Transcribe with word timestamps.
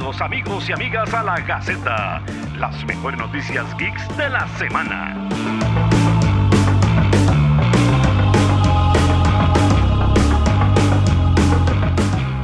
Bienvenidos 0.00 0.22
amigos 0.22 0.66
y 0.66 0.72
amigas 0.72 1.12
a 1.12 1.22
la 1.22 1.38
Gaceta, 1.40 2.24
las 2.56 2.86
mejores 2.86 3.20
noticias 3.20 3.66
geeks 3.76 4.16
de 4.16 4.30
la 4.30 4.48
semana. 4.56 5.28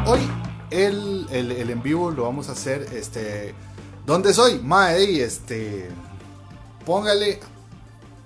Hoy 0.04 0.20
el, 0.68 1.26
el, 1.30 1.70
en 1.70 1.82
vivo 1.82 2.10
lo 2.10 2.24
vamos 2.24 2.50
a 2.50 2.52
hacer, 2.52 2.88
este, 2.92 3.54
¿dónde 4.04 4.34
soy? 4.34 4.60
Mae, 4.60 5.22
este, 5.22 5.88
póngale, 6.84 7.40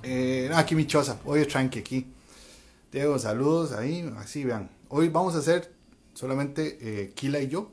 eh, 0.03 0.51
aquí 0.57 0.75
mi 0.75 0.89
choza, 0.89 1.21
hoy 1.25 1.43
es 1.43 1.49
tranqui 1.49 1.79
aquí. 1.79 2.13
Diego, 2.91 3.17
saludos 3.17 3.71
ahí, 3.71 4.13
así 4.19 4.43
vean. 4.43 4.71
Hoy 4.89 5.09
vamos 5.09 5.37
a 5.37 5.39
hacer 5.39 5.73
solamente 6.15 6.79
eh, 6.81 7.13
Kila 7.15 7.39
y 7.39 7.47
yo 7.47 7.71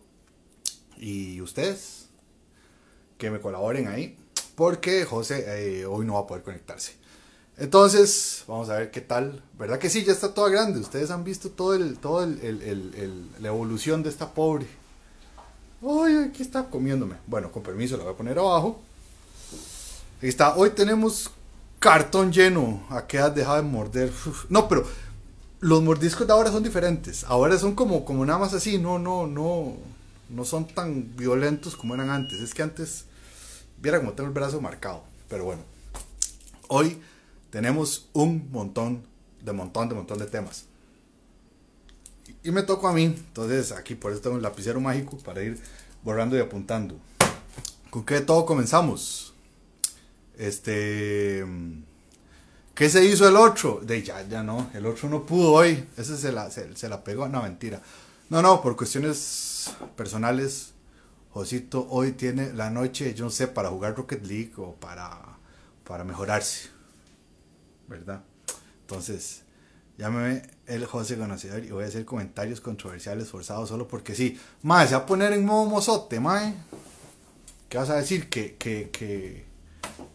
y 0.97 1.41
ustedes 1.41 2.07
que 3.17 3.31
me 3.31 3.39
colaboren 3.39 3.87
ahí, 3.87 4.17
porque 4.55 5.05
José 5.05 5.45
eh, 5.81 5.85
hoy 5.85 6.05
no 6.05 6.13
va 6.13 6.21
a 6.21 6.27
poder 6.27 6.43
conectarse. 6.43 6.93
Entonces, 7.57 8.43
vamos 8.47 8.69
a 8.69 8.77
ver 8.77 8.91
qué 8.91 9.01
tal. 9.01 9.41
¿Verdad 9.57 9.79
que 9.79 9.89
sí? 9.89 10.03
Ya 10.03 10.13
está 10.13 10.33
toda 10.33 10.49
grande. 10.49 10.79
Ustedes 10.79 11.09
han 11.09 11.23
visto 11.23 11.49
todo 11.49 11.73
el, 11.73 11.97
todo 11.97 12.23
el, 12.23 13.29
la 13.39 13.47
evolución 13.47 14.03
de 14.03 14.09
esta 14.09 14.31
pobre. 14.31 14.67
Uy, 15.81 16.17
aquí 16.17 16.43
está 16.43 16.69
comiéndome. 16.69 17.15
Bueno, 17.25 17.51
con 17.51 17.63
permiso, 17.63 17.97
la 17.97 18.03
voy 18.03 18.13
a 18.13 18.17
poner 18.17 18.37
abajo. 18.37 18.79
Ahí 20.21 20.29
está. 20.29 20.55
Hoy 20.55 20.69
tenemos 20.69 21.31
cartón 21.79 22.31
lleno. 22.31 22.85
¿A 22.91 23.07
qué 23.07 23.17
has 23.17 23.33
dejado 23.33 23.57
de 23.57 23.63
morder? 23.63 24.11
No, 24.49 24.67
pero 24.67 24.85
los 25.59 25.81
mordiscos 25.81 26.27
de 26.27 26.33
ahora 26.33 26.51
son 26.51 26.61
diferentes. 26.61 27.23
Ahora 27.23 27.57
son 27.57 27.73
como, 27.73 28.05
como 28.05 28.23
nada 28.23 28.37
más 28.37 28.53
así. 28.53 28.77
No, 28.77 28.99
no, 28.99 29.25
no. 29.25 29.77
No 30.29 30.45
son 30.45 30.67
tan 30.67 31.15
violentos 31.15 31.75
como 31.75 31.95
eran 31.95 32.09
antes. 32.09 32.39
Es 32.39 32.53
que 32.53 32.63
antes, 32.63 33.05
viera 33.81 33.99
como 33.99 34.13
tengo 34.13 34.27
el 34.27 34.33
brazo 34.33 34.61
marcado. 34.61 35.03
Pero 35.29 35.45
bueno. 35.45 35.63
Hoy 36.67 36.99
tenemos 37.49 38.09
un 38.13 38.49
montón 38.51 39.03
de 39.41 39.53
montón 39.53 39.89
de 39.89 39.95
montón 39.95 40.19
de 40.19 40.25
temas. 40.25 40.65
Y 42.43 42.51
me 42.51 42.63
tocó 42.63 42.87
a 42.87 42.93
mí. 42.93 43.05
Entonces 43.05 43.71
aquí 43.71 43.95
por 43.95 44.11
eso 44.11 44.21
tengo 44.21 44.35
un 44.35 44.41
lapicero 44.41 44.79
mágico 44.79 45.17
para 45.17 45.41
ir 45.43 45.61
borrando 46.03 46.35
y 46.37 46.39
apuntando. 46.39 46.99
¿Con 47.89 48.05
qué 48.05 48.21
todo 48.21 48.45
comenzamos? 48.45 49.33
Este... 50.37 51.45
¿Qué 52.75 52.89
se 52.89 53.03
hizo 53.03 53.27
el 53.27 53.35
otro? 53.35 53.81
De 53.81 54.03
ya, 54.03 54.21
ya 54.27 54.43
no, 54.43 54.69
el 54.75 54.85
otro 54.85 55.09
no 55.09 55.25
pudo 55.25 55.53
hoy. 55.53 55.83
Ese 55.97 56.15
se 56.15 56.31
la, 56.31 56.51
se, 56.51 56.75
se 56.75 56.87
la 56.87 57.03
pegó. 57.03 57.27
No, 57.27 57.41
mentira. 57.41 57.81
No, 58.29 58.43
no, 58.43 58.61
por 58.61 58.75
cuestiones 58.75 59.17
personales. 59.95 60.73
Josito 61.31 61.87
hoy 61.89 62.13
tiene 62.13 62.53
la 62.53 62.69
noche, 62.69 63.13
yo 63.13 63.25
no 63.25 63.31
sé, 63.31 63.47
para 63.47 63.69
jugar 63.69 63.95
Rocket 63.95 64.25
League 64.25 64.53
o 64.57 64.75
para, 64.75 65.37
para 65.83 66.03
mejorarse. 66.03 66.69
¿Verdad? 67.87 68.23
Entonces, 68.81 69.43
llámeme 69.97 70.43
el 70.65 70.85
José 70.85 71.17
Conocedor 71.17 71.63
y 71.63 71.71
voy 71.71 71.83
a 71.83 71.87
hacer 71.87 72.05
comentarios 72.05 72.61
controversiales 72.61 73.29
forzados 73.29 73.69
solo 73.69 73.87
porque 73.87 74.15
sí. 74.15 74.39
Mae, 74.63 74.87
se 74.87 74.95
va 74.95 75.01
a 75.01 75.05
poner 75.05 75.33
en 75.33 75.45
modo 75.45 75.65
mozote, 75.65 76.19
mae. 76.19 76.53
¿Qué 77.69 77.77
vas 77.77 77.89
a 77.89 77.95
decir? 77.95 78.29
Que, 78.29 78.55
que, 78.55 78.89
que, 78.91 79.45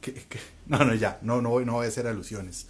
que, 0.01 0.41
No, 0.67 0.85
no, 0.85 0.95
ya, 0.95 1.19
no, 1.23 1.43
no, 1.43 1.51
voy, 1.51 1.65
no 1.65 1.75
voy 1.75 1.87
a 1.87 1.89
hacer 1.89 2.07
alusiones. 2.07 2.67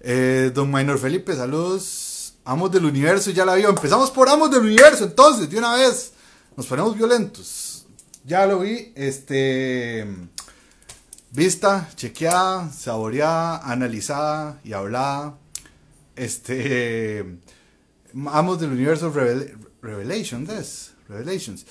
Eh, 0.00 0.50
don 0.54 0.70
Minor 0.70 0.98
Felipe, 0.98 1.34
saludos. 1.34 2.34
Amos 2.44 2.70
del 2.70 2.84
universo, 2.84 3.30
ya 3.30 3.44
la 3.44 3.54
vio. 3.54 3.68
Empezamos 3.70 4.10
por 4.10 4.28
Amos 4.28 4.50
del 4.50 4.60
universo, 4.60 5.04
entonces, 5.04 5.48
de 5.50 5.58
una 5.58 5.74
vez. 5.74 6.12
Nos 6.56 6.66
ponemos 6.66 6.96
violentos. 6.96 7.86
Ya 8.24 8.46
lo 8.46 8.60
vi, 8.60 8.92
este. 8.94 10.06
Vista, 11.30 11.88
chequeada, 11.94 12.70
saboreada, 12.72 13.58
analizada 13.58 14.60
y 14.64 14.72
hablada. 14.72 15.38
Este. 16.16 17.24
Amos 18.26 18.60
del 18.60 18.72
universo 18.72 19.12
Revel- 19.12 19.56
Revelations. 19.82 20.92
Revelations. 21.08 21.66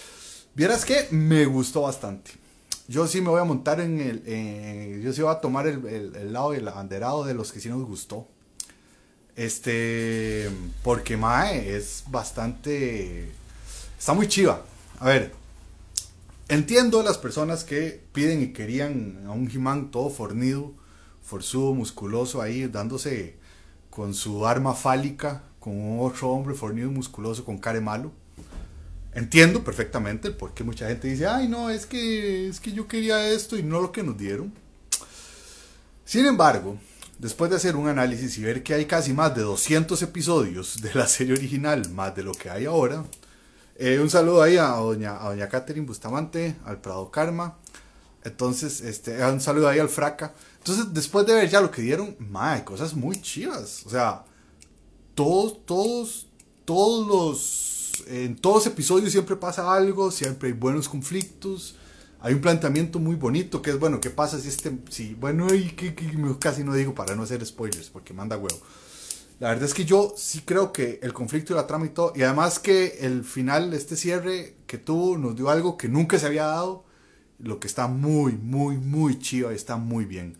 Vieras 0.56 0.86
que 0.86 1.08
me 1.12 1.46
gustó 1.46 1.82
bastante. 1.82 2.32
Yo 2.88 3.06
sí 3.08 3.20
me 3.20 3.30
voy 3.30 3.42
a 3.42 3.44
montar 3.44 3.82
en 3.82 4.00
el. 4.00 4.24
eh, 4.26 5.02
yo 5.04 5.12
sí 5.12 5.22
voy 5.22 5.32
a 5.36 5.42
tomar 5.42 5.68
el, 5.68 5.86
el- 5.86 6.16
el 6.16 6.34
lado 6.34 6.52
del 6.52 6.68
abanderado 6.68 7.26
de 7.26 7.34
los 7.34 7.52
que 7.52 7.60
sí 7.60 7.68
nos 7.70 7.84
gustó. 7.86 8.28
Este. 9.36 10.50
Porque 10.84 11.18
Mae 11.18 11.76
es 11.76 12.04
bastante. 12.08 13.30
Está 14.00 14.14
muy 14.14 14.28
chiva. 14.28 14.64
A 15.00 15.06
ver. 15.06 15.32
Entiendo 16.50 17.04
las 17.04 17.18
personas 17.18 17.64
que 17.64 18.02
piden 18.14 18.42
y 18.42 18.54
querían 18.54 19.24
a 19.28 19.32
un 19.32 19.52
He-Man 19.52 19.92
todo 19.92 20.10
fornido, 20.10 20.74
forzudo, 21.22 21.74
musculoso 21.74 22.42
ahí, 22.42 22.68
dándose 22.68 23.36
con 23.90 24.14
su 24.14 24.48
arma 24.48 24.74
fálica, 24.74 25.44
con 25.60 26.00
otro 26.00 26.30
hombre 26.30 26.56
fornido 26.56 26.90
musculoso 26.90 27.44
con 27.44 27.58
care 27.58 27.82
malo. 27.82 28.14
Entiendo 29.14 29.64
perfectamente 29.64 30.30
el 30.30 30.36
por 30.36 30.54
qué 30.54 30.64
mucha 30.64 30.88
gente 30.88 31.10
dice, 31.10 31.28
ay 31.28 31.48
no, 31.48 31.70
es 31.70 31.86
que, 31.86 32.48
es 32.48 32.60
que 32.60 32.72
yo 32.72 32.88
quería 32.88 33.30
esto 33.30 33.58
y 33.58 33.64
no 33.64 33.82
lo 33.82 33.92
que 33.92 34.04
nos 34.04 34.18
dieron. 34.18 34.54
Sin 36.06 36.26
embargo, 36.26 36.78
después 37.20 37.50
de 37.50 37.58
hacer 37.58 37.76
un 37.76 37.90
análisis 37.90 38.38
y 38.38 38.44
ver 38.44 38.64
que 38.64 38.74
hay 38.74 38.86
casi 38.86 39.12
más 39.12 39.36
de 39.36 39.42
200 39.42 40.02
episodios 40.02 40.82
de 40.82 40.94
la 40.94 41.08
serie 41.08 41.34
original, 41.34 41.90
más 41.90 42.16
de 42.16 42.24
lo 42.24 42.32
que 42.32 42.50
hay 42.50 42.66
ahora, 42.66 43.04
eh, 43.80 44.00
un 44.00 44.10
saludo 44.10 44.42
ahí 44.42 44.58
a 44.58 44.68
doña, 44.68 45.22
a 45.22 45.30
doña 45.30 45.50
Catherine 45.50 45.86
Bustamante, 45.86 46.56
al 46.66 46.82
Prado 46.82 47.10
Karma, 47.12 47.58
entonces, 48.28 48.82
este, 48.82 49.24
un 49.26 49.40
saludo 49.40 49.70
ahí 49.70 49.80
al 49.80 49.90
Fraca. 49.90 50.34
Entonces, 50.58 50.94
después 50.94 51.26
de 51.26 51.34
ver 51.34 51.50
ya 51.50 51.62
lo 51.62 51.72
que 51.72 51.82
dieron, 51.82 52.16
madre, 52.20 52.66
cosas 52.66 52.94
muy 52.94 53.22
chivas. 53.22 53.84
O 53.86 53.90
sea, 53.90 54.26
todos, 55.16 55.66
todos, 55.66 56.28
todos 56.66 57.08
los, 57.08 58.04
en 58.08 58.36
todos 58.36 58.68
episodios 58.68 59.12
siempre 59.14 59.38
pasa 59.38 59.74
algo, 59.74 60.12
siempre 60.12 60.50
hay 60.50 60.54
buenos 60.54 60.90
conflictos. 60.90 61.76
Hay 62.20 62.34
un 62.34 62.42
planteamiento 62.42 63.00
muy 63.00 63.16
bonito 63.16 63.62
que 63.62 63.70
es, 63.70 63.80
bueno, 63.80 64.02
¿qué 64.02 64.10
pasa 64.10 64.40
si 64.40 64.50
este, 64.50 64.78
si, 64.90 65.14
bueno, 65.14 65.54
y 65.54 65.70
que, 65.70 65.96
que 65.96 66.12
casi 66.40 66.64
no 66.64 66.74
digo 66.74 66.94
para 66.94 67.16
no 67.16 67.24
hacer 67.24 67.46
spoilers, 67.46 67.90
porque 67.90 68.14
manda 68.14 68.38
huevo. 68.38 68.60
La 69.40 69.50
verdad 69.50 69.66
es 69.66 69.74
que 69.74 69.86
yo 69.86 70.14
sí 70.18 70.42
creo 70.46 70.72
que 70.74 71.00
el 71.04 71.14
conflicto 71.14 71.54
y 71.54 71.56
la 71.56 71.68
trama 71.68 71.86
y 71.86 71.90
todo, 71.90 72.12
y 72.16 72.24
además 72.24 72.58
que 72.60 72.98
el 73.02 73.24
final, 73.24 73.74
este 73.74 73.96
cierre 73.96 74.56
que 74.66 74.80
tuvo, 74.80 75.18
nos 75.18 75.36
dio 75.36 75.50
algo 75.50 75.78
que 75.78 75.88
nunca 75.88 76.18
se 76.18 76.26
había 76.26 76.46
dado, 76.46 76.86
lo 77.40 77.60
que 77.60 77.68
está 77.68 77.88
muy, 77.88 78.34
muy, 78.34 78.78
muy 78.78 79.20
chido 79.20 79.52
y 79.52 79.56
está 79.56 79.78
muy 79.78 80.06
bien. 80.06 80.38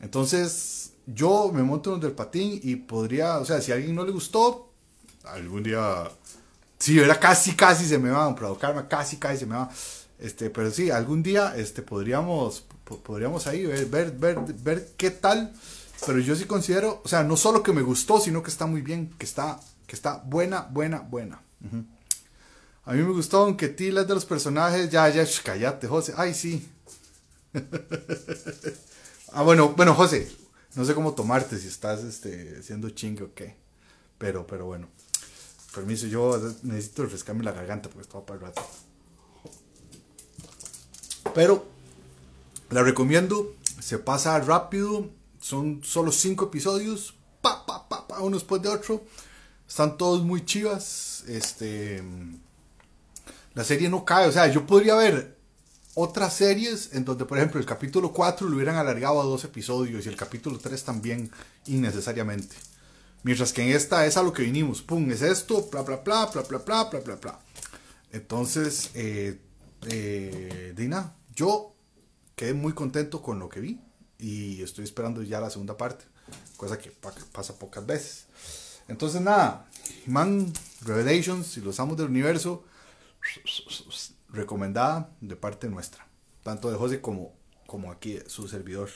Entonces, 0.00 0.92
yo 1.06 1.50
me 1.52 1.62
monto 1.64 1.96
en 1.96 2.02
el 2.04 2.12
patín 2.12 2.60
y 2.62 2.76
podría, 2.76 3.38
o 3.38 3.44
sea, 3.44 3.60
si 3.60 3.72
a 3.72 3.76
alguien 3.76 3.96
no 3.96 4.04
le 4.04 4.12
gustó, 4.12 4.72
algún 5.24 5.62
día, 5.64 6.08
sí, 6.78 6.98
era 6.98 7.18
casi, 7.18 7.54
casi 7.54 7.84
se 7.86 7.98
me 7.98 8.10
va 8.10 8.26
a 8.26 8.34
provocarme, 8.34 8.86
casi, 8.88 9.16
casi 9.16 9.38
se 9.40 9.46
me 9.46 9.56
va. 9.56 9.70
Este, 10.18 10.50
pero 10.50 10.70
sí, 10.70 10.90
algún 10.90 11.22
día, 11.22 11.54
este, 11.56 11.82
podríamos, 11.82 12.64
po- 12.84 13.00
podríamos 13.00 13.46
ahí 13.46 13.66
ver, 13.66 13.86
ver, 13.86 14.12
ver, 14.12 14.38
ver 14.62 14.88
qué 14.96 15.10
tal. 15.10 15.52
Pero 16.04 16.18
yo 16.18 16.36
sí 16.36 16.44
considero, 16.44 17.00
o 17.04 17.08
sea, 17.08 17.22
no 17.22 17.36
solo 17.36 17.62
que 17.62 17.72
me 17.72 17.82
gustó, 17.82 18.20
sino 18.20 18.42
que 18.42 18.50
está 18.50 18.66
muy 18.66 18.82
bien, 18.82 19.14
que 19.18 19.24
está, 19.24 19.60
que 19.86 19.96
está 19.96 20.18
buena, 20.18 20.62
buena, 20.70 21.00
buena. 21.00 21.40
A 22.84 22.92
mí 22.92 23.02
me 23.02 23.12
gustó, 23.12 23.38
aunque 23.38 23.68
Tila 23.68 24.02
es 24.02 24.08
de 24.08 24.14
los 24.14 24.24
personajes, 24.24 24.90
ya, 24.90 25.08
ya, 25.08 25.24
sh, 25.24 25.42
cállate, 25.42 25.88
José. 25.88 26.14
Ay, 26.16 26.34
sí. 26.34 26.68
ah, 29.32 29.42
bueno, 29.42 29.70
bueno, 29.70 29.94
José, 29.94 30.30
no 30.74 30.84
sé 30.84 30.94
cómo 30.94 31.14
tomarte, 31.14 31.58
si 31.58 31.68
estás 31.68 32.04
este, 32.04 32.62
siendo 32.62 32.90
chingue 32.90 33.24
o 33.24 33.34
qué. 33.34 33.56
Pero, 34.18 34.46
pero 34.46 34.66
bueno. 34.66 34.88
Permiso, 35.74 36.06
yo 36.06 36.40
necesito 36.62 37.02
refrescarme 37.02 37.44
la 37.44 37.52
garganta 37.52 37.88
porque 37.88 38.02
estaba 38.02 38.24
para 38.24 38.40
el 38.40 38.46
rato. 38.46 38.62
Pero 41.34 41.66
la 42.70 42.82
recomiendo, 42.82 43.54
se 43.80 43.98
pasa 43.98 44.38
rápido, 44.40 45.10
son 45.46 45.80
solo 45.84 46.10
cinco 46.10 46.46
episodios, 46.46 47.14
pa, 47.40 47.64
pa, 47.64 47.88
pa, 47.88 48.08
pa, 48.08 48.20
uno 48.20 48.36
después 48.36 48.60
de 48.60 48.68
otro. 48.68 49.04
Están 49.68 49.96
todos 49.96 50.24
muy 50.24 50.44
chivas. 50.44 51.22
Este, 51.28 52.02
la 53.54 53.62
serie 53.62 53.88
no 53.88 54.04
cae, 54.04 54.26
o 54.26 54.32
sea, 54.32 54.48
yo 54.48 54.66
podría 54.66 54.96
ver 54.96 55.38
otras 55.94 56.34
series 56.34 56.92
en 56.94 57.04
donde, 57.04 57.26
por 57.26 57.38
ejemplo, 57.38 57.60
el 57.60 57.66
capítulo 57.66 58.12
4 58.12 58.48
lo 58.48 58.56
hubieran 58.56 58.74
alargado 58.74 59.20
a 59.20 59.24
dos 59.24 59.44
episodios 59.44 60.04
y 60.04 60.08
el 60.08 60.16
capítulo 60.16 60.58
3 60.58 60.82
también 60.82 61.30
innecesariamente. 61.66 62.56
Mientras 63.22 63.52
que 63.52 63.62
en 63.62 63.68
esta 63.68 64.04
es 64.04 64.16
a 64.16 64.24
lo 64.24 64.32
que 64.32 64.42
vinimos, 64.42 64.82
pum, 64.82 65.08
es 65.12 65.22
esto, 65.22 65.68
bla, 65.70 65.82
bla, 65.82 65.98
bla, 65.98 66.26
bla, 66.26 66.42
bla, 66.42 66.58
bla, 66.58 66.84
bla, 66.84 67.00
bla, 67.00 67.14
bla. 67.16 67.40
Entonces, 68.10 68.90
eh, 68.94 69.38
eh, 69.88 70.74
Dina, 70.76 71.14
yo 71.36 71.72
quedé 72.34 72.52
muy 72.52 72.72
contento 72.72 73.22
con 73.22 73.38
lo 73.38 73.48
que 73.48 73.60
vi 73.60 73.85
y 74.18 74.62
estoy 74.62 74.84
esperando 74.84 75.22
ya 75.22 75.40
la 75.40 75.50
segunda 75.50 75.76
parte, 75.76 76.04
cosa 76.56 76.78
que 76.78 76.90
pa- 76.90 77.14
pasa 77.32 77.58
pocas 77.58 77.84
veces. 77.86 78.26
Entonces, 78.88 79.20
nada, 79.20 79.68
Man 80.06 80.52
Revelations 80.82 81.56
y 81.56 81.60
los 81.60 81.80
amos 81.80 81.96
del 81.96 82.06
universo 82.08 82.64
recomendada 84.30 85.10
de 85.20 85.36
parte 85.36 85.68
nuestra, 85.68 86.06
tanto 86.42 86.70
de 86.70 86.76
José 86.76 87.00
como, 87.00 87.32
como 87.66 87.90
aquí 87.90 88.18
su 88.26 88.48
servidor. 88.48 88.88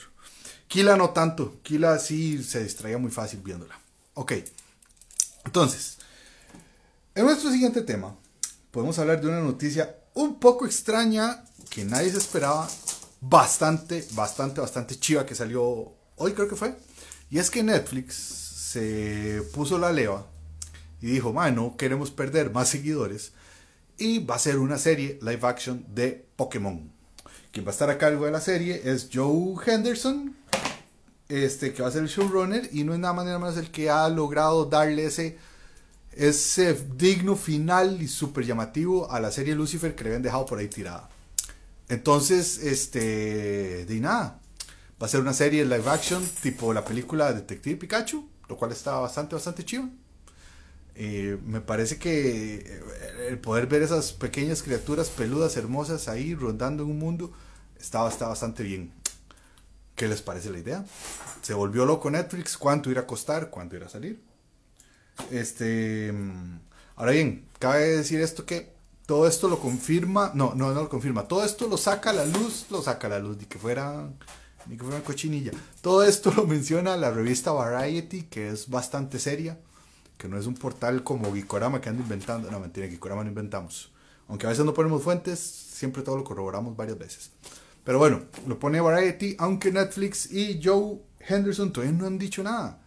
Kila 0.68 0.96
no 0.96 1.10
tanto, 1.10 1.60
Kila 1.62 1.98
sí 1.98 2.42
se 2.42 2.62
distraía 2.62 2.98
muy 2.98 3.10
fácil 3.10 3.40
viéndola. 3.40 3.78
Ok, 4.14 4.32
entonces, 5.44 5.98
en 7.14 7.24
nuestro 7.24 7.50
siguiente 7.50 7.82
tema 7.82 8.16
podemos 8.70 8.98
hablar 8.98 9.20
de 9.20 9.28
una 9.28 9.40
noticia 9.40 9.96
un 10.14 10.38
poco 10.38 10.66
extraña 10.66 11.44
que 11.70 11.84
nadie 11.84 12.10
se 12.10 12.18
esperaba, 12.18 12.68
bastante, 13.20 14.06
bastante, 14.12 14.60
bastante 14.60 14.98
chiva 14.98 15.26
que 15.26 15.34
salió 15.34 15.94
hoy 16.16 16.32
creo 16.32 16.48
que 16.48 16.56
fue. 16.56 16.76
Y 17.30 17.38
es 17.38 17.50
que 17.50 17.62
Netflix 17.62 18.14
se 18.14 19.42
puso 19.52 19.78
la 19.78 19.92
leva 19.92 20.26
y 21.00 21.06
dijo, 21.06 21.32
no 21.32 21.76
queremos 21.76 22.10
perder 22.10 22.50
más 22.50 22.68
seguidores. 22.68 23.32
Y 23.98 24.18
va 24.24 24.36
a 24.36 24.38
ser 24.38 24.58
una 24.58 24.78
serie 24.78 25.18
live 25.22 25.40
action 25.42 25.84
de 25.94 26.26
Pokémon. 26.36 26.90
Quien 27.52 27.66
va 27.66 27.70
a 27.70 27.72
estar 27.72 27.90
a 27.90 27.98
cargo 27.98 28.24
de 28.24 28.30
la 28.30 28.40
serie 28.40 28.80
es 28.84 29.08
Joe 29.12 29.54
Henderson, 29.64 30.36
este, 31.28 31.72
que 31.72 31.82
va 31.82 31.88
a 31.88 31.92
ser 31.92 32.02
el 32.02 32.08
showrunner. 32.08 32.68
Y 32.72 32.84
no 32.84 32.94
es 32.94 32.98
nada 32.98 33.14
más 33.14 33.26
nada 33.26 33.56
el 33.58 33.70
que 33.70 33.90
ha 33.90 34.08
logrado 34.08 34.64
darle 34.64 35.06
ese, 35.06 35.36
ese 36.12 36.74
digno 36.96 37.36
final 37.36 38.00
y 38.00 38.08
súper 38.08 38.44
llamativo 38.44 39.10
a 39.10 39.20
la 39.20 39.30
serie 39.30 39.54
Lucifer 39.54 39.94
que 39.94 40.04
le 40.04 40.10
habían 40.10 40.22
dejado 40.22 40.46
por 40.46 40.58
ahí 40.58 40.68
tirada. 40.68 41.08
Entonces, 41.90 42.58
este, 42.58 43.84
de 43.84 44.00
nada, 44.00 44.40
va 45.02 45.06
a 45.06 45.08
ser 45.08 45.20
una 45.20 45.34
serie 45.34 45.64
live 45.64 45.90
action 45.90 46.24
tipo 46.40 46.72
la 46.72 46.84
película 46.84 47.32
Detective 47.32 47.76
Pikachu, 47.76 48.28
lo 48.48 48.56
cual 48.56 48.70
está 48.70 48.92
bastante, 48.98 49.34
bastante 49.34 49.64
chido. 49.64 49.88
Eh, 50.94 51.36
me 51.44 51.60
parece 51.60 51.98
que 51.98 52.58
eh, 52.58 52.82
el 53.28 53.38
poder 53.40 53.66
ver 53.66 53.82
esas 53.82 54.12
pequeñas 54.12 54.62
criaturas 54.62 55.08
peludas, 55.08 55.56
hermosas 55.56 56.06
ahí 56.06 56.34
rondando 56.36 56.84
en 56.84 56.90
un 56.90 56.98
mundo, 57.00 57.32
está, 57.80 58.06
está 58.08 58.28
bastante 58.28 58.62
bien. 58.62 58.92
¿Qué 59.96 60.06
les 60.06 60.22
parece 60.22 60.50
la 60.50 60.60
idea? 60.60 60.84
Se 61.42 61.54
volvió 61.54 61.86
loco 61.86 62.08
Netflix, 62.08 62.56
cuánto 62.56 62.90
irá 62.90 63.02
a 63.02 63.06
costar, 63.06 63.50
cuánto 63.50 63.74
irá 63.74 63.86
a 63.86 63.90
salir. 63.90 64.22
Este, 65.32 66.12
mm, 66.12 66.60
ahora 66.94 67.12
bien, 67.12 67.48
cabe 67.58 67.96
decir 67.96 68.20
esto 68.20 68.46
que 68.46 68.79
todo 69.10 69.26
esto 69.26 69.48
lo 69.48 69.58
confirma, 69.58 70.30
no, 70.36 70.52
no, 70.54 70.72
no 70.72 70.82
lo 70.82 70.88
confirma, 70.88 71.24
todo 71.24 71.44
esto 71.44 71.66
lo 71.66 71.76
saca 71.76 72.10
a 72.10 72.12
la 72.12 72.24
luz, 72.26 72.66
lo 72.70 72.80
saca 72.80 73.08
a 73.08 73.10
la 73.10 73.18
luz, 73.18 73.40
de 73.40 73.46
que 73.46 73.58
fuera 73.58 74.08
ni 74.66 74.76
que 74.76 74.84
fuera 74.84 75.02
cochinilla. 75.02 75.50
Todo 75.80 76.04
esto 76.04 76.32
lo 76.36 76.46
menciona 76.46 76.96
la 76.96 77.10
revista 77.10 77.50
Variety, 77.50 78.22
que 78.30 78.50
es 78.50 78.70
bastante 78.70 79.18
seria, 79.18 79.58
que 80.16 80.28
no 80.28 80.38
es 80.38 80.46
un 80.46 80.54
portal 80.54 81.02
como 81.02 81.34
Gikorama 81.34 81.80
que 81.80 81.88
anda 81.88 82.04
inventando. 82.04 82.52
No, 82.52 82.60
mentira, 82.60 82.86
Gikorama 82.86 83.24
no 83.24 83.30
inventamos. 83.30 83.90
Aunque 84.28 84.46
a 84.46 84.50
veces 84.50 84.64
no 84.64 84.74
ponemos 84.74 85.02
fuentes, 85.02 85.40
siempre 85.40 86.04
todo 86.04 86.16
lo 86.16 86.22
corroboramos 86.22 86.76
varias 86.76 86.96
veces. 86.96 87.32
Pero 87.82 87.98
bueno, 87.98 88.22
lo 88.46 88.60
pone 88.60 88.80
Variety, 88.80 89.34
aunque 89.40 89.72
Netflix 89.72 90.30
y 90.30 90.60
Joe 90.62 91.00
Henderson 91.18 91.72
todavía 91.72 91.98
no 91.98 92.06
han 92.06 92.16
dicho 92.16 92.44
nada. 92.44 92.80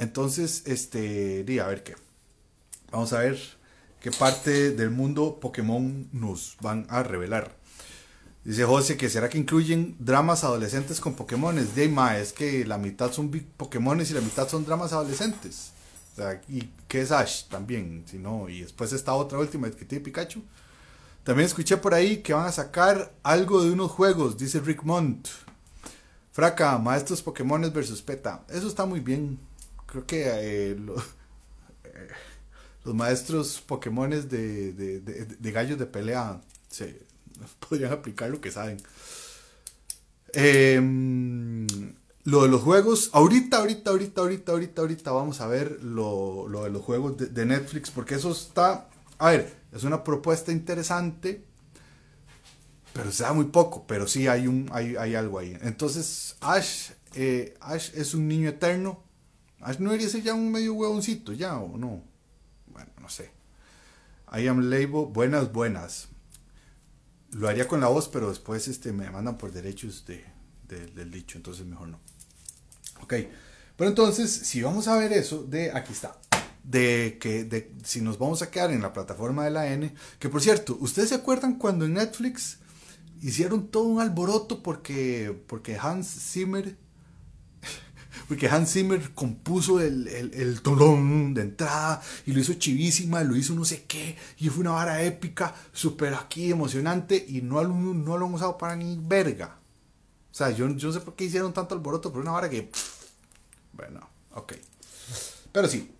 Entonces, 0.00 0.64
este, 0.66 1.44
di, 1.44 1.60
a 1.60 1.68
ver 1.68 1.84
qué. 1.84 1.94
Vamos 2.90 3.12
a 3.12 3.20
ver 3.20 3.59
qué 4.00 4.10
parte 4.10 4.72
del 4.72 4.90
mundo 4.90 5.38
Pokémon 5.40 6.08
nos 6.12 6.56
van 6.60 6.86
a 6.88 7.02
revelar. 7.02 7.60
Dice 8.44 8.64
José 8.64 8.96
que 8.96 9.10
será 9.10 9.28
que 9.28 9.36
incluyen 9.36 9.96
dramas 9.98 10.44
adolescentes 10.44 10.98
con 10.98 11.14
Pokémones. 11.14 11.74
De 11.74 11.92
es 12.18 12.32
que 12.32 12.64
la 12.64 12.78
mitad 12.78 13.12
son 13.12 13.30
Pokémones 13.56 14.10
y 14.10 14.14
la 14.14 14.22
mitad 14.22 14.48
son 14.48 14.64
dramas 14.64 14.94
adolescentes. 14.94 15.72
O 16.12 16.16
sea, 16.16 16.40
y 16.48 16.70
qué 16.88 17.02
es 17.02 17.12
Ash 17.12 17.44
también, 17.48 18.04
si 18.06 18.18
no, 18.18 18.48
y 18.48 18.62
después 18.62 18.92
esta 18.92 19.12
otra 19.14 19.38
última 19.38 19.70
que 19.70 19.84
tiene 19.84 20.04
Pikachu. 20.04 20.42
También 21.22 21.46
escuché 21.46 21.76
por 21.76 21.92
ahí 21.92 22.18
que 22.18 22.32
van 22.32 22.46
a 22.46 22.52
sacar 22.52 23.12
algo 23.22 23.62
de 23.62 23.70
unos 23.70 23.90
juegos, 23.90 24.38
dice 24.38 24.60
Rick 24.60 24.82
Mont. 24.84 25.28
Fraca, 26.32 26.78
maestros 26.78 27.22
Pokémones 27.22 27.72
versus 27.72 28.00
PETA. 28.00 28.44
Eso 28.48 28.68
está 28.68 28.86
muy 28.86 29.00
bien. 29.00 29.38
Creo 29.86 30.06
que 30.06 30.24
eh, 30.26 30.70
eh, 31.84 32.08
los 32.84 32.94
maestros 32.94 33.62
Pokémones 33.66 34.30
de, 34.30 34.72
de, 34.72 35.00
de 35.00 35.52
gallos 35.52 35.78
de 35.78 35.86
pelea 35.86 36.40
se, 36.68 37.10
podrían 37.68 37.92
aplicar 37.92 38.30
lo 38.30 38.40
que 38.40 38.50
saben. 38.50 38.78
Em, 40.32 41.66
lo 42.24 42.42
de 42.42 42.48
los 42.48 42.62
juegos, 42.62 43.10
ahorita, 43.12 43.58
ahorita, 43.58 43.90
ahorita, 43.90 44.20
ahorita, 44.20 44.52
ahorita, 44.52 44.82
ahorita 44.82 45.10
vamos 45.12 45.40
a 45.40 45.46
ver 45.46 45.82
lo, 45.82 46.48
de 46.62 46.70
los 46.70 46.82
juegos 46.82 47.16
de, 47.16 47.46
Netflix, 47.46 47.90
porque 47.90 48.14
eso 48.14 48.30
está, 48.30 48.88
a 49.18 49.30
ver, 49.30 49.56
es 49.72 49.84
una 49.84 50.04
propuesta 50.04 50.52
interesante, 50.52 51.44
pero 52.92 53.10
se 53.10 53.22
da 53.22 53.32
muy 53.32 53.46
poco, 53.46 53.84
pero 53.86 54.06
sí 54.06 54.28
hay, 54.28 54.46
un, 54.46 54.68
hay, 54.72 55.14
algo 55.14 55.38
ahí. 55.38 55.56
Entonces, 55.62 56.36
Ash, 56.40 56.90
eh, 57.14 57.54
Ash 57.60 57.90
es 57.94 58.14
un 58.14 58.28
niño 58.28 58.48
eterno. 58.50 59.02
Ash 59.60 59.78
no 59.78 59.90
debería 59.90 60.08
ser 60.08 60.22
ya 60.22 60.34
un 60.34 60.50
medio 60.50 60.74
huevoncito, 60.74 61.32
ya 61.32 61.58
o 61.58 61.76
no. 61.78 62.02
Sé. 63.10 63.30
I 64.32 64.46
am 64.46 64.70
Label, 64.70 65.06
buenas, 65.10 65.52
buenas 65.52 66.08
lo 67.32 67.48
haría 67.48 67.68
con 67.68 67.80
la 67.80 67.88
voz, 67.88 68.08
pero 68.08 68.28
después 68.28 68.68
este, 68.68 68.92
me 68.92 69.10
mandan 69.10 69.38
por 69.38 69.52
derechos 69.52 70.04
de, 70.06 70.24
del 70.68 71.10
dicho, 71.10 71.38
entonces 71.38 71.66
mejor 71.66 71.88
no. 71.88 72.00
Ok, 73.02 73.14
pero 73.76 73.88
entonces, 73.90 74.30
si 74.30 74.62
vamos 74.62 74.88
a 74.88 74.96
ver 74.96 75.12
eso, 75.12 75.44
de 75.44 75.72
aquí 75.72 75.92
está, 75.92 76.18
de 76.62 77.18
que 77.20 77.72
si 77.84 78.00
nos 78.00 78.18
vamos 78.18 78.42
a 78.42 78.50
quedar 78.50 78.70
en 78.70 78.82
la 78.82 78.92
plataforma 78.92 79.44
de 79.44 79.50
la 79.50 79.72
N, 79.72 79.92
que 80.18 80.28
por 80.28 80.42
cierto, 80.42 80.76
¿ustedes 80.80 81.10
se 81.10 81.14
acuerdan 81.14 81.56
cuando 81.56 81.84
en 81.84 81.94
Netflix 81.94 82.58
hicieron 83.22 83.68
todo 83.68 83.84
un 83.84 84.00
alboroto 84.00 84.62
porque, 84.62 85.38
porque 85.46 85.78
Hans 85.78 86.08
Zimmer 86.08 86.76
porque 88.30 88.46
Hans 88.46 88.74
Zimmer 88.74 89.12
compuso 89.12 89.80
el, 89.80 90.06
el, 90.06 90.62
tolón 90.62 91.34
de 91.34 91.40
entrada 91.42 92.00
y 92.26 92.32
lo 92.32 92.38
hizo 92.38 92.54
chivísima, 92.54 93.24
lo 93.24 93.34
hizo 93.34 93.54
no 93.54 93.64
sé 93.64 93.86
qué, 93.88 94.16
y 94.38 94.48
fue 94.50 94.60
una 94.60 94.70
vara 94.70 95.02
épica, 95.02 95.52
súper 95.72 96.14
aquí 96.14 96.48
emocionante, 96.48 97.26
y 97.28 97.42
no, 97.42 97.60
no 97.64 98.16
lo 98.16 98.26
han 98.26 98.34
usado 98.34 98.56
para 98.56 98.76
ni 98.76 98.96
verga. 99.02 99.58
O 100.30 100.32
sea, 100.34 100.50
yo, 100.50 100.68
yo 100.76 100.86
no 100.86 100.94
sé 100.94 101.00
por 101.00 101.16
qué 101.16 101.24
hicieron 101.24 101.52
tanto 101.52 101.74
alboroto, 101.74 102.12
pero 102.12 102.22
una 102.22 102.30
vara 102.30 102.48
que. 102.48 102.70
bueno, 103.72 104.08
ok. 104.36 104.52
Pero 105.50 105.66
sí, 105.66 105.90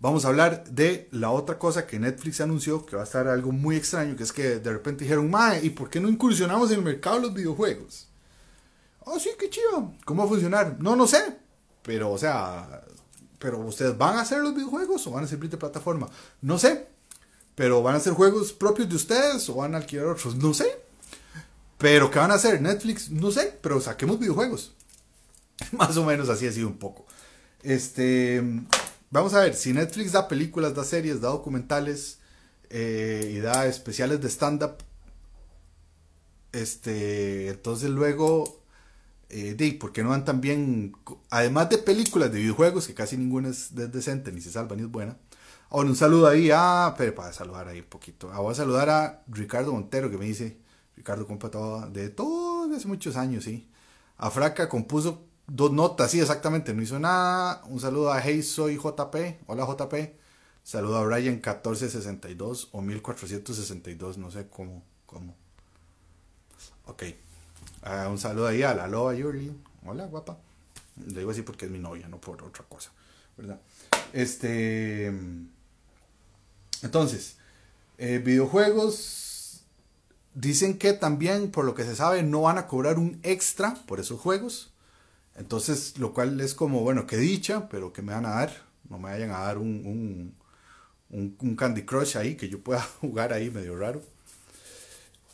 vamos 0.00 0.24
a 0.24 0.30
hablar 0.30 0.64
de 0.64 1.08
la 1.12 1.30
otra 1.30 1.56
cosa 1.56 1.86
que 1.86 2.00
Netflix 2.00 2.40
anunció, 2.40 2.84
que 2.84 2.96
va 2.96 3.02
a 3.02 3.04
estar 3.04 3.28
algo 3.28 3.52
muy 3.52 3.76
extraño, 3.76 4.16
que 4.16 4.24
es 4.24 4.32
que 4.32 4.58
de 4.58 4.72
repente 4.72 5.04
dijeron, 5.04 5.30
Mae, 5.30 5.64
¿y 5.64 5.70
por 5.70 5.88
qué 5.88 6.00
no 6.00 6.08
incursionamos 6.08 6.72
en 6.72 6.78
el 6.78 6.84
mercado 6.84 7.14
de 7.14 7.22
los 7.22 7.34
videojuegos? 7.34 8.08
Oh, 9.04 9.20
sí, 9.20 9.30
qué 9.38 9.48
chido. 9.48 9.92
¿Cómo 10.04 10.22
va 10.22 10.26
a 10.26 10.30
funcionar? 10.30 10.78
No, 10.80 10.96
no 10.96 11.06
sé. 11.06 11.43
Pero, 11.84 12.10
o 12.10 12.18
sea, 12.18 12.82
pero 13.38 13.58
ustedes 13.60 13.96
van 13.96 14.16
a 14.16 14.22
hacer 14.22 14.40
los 14.40 14.54
videojuegos 14.54 15.06
o 15.06 15.10
van 15.12 15.24
a 15.24 15.28
servir 15.28 15.50
de 15.50 15.58
plataforma. 15.58 16.08
No 16.40 16.58
sé. 16.58 16.88
Pero 17.54 17.82
van 17.82 17.94
a 17.94 18.00
ser 18.00 18.14
juegos 18.14 18.52
propios 18.52 18.88
de 18.88 18.96
ustedes 18.96 19.48
o 19.48 19.56
van 19.56 19.74
a 19.74 19.78
alquilar 19.78 20.06
otros. 20.06 20.34
No 20.36 20.54
sé. 20.54 20.80
Pero 21.78 22.10
¿qué 22.10 22.18
van 22.18 22.30
a 22.30 22.34
hacer? 22.34 22.60
Netflix, 22.60 23.10
no 23.10 23.30
sé. 23.30 23.56
Pero 23.60 23.80
saquemos 23.80 24.18
videojuegos. 24.18 24.72
Más 25.72 25.96
o 25.96 26.04
menos 26.04 26.28
así 26.30 26.46
ha 26.46 26.52
sido 26.52 26.68
un 26.68 26.78
poco. 26.78 27.06
Este, 27.62 28.42
vamos 29.10 29.34
a 29.34 29.40
ver, 29.40 29.54
si 29.54 29.72
Netflix 29.72 30.12
da 30.12 30.26
películas, 30.26 30.74
da 30.74 30.84
series, 30.84 31.20
da 31.20 31.28
documentales 31.28 32.18
eh, 32.70 33.32
y 33.34 33.38
da 33.38 33.66
especiales 33.66 34.20
de 34.20 34.28
stand-up, 34.28 34.76
este, 36.52 37.48
entonces 37.48 37.90
luego 37.90 38.63
eh, 39.36 39.54
de, 39.54 39.72
¿por 39.72 39.92
qué 39.92 40.04
no 40.04 40.10
dan 40.10 40.24
también, 40.24 40.96
además 41.28 41.68
de 41.68 41.78
películas 41.78 42.30
de 42.32 42.38
videojuegos, 42.38 42.86
que 42.86 42.94
casi 42.94 43.16
ninguna 43.16 43.48
es 43.48 43.74
decente, 43.74 44.30
ni 44.30 44.40
se 44.40 44.52
salva, 44.52 44.76
ni 44.76 44.82
es 44.82 44.90
buena? 44.90 45.16
Ahora, 45.70 45.88
un 45.88 45.96
saludo 45.96 46.28
ahí 46.28 46.50
a, 46.52 46.94
pero 46.96 47.16
para 47.16 47.32
saludar 47.32 47.66
ahí 47.66 47.80
un 47.80 47.86
poquito, 47.86 48.30
ah, 48.32 48.38
voy 48.38 48.52
a 48.52 48.54
saludar 48.54 48.88
a 48.90 49.24
Ricardo 49.26 49.72
Montero, 49.72 50.08
que 50.08 50.18
me 50.18 50.26
dice, 50.26 50.58
Ricardo 50.96 51.26
compa 51.26 51.50
todo, 51.50 51.90
de 51.90 52.10
todo, 52.10 52.72
hace 52.76 52.86
muchos 52.86 53.16
años, 53.16 53.42
sí. 53.42 53.68
A 54.18 54.30
Fraca 54.30 54.68
compuso 54.68 55.26
dos 55.48 55.72
notas, 55.72 56.12
sí, 56.12 56.20
exactamente, 56.20 56.72
no 56.72 56.82
hizo 56.82 57.00
nada. 57.00 57.64
Un 57.66 57.80
saludo 57.80 58.12
a 58.12 58.20
Hey 58.20 58.40
Soy 58.42 58.76
JP, 58.76 59.16
hola 59.48 59.66
JP. 59.66 59.94
Saludo 60.62 60.98
a 60.98 61.04
Brian 61.04 61.34
1462 61.34 62.68
o 62.70 62.80
1462, 62.82 64.16
no 64.18 64.30
sé 64.30 64.48
cómo, 64.48 64.84
cómo. 65.06 65.34
Ok. 66.86 67.02
Ah, 67.86 68.08
un 68.08 68.16
saludo 68.16 68.46
ahí 68.46 68.62
a 68.62 68.74
la 68.74 68.86
Loba 68.86 69.14
Yurli. 69.14 69.52
Hola, 69.84 70.06
guapa. 70.06 70.38
Le 71.06 71.18
digo 71.18 71.30
así 71.30 71.42
porque 71.42 71.66
es 71.66 71.70
mi 71.70 71.78
novia, 71.78 72.08
no 72.08 72.18
por 72.18 72.42
otra 72.42 72.64
cosa. 72.66 72.90
¿Verdad? 73.36 73.60
Este. 74.14 75.12
Entonces, 76.82 77.36
eh, 77.98 78.22
videojuegos. 78.24 79.64
Dicen 80.32 80.78
que 80.78 80.94
también, 80.94 81.50
por 81.50 81.66
lo 81.66 81.74
que 81.74 81.84
se 81.84 81.94
sabe, 81.94 82.22
no 82.22 82.42
van 82.42 82.56
a 82.56 82.66
cobrar 82.66 82.98
un 82.98 83.20
extra 83.22 83.74
por 83.86 84.00
esos 84.00 84.18
juegos. 84.18 84.72
Entonces, 85.36 85.98
lo 85.98 86.14
cual 86.14 86.40
es 86.40 86.54
como, 86.54 86.80
bueno, 86.80 87.06
que 87.06 87.18
dicha, 87.18 87.68
pero 87.68 87.92
que 87.92 88.00
me 88.00 88.14
van 88.14 88.24
a 88.24 88.30
dar. 88.30 88.62
No 88.88 88.96
me 88.98 89.10
vayan 89.10 89.30
a 89.30 89.40
dar 89.40 89.58
un, 89.58 90.34
un, 91.10 91.36
un 91.38 91.56
Candy 91.56 91.84
Crush 91.84 92.16
ahí, 92.16 92.34
que 92.34 92.48
yo 92.48 92.60
pueda 92.60 92.80
jugar 93.00 93.34
ahí 93.34 93.50
medio 93.50 93.76
raro. 93.76 94.00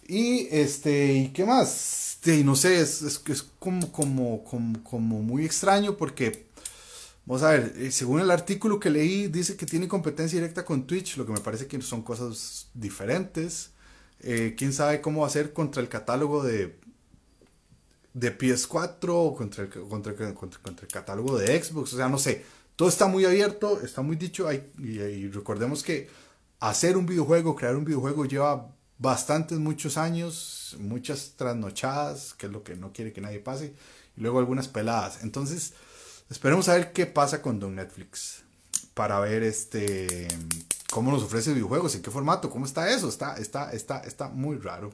Y 0.09 0.49
este, 0.50 1.12
¿y 1.12 1.28
qué 1.28 1.45
más? 1.45 2.10
Sí, 2.23 2.45
no 2.45 2.55
sé, 2.55 2.81
es, 2.81 3.00
es, 3.03 3.23
es 3.29 3.43
como, 3.59 3.91
como, 3.93 4.45
como, 4.45 4.83
como 4.85 5.23
muy 5.23 5.45
extraño 5.47 5.97
porque, 5.97 6.49
vamos 7.25 7.43
a 7.43 7.53
ver, 7.53 7.75
eh, 7.77 7.91
según 7.91 8.21
el 8.21 8.31
artículo 8.31 8.79
que 8.79 8.91
leí, 8.91 9.29
dice 9.29 9.57
que 9.57 9.67
tiene 9.67 9.89
competencia 9.89 10.39
directa 10.39 10.65
con 10.65 10.87
Twitch, 10.87 11.17
lo 11.17 11.25
que 11.27 11.33
me 11.33 11.41
parece 11.41 11.67
que 11.67 11.81
son 11.83 12.03
cosas 12.03 12.69
diferentes. 12.75 13.71
Eh, 14.21 14.55
quién 14.59 14.73
sabe 14.75 15.00
cómo 15.00 15.23
va 15.23 15.29
a 15.29 15.31
ser 15.31 15.53
contra 15.55 15.81
el 15.83 15.89
catálogo 15.89 16.43
de, 16.45 16.79
de 18.15 18.37
PS4 18.37 19.09
o 19.11 19.35
contra 19.35 19.65
el, 19.65 19.71
contra, 19.71 20.15
contra, 20.35 20.61
contra 20.62 20.87
el 20.87 20.93
catálogo 20.93 21.39
de 21.39 21.62
Xbox, 21.62 21.95
o 21.95 21.97
sea, 21.97 22.09
no 22.09 22.19
sé. 22.19 22.45
Todo 22.77 22.89
está 22.89 23.07
muy 23.07 23.25
abierto, 23.25 23.81
está 23.83 24.03
muy 24.03 24.17
dicho, 24.17 24.49
hay, 24.49 24.71
y, 24.79 25.00
y 25.00 25.29
recordemos 25.29 25.83
que 25.83 26.09
hacer 26.61 26.97
un 26.97 27.07
videojuego, 27.07 27.55
crear 27.57 27.77
un 27.77 27.85
videojuego 27.85 28.25
lleva 28.27 28.75
bastantes, 29.00 29.59
muchos 29.59 29.97
años, 29.97 30.76
muchas 30.78 31.33
trasnochadas, 31.37 32.35
que 32.35 32.47
es 32.47 32.52
lo 32.52 32.62
que 32.62 32.76
no 32.76 32.92
quiere 32.92 33.12
que 33.12 33.21
nadie 33.21 33.40
pase, 33.40 33.75
y 34.16 34.21
luego 34.21 34.38
algunas 34.38 34.69
peladas. 34.69 35.25
Entonces, 35.25 35.73
esperemos 36.30 36.69
a 36.69 36.75
ver 36.75 36.92
qué 36.92 37.07
pasa 37.07 37.42
con 37.42 37.59
Don 37.59 37.75
Netflix 37.75 38.42
para 38.95 39.19
ver 39.19 39.42
este 39.42 40.28
cómo 40.90 41.11
nos 41.11 41.23
ofrece 41.23 41.54
videojuegos, 41.54 41.95
en 41.95 42.02
qué 42.02 42.11
formato, 42.11 42.50
cómo 42.50 42.66
está 42.66 42.90
eso, 42.90 43.09
está, 43.09 43.37
está, 43.38 43.73
está, 43.73 44.00
está 44.00 44.28
muy 44.28 44.59
raro. 44.59 44.92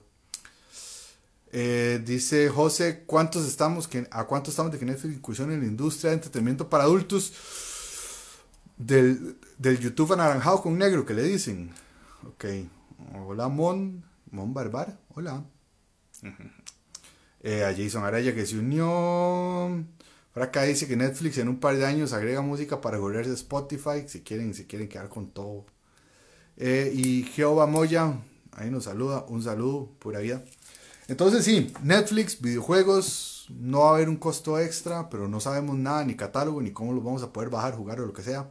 Eh, 1.50 2.02
dice 2.04 2.48
José, 2.48 3.04
¿cuántos 3.06 3.46
estamos 3.46 3.88
que, 3.88 4.06
¿a 4.10 4.24
cuántos 4.24 4.52
estamos 4.52 4.70
de 4.72 4.78
que 4.78 4.84
Netflix 4.84 5.16
incursión 5.16 5.50
en 5.52 5.60
la 5.60 5.66
industria 5.66 6.10
de 6.10 6.16
entretenimiento 6.16 6.68
para 6.68 6.84
adultos? 6.84 7.32
Del, 8.76 9.38
del 9.56 9.78
YouTube 9.80 10.12
anaranjado 10.12 10.60
con 10.60 10.76
negro 10.76 11.06
que 11.06 11.14
le 11.14 11.22
dicen. 11.22 11.72
Ok. 12.28 12.44
Hola 12.98 13.48
Mon, 13.48 14.02
Mon 14.30 14.54
Barbar, 14.54 14.98
hola. 15.14 15.44
Eh, 17.40 17.64
a 17.64 17.74
Jason 17.74 18.04
Araya 18.04 18.34
que 18.34 18.46
se 18.46 18.58
unió. 18.58 19.84
Por 20.32 20.42
acá 20.42 20.62
dice 20.62 20.88
que 20.88 20.96
Netflix 20.96 21.38
en 21.38 21.48
un 21.48 21.60
par 21.60 21.76
de 21.76 21.86
años 21.86 22.12
agrega 22.12 22.40
música 22.40 22.80
para 22.80 22.98
correr 22.98 23.26
de 23.26 23.34
Spotify, 23.34 24.06
si 24.06 24.22
quieren, 24.22 24.54
si 24.54 24.64
quieren 24.64 24.88
quedar 24.88 25.08
con 25.08 25.30
todo. 25.30 25.66
Eh, 26.56 26.92
y 26.94 27.24
Jehová 27.24 27.66
Moya, 27.66 28.14
ahí 28.52 28.70
nos 28.70 28.84
saluda, 28.84 29.24
un 29.28 29.42
saludo, 29.42 29.90
pura 29.98 30.20
vida. 30.20 30.42
Entonces 31.08 31.44
sí, 31.44 31.72
Netflix, 31.82 32.40
videojuegos, 32.40 33.46
no 33.50 33.80
va 33.80 33.90
a 33.90 33.94
haber 33.96 34.08
un 34.08 34.16
costo 34.16 34.58
extra, 34.58 35.08
pero 35.08 35.28
no 35.28 35.38
sabemos 35.40 35.76
nada, 35.76 36.04
ni 36.04 36.16
catálogo, 36.16 36.60
ni 36.60 36.72
cómo 36.72 36.92
los 36.92 37.04
vamos 37.04 37.22
a 37.22 37.32
poder 37.32 37.50
bajar, 37.50 37.76
jugar 37.76 38.00
o 38.00 38.06
lo 38.06 38.12
que 38.12 38.22
sea. 38.22 38.50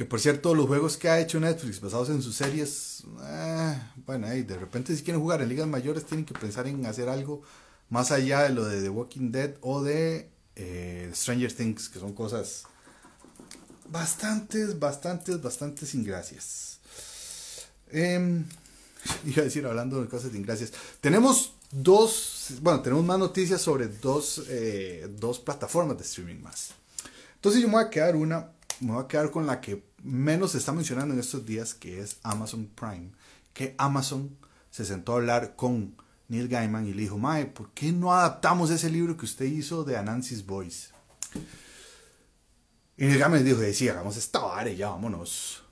Que 0.00 0.06
por 0.06 0.18
cierto, 0.18 0.54
los 0.54 0.66
juegos 0.66 0.96
que 0.96 1.10
ha 1.10 1.20
hecho 1.20 1.38
Netflix 1.38 1.78
basados 1.78 2.08
en 2.08 2.22
sus 2.22 2.34
series, 2.34 3.02
eh, 3.22 3.78
bueno, 4.06 4.28
hey, 4.30 4.44
de 4.44 4.56
repente 4.56 4.96
si 4.96 5.02
quieren 5.02 5.20
jugar 5.20 5.42
en 5.42 5.50
ligas 5.50 5.66
mayores 5.66 6.06
tienen 6.06 6.24
que 6.24 6.32
pensar 6.32 6.66
en 6.68 6.86
hacer 6.86 7.10
algo 7.10 7.42
más 7.90 8.10
allá 8.10 8.44
de 8.44 8.48
lo 8.48 8.64
de 8.64 8.80
The 8.80 8.88
Walking 8.88 9.30
Dead 9.30 9.56
o 9.60 9.82
de 9.82 10.30
eh, 10.56 11.10
Stranger 11.14 11.52
Things, 11.52 11.90
que 11.90 11.98
son 11.98 12.14
cosas 12.14 12.64
bastantes, 13.90 14.78
bastantes, 14.78 15.42
bastantes 15.42 15.94
ingracias. 15.94 16.78
Eh, 17.90 18.42
iba 19.26 19.42
a 19.42 19.44
decir, 19.44 19.66
hablando 19.66 20.00
de 20.00 20.08
cosas 20.08 20.32
de 20.32 20.38
ingracias, 20.38 20.72
tenemos 21.02 21.52
dos, 21.72 22.54
bueno, 22.62 22.80
tenemos 22.80 23.04
más 23.04 23.18
noticias 23.18 23.60
sobre 23.60 23.88
dos, 23.88 24.44
eh, 24.48 25.14
dos 25.18 25.40
plataformas 25.40 25.98
de 25.98 26.04
streaming 26.04 26.40
más. 26.40 26.70
Entonces 27.34 27.60
yo 27.60 27.68
me 27.68 27.74
voy 27.74 27.84
a 27.84 27.90
quedar 27.90 28.16
una, 28.16 28.52
me 28.80 28.92
voy 28.92 29.04
a 29.04 29.06
quedar 29.06 29.30
con 29.30 29.46
la 29.46 29.60
que 29.60 29.89
menos 30.02 30.52
se 30.52 30.58
está 30.58 30.72
mencionando 30.72 31.14
en 31.14 31.20
estos 31.20 31.44
días, 31.44 31.74
que 31.74 32.00
es 32.00 32.18
Amazon 32.22 32.70
Prime. 32.74 33.10
Que 33.52 33.74
Amazon 33.78 34.36
se 34.70 34.84
sentó 34.84 35.12
a 35.12 35.16
hablar 35.16 35.56
con 35.56 35.94
Neil 36.28 36.48
Gaiman 36.48 36.86
y 36.86 36.92
le 36.92 37.02
dijo, 37.02 37.18
Mae, 37.18 37.46
¿por 37.46 37.70
qué 37.70 37.92
no 37.92 38.12
adaptamos 38.14 38.70
ese 38.70 38.88
libro 38.88 39.16
que 39.16 39.24
usted 39.24 39.46
hizo 39.46 39.84
de 39.84 39.96
Anansis 39.96 40.46
Boys? 40.46 40.90
Y 42.96 43.06
Neil 43.06 43.18
Gaiman 43.18 43.44
dijo, 43.44 43.60
sí, 43.72 43.88
hagamos 43.88 44.16
esta 44.16 44.40
vara 44.40 44.70
ya, 44.70 44.90
vámonos. 44.90 45.64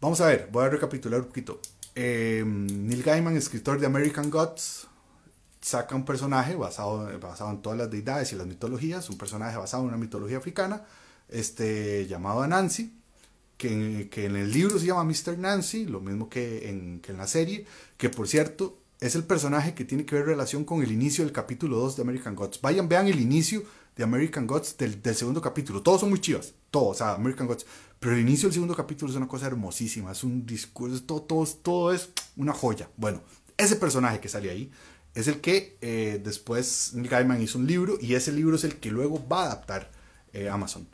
Vamos 0.00 0.20
a 0.20 0.26
ver, 0.26 0.48
voy 0.50 0.64
a 0.64 0.68
recapitular 0.68 1.20
un 1.20 1.26
poquito. 1.26 1.60
Eh, 1.94 2.42
Neil 2.44 3.02
Gaiman, 3.02 3.36
escritor 3.36 3.78
de 3.78 3.86
American 3.86 4.28
Gods, 4.28 4.88
saca 5.60 5.94
un 5.94 6.04
personaje 6.04 6.56
basado, 6.56 7.18
basado 7.20 7.50
en 7.50 7.62
todas 7.62 7.78
las 7.78 7.90
deidades 7.90 8.32
y 8.32 8.36
las 8.36 8.46
mitologías, 8.46 9.08
un 9.08 9.16
personaje 9.16 9.56
basado 9.56 9.84
en 9.84 9.90
una 9.90 9.96
mitología 9.96 10.36
africana, 10.36 10.82
este, 11.28 12.06
llamado 12.06 12.42
Anansi, 12.42 13.00
que, 13.56 14.08
en 14.12 14.36
el 14.36 14.52
libro 14.52 14.78
se 14.78 14.86
llama 14.86 15.04
Mr. 15.04 15.38
Nancy, 15.38 15.86
lo 15.86 16.00
mismo 16.00 16.28
que 16.28 16.68
en, 16.68 17.00
la 17.16 17.26
serie, 17.26 17.66
que 17.96 18.10
por 18.10 18.28
cierto 18.28 18.78
es 19.00 19.14
el 19.14 19.24
personaje 19.24 19.74
que 19.74 19.84
tiene 19.84 20.04
que 20.04 20.14
ver 20.14 20.26
relación 20.26 20.64
con 20.64 20.82
el 20.82 20.90
inicio 20.90 21.24
del 21.24 21.32
capítulo 21.32 21.78
2 21.78 21.96
de 21.96 22.02
American 22.02 22.34
Gods. 22.34 22.60
Vayan, 22.60 22.88
vean 22.88 23.06
el 23.06 23.20
inicio 23.20 23.62
de 23.96 24.04
American 24.04 24.46
Gods 24.46 24.76
del, 24.76 25.02
del 25.02 25.14
segundo 25.14 25.40
capítulo. 25.40 25.82
Todos 25.82 26.00
son 26.00 26.10
muy 26.10 26.20
chivas, 26.20 26.54
todos, 26.70 26.90
o 26.90 26.94
sea, 26.94 27.14
American 27.14 27.46
Gods. 27.46 27.66
Pero 28.00 28.14
el 28.14 28.20
inicio 28.20 28.48
del 28.48 28.54
segundo 28.54 28.74
capítulo 28.74 29.10
es 29.10 29.16
una 29.16 29.28
cosa 29.28 29.46
hermosísima, 29.46 30.12
es 30.12 30.24
un 30.24 30.44
discurso, 30.44 31.02
todo, 31.02 31.22
todo, 31.22 31.46
todo 31.46 31.92
es 31.92 32.10
una 32.36 32.52
joya. 32.52 32.88
Bueno, 32.96 33.22
ese 33.56 33.76
personaje 33.76 34.20
que 34.20 34.28
sale 34.28 34.50
ahí 34.50 34.70
es 35.14 35.28
el 35.28 35.40
que 35.40 35.78
eh, 35.80 36.20
después 36.22 36.92
Neil 36.94 37.08
Gaiman 37.08 37.40
hizo 37.40 37.58
un 37.58 37.66
libro 37.66 37.96
y 38.00 38.14
ese 38.14 38.32
libro 38.32 38.56
es 38.56 38.64
el 38.64 38.76
que 38.76 38.90
luego 38.90 39.26
va 39.26 39.42
a 39.42 39.46
adaptar 39.46 39.90
eh, 40.32 40.48
Amazon. 40.48 40.86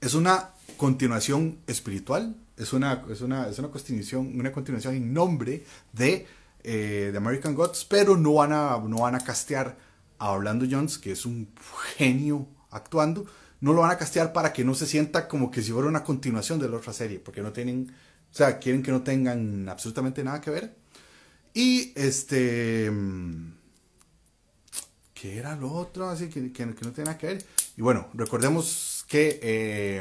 Es 0.00 0.14
una 0.14 0.50
continuación 0.76 1.58
espiritual, 1.66 2.36
es 2.56 2.72
una, 2.72 3.04
es 3.10 3.20
una, 3.22 3.48
es 3.48 3.58
una, 3.58 3.68
continuación, 3.68 4.38
una 4.38 4.52
continuación 4.52 4.94
en 4.94 5.12
nombre 5.12 5.64
de, 5.92 6.26
eh, 6.62 7.08
de 7.10 7.16
American 7.16 7.54
Gods, 7.54 7.84
pero 7.84 8.16
no 8.16 8.34
van, 8.34 8.52
a, 8.52 8.78
no 8.78 9.00
van 9.00 9.14
a 9.14 9.20
castear 9.20 9.78
a 10.18 10.30
Orlando 10.30 10.66
Jones, 10.70 10.98
que 10.98 11.12
es 11.12 11.24
un 11.24 11.48
genio 11.96 12.46
actuando, 12.70 13.26
no 13.60 13.72
lo 13.72 13.80
van 13.80 13.90
a 13.90 13.98
castear 13.98 14.32
para 14.32 14.52
que 14.52 14.64
no 14.64 14.74
se 14.74 14.86
sienta 14.86 15.28
como 15.28 15.50
que 15.50 15.62
si 15.62 15.72
fuera 15.72 15.88
una 15.88 16.04
continuación 16.04 16.58
de 16.58 16.68
la 16.68 16.76
otra 16.76 16.92
serie, 16.92 17.18
porque 17.18 17.42
no 17.42 17.52
tienen, 17.52 17.90
o 18.30 18.34
sea, 18.34 18.58
quieren 18.58 18.82
que 18.82 18.90
no 18.90 19.02
tengan 19.02 19.68
absolutamente 19.68 20.22
nada 20.22 20.40
que 20.40 20.50
ver. 20.50 20.76
Y 21.52 21.92
este, 21.96 22.90
¿qué 25.14 25.38
era 25.38 25.56
lo 25.56 25.72
otro? 25.72 26.08
Así 26.08 26.28
que, 26.28 26.52
que, 26.52 26.74
que 26.74 26.84
no 26.84 26.92
tiene 26.92 27.04
nada 27.04 27.18
que 27.18 27.26
ver. 27.26 27.44
Y 27.76 27.82
bueno, 27.82 28.08
recordemos 28.14 28.99
que 29.10 29.40
eh, 29.42 30.00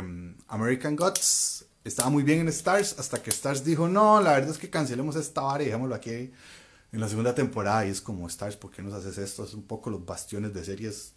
American 0.50 0.96
Gods 0.96 1.66
estaba 1.84 2.12
muy 2.12 2.22
bien 2.22 2.42
en 2.42 2.50
Stars 2.50 2.96
hasta 3.00 3.20
que 3.24 3.32
Stars 3.32 3.66
dijo, 3.66 3.90
no, 3.90 4.22
la 4.22 4.34
verdad 4.34 4.52
es 4.52 4.60
que 4.60 4.70
cancelemos 4.70 5.16
esta 5.16 5.42
vara 5.42 5.64
y 5.64 5.66
dejémoslo 5.66 5.96
aquí 5.96 6.12
en 6.92 7.00
la 7.00 7.10
segunda 7.10 7.34
temporada. 7.34 7.88
Y 7.88 7.90
es 7.90 8.02
como, 8.02 8.28
Stars, 8.28 8.56
¿por 8.56 8.70
qué 8.70 8.84
nos 8.84 8.94
haces 8.94 9.18
esto? 9.18 9.44
Es 9.44 9.56
un 9.56 9.64
poco 9.64 9.90
los 9.90 10.06
bastiones 10.06 10.54
de 10.54 10.64
series 10.64 11.14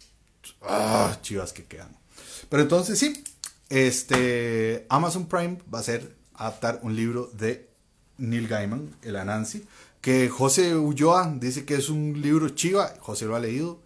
ah, 0.63 1.15
chivas 1.21 1.53
que 1.53 1.65
quedan. 1.65 1.95
Pero 2.49 2.63
entonces 2.63 2.97
sí, 2.97 3.23
este, 3.69 4.87
Amazon 4.89 5.27
Prime 5.27 5.59
va 5.71 5.77
a 5.77 5.83
ser 5.83 6.15
adaptar 6.33 6.79
un 6.81 6.95
libro 6.95 7.29
de 7.33 7.69
Neil 8.17 8.47
Gaiman, 8.47 8.95
el 9.03 9.17
Anansi, 9.17 9.67
que 10.01 10.29
José 10.29 10.75
Ulloa 10.75 11.31
dice 11.39 11.63
que 11.63 11.75
es 11.75 11.89
un 11.89 12.19
libro 12.23 12.49
chiva, 12.49 12.95
José 13.01 13.25
lo 13.25 13.35
ha 13.35 13.39
leído, 13.39 13.83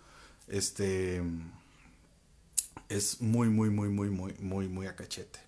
este 0.48 1.22
es 2.90 3.22
muy, 3.22 3.50
muy, 3.50 3.70
muy, 3.70 3.90
muy, 3.90 4.10
muy, 4.10 4.34
muy, 4.40 4.68
muy 4.68 4.88
a 4.88 4.96
cachete. 4.96 5.40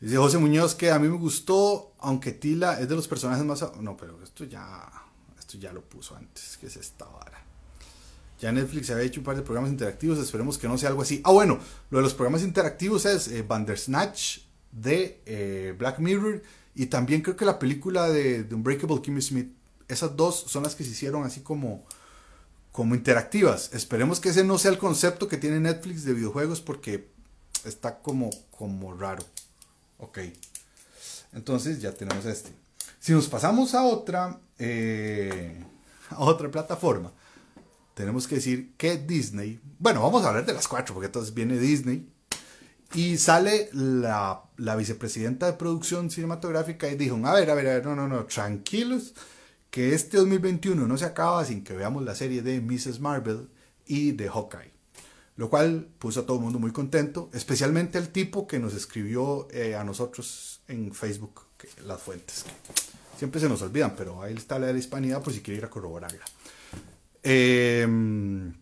Dice 0.00 0.16
José 0.16 0.38
Muñoz 0.38 0.74
que 0.74 0.90
a 0.90 0.98
mí 0.98 1.08
me 1.08 1.16
gustó, 1.16 1.92
aunque 1.98 2.32
Tila 2.32 2.80
es 2.80 2.88
de 2.88 2.94
los 2.94 3.08
personajes 3.08 3.44
más... 3.44 3.64
No, 3.80 3.96
pero 3.96 4.22
esto 4.22 4.44
ya, 4.44 4.88
esto 5.38 5.58
ya 5.58 5.72
lo 5.72 5.82
puso 5.82 6.14
antes, 6.16 6.56
que 6.56 6.66
es 6.66 6.76
esta 6.76 7.04
vara. 7.06 7.44
Ya 8.40 8.52
Netflix 8.52 8.90
había 8.90 9.04
hecho 9.04 9.20
un 9.20 9.24
par 9.24 9.34
de 9.34 9.42
programas 9.42 9.72
interactivos, 9.72 10.18
esperemos 10.18 10.58
que 10.58 10.68
no 10.68 10.78
sea 10.78 10.90
algo 10.90 11.02
así. 11.02 11.20
Ah, 11.24 11.32
bueno, 11.32 11.58
lo 11.90 11.98
de 11.98 12.02
los 12.02 12.14
programas 12.14 12.42
interactivos 12.42 13.04
es 13.04 13.26
eh, 13.28 13.42
Bandersnatch 13.42 14.38
de 14.70 15.20
eh, 15.26 15.74
Black 15.76 15.98
Mirror 15.98 16.42
y 16.76 16.86
también 16.86 17.20
creo 17.20 17.34
que 17.34 17.44
la 17.44 17.58
película 17.58 18.08
de, 18.08 18.44
de 18.44 18.54
Unbreakable 18.54 19.02
Kimmy 19.02 19.20
Smith. 19.20 19.52
Esas 19.88 20.16
dos 20.16 20.44
son 20.46 20.62
las 20.62 20.76
que 20.76 20.84
se 20.84 20.90
hicieron 20.90 21.24
así 21.24 21.40
como 21.40 21.84
como 22.78 22.94
interactivas. 22.94 23.70
Esperemos 23.72 24.20
que 24.20 24.28
ese 24.28 24.44
no 24.44 24.56
sea 24.56 24.70
el 24.70 24.78
concepto 24.78 25.26
que 25.26 25.36
tiene 25.36 25.58
Netflix 25.58 26.04
de 26.04 26.14
videojuegos 26.14 26.60
porque 26.60 27.10
está 27.64 27.98
como, 27.98 28.30
como 28.52 28.94
raro. 28.94 29.24
Ok. 29.98 30.20
Entonces 31.32 31.80
ya 31.80 31.90
tenemos 31.90 32.24
este. 32.24 32.52
Si 33.00 33.10
nos 33.10 33.26
pasamos 33.26 33.74
a 33.74 33.82
otra, 33.82 34.38
eh, 34.60 35.60
a 36.10 36.20
otra 36.20 36.52
plataforma, 36.52 37.12
tenemos 37.94 38.28
que 38.28 38.36
decir 38.36 38.74
que 38.76 38.96
Disney, 38.96 39.60
bueno, 39.80 40.00
vamos 40.00 40.24
a 40.24 40.28
hablar 40.28 40.46
de 40.46 40.54
las 40.54 40.68
cuatro 40.68 40.94
porque 40.94 41.06
entonces 41.06 41.34
viene 41.34 41.58
Disney 41.58 42.08
y 42.94 43.18
sale 43.18 43.70
la, 43.72 44.44
la 44.56 44.76
vicepresidenta 44.76 45.46
de 45.46 45.54
producción 45.54 46.12
cinematográfica 46.12 46.88
y 46.88 46.94
dijo, 46.94 47.16
a 47.26 47.34
ver, 47.34 47.50
a 47.50 47.54
ver, 47.54 47.66
a 47.66 47.74
ver, 47.74 47.86
no, 47.86 47.96
no, 47.96 48.06
no, 48.06 48.24
tranquilos 48.26 49.14
que 49.70 49.94
este 49.94 50.16
2021 50.16 50.86
no 50.86 50.96
se 50.96 51.04
acaba 51.04 51.44
sin 51.44 51.62
que 51.62 51.74
veamos 51.74 52.04
la 52.04 52.14
serie 52.14 52.42
de 52.42 52.60
Mrs. 52.60 53.00
Marvel 53.00 53.48
y 53.86 54.12
de 54.12 54.28
Hawkeye. 54.28 54.72
Lo 55.36 55.48
cual 55.50 55.88
puso 55.98 56.20
a 56.20 56.26
todo 56.26 56.38
el 56.38 56.42
mundo 56.42 56.58
muy 56.58 56.72
contento, 56.72 57.30
especialmente 57.32 57.96
el 57.98 58.08
tipo 58.08 58.46
que 58.46 58.58
nos 58.58 58.74
escribió 58.74 59.46
eh, 59.52 59.76
a 59.76 59.84
nosotros 59.84 60.62
en 60.66 60.92
Facebook, 60.92 61.42
que, 61.56 61.68
las 61.86 62.02
fuentes. 62.02 62.44
siempre 63.16 63.40
se 63.40 63.48
nos 63.48 63.62
olvidan, 63.62 63.94
pero 63.96 64.20
ahí 64.22 64.34
está 64.34 64.58
la 64.58 64.66
de 64.66 64.72
la 64.72 64.78
hispanidad 64.80 65.22
por 65.22 65.32
si 65.32 65.40
quiere 65.40 65.58
ir 65.58 65.64
a 65.64 65.70
corroborarla. 65.70 66.24
Em, 67.22 68.52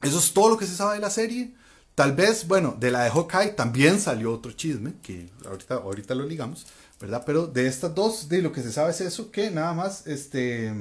eso 0.00 0.18
es 0.18 0.32
todo 0.32 0.50
lo 0.50 0.56
que 0.56 0.66
se 0.66 0.76
sabe 0.76 0.94
de 0.94 1.00
la 1.00 1.10
serie. 1.10 1.54
Tal 1.94 2.12
vez, 2.12 2.48
bueno, 2.48 2.76
de 2.78 2.90
la 2.90 3.04
de 3.04 3.10
Hawkeye 3.10 3.50
también 3.50 4.00
salió 4.00 4.32
otro 4.32 4.52
chisme, 4.52 4.94
que 5.02 5.28
ahorita, 5.46 5.74
ahorita 5.74 6.14
lo 6.14 6.26
ligamos, 6.26 6.66
¿verdad? 7.00 7.22
Pero 7.26 7.46
de 7.46 7.66
estas 7.66 7.94
dos, 7.94 8.28
de 8.28 8.42
lo 8.42 8.52
que 8.52 8.62
se 8.62 8.72
sabe 8.72 8.90
es 8.90 9.00
eso, 9.00 9.30
que 9.30 9.50
nada 9.50 9.72
más, 9.74 10.06
este, 10.06 10.72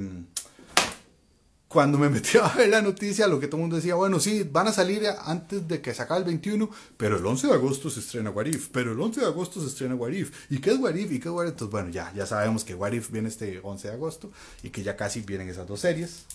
cuando 1.73 1.97
me 1.97 2.09
metí 2.11 2.37
a 2.37 2.47
ver 2.49 2.69
la 2.69 2.81
noticia, 2.81 3.27
lo 3.27 3.39
que 3.39 3.47
todo 3.47 3.57
el 3.57 3.61
mundo 3.63 3.75
decía, 3.75 3.95
bueno, 3.95 4.19
sí, 4.19 4.47
van 4.49 4.67
a 4.67 4.71
salir 4.71 5.03
antes 5.25 5.67
de 5.67 5.81
que 5.81 5.93
se 5.93 6.03
acabe 6.03 6.19
el 6.19 6.25
21, 6.25 6.69
pero 6.95 7.17
el 7.17 7.25
11 7.25 7.47
de 7.47 7.53
agosto 7.53 7.89
se 7.89 7.99
estrena 7.99 8.29
Warif, 8.29 8.69
pero 8.71 8.93
el 8.93 9.01
11 9.01 9.21
de 9.21 9.25
agosto 9.25 9.59
se 9.59 9.67
estrena 9.67 9.95
Warif. 9.95 10.51
¿Y 10.51 10.59
qué 10.59 10.71
es 10.71 10.79
Warif? 10.79 11.11
¿Y 11.11 11.19
qué 11.19 11.29
es 11.29 11.33
Warif? 11.33 11.51
Entonces, 11.51 11.71
bueno, 11.71 11.89
ya, 11.89 12.13
ya 12.15 12.25
sabemos 12.25 12.63
que 12.63 12.75
Warif 12.75 13.09
viene 13.09 13.27
este 13.27 13.59
11 13.61 13.87
de 13.87 13.93
agosto 13.93 14.31
y 14.61 14.69
que 14.69 14.83
ya 14.83 14.95
casi 14.95 15.21
vienen 15.21 15.49
esas 15.49 15.67
dos 15.67 15.79
series. 15.79 16.25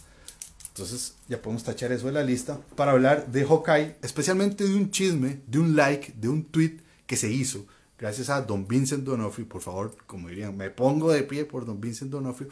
Entonces 0.71 1.15
ya 1.27 1.43
podemos 1.43 1.65
tachar 1.65 1.91
eso 1.91 2.07
de 2.07 2.13
la 2.13 2.23
lista 2.23 2.61
para 2.77 2.93
hablar 2.93 3.27
de 3.33 3.45
Hawkeye, 3.45 3.97
especialmente 4.03 4.63
de 4.63 4.75
un 4.77 4.91
chisme, 4.93 5.41
de 5.47 5.59
un 5.59 5.75
like, 5.75 6.13
de 6.17 6.29
un 6.29 6.45
tweet 6.45 6.79
que 7.07 7.17
se 7.17 7.31
hizo 7.31 7.67
gracias 7.99 8.31
a 8.31 8.43
Don 8.43 8.67
Vincent 8.67 9.05
Donofrio. 9.05 9.49
Por 9.49 9.61
favor, 9.61 9.97
como 10.07 10.29
dirían, 10.29 10.57
me 10.57 10.71
pongo 10.71 11.11
de 11.11 11.23
pie 11.23 11.45
por 11.45 11.67
Don 11.67 11.81
Vincent 11.81 12.11
Donofrio. 12.11 12.49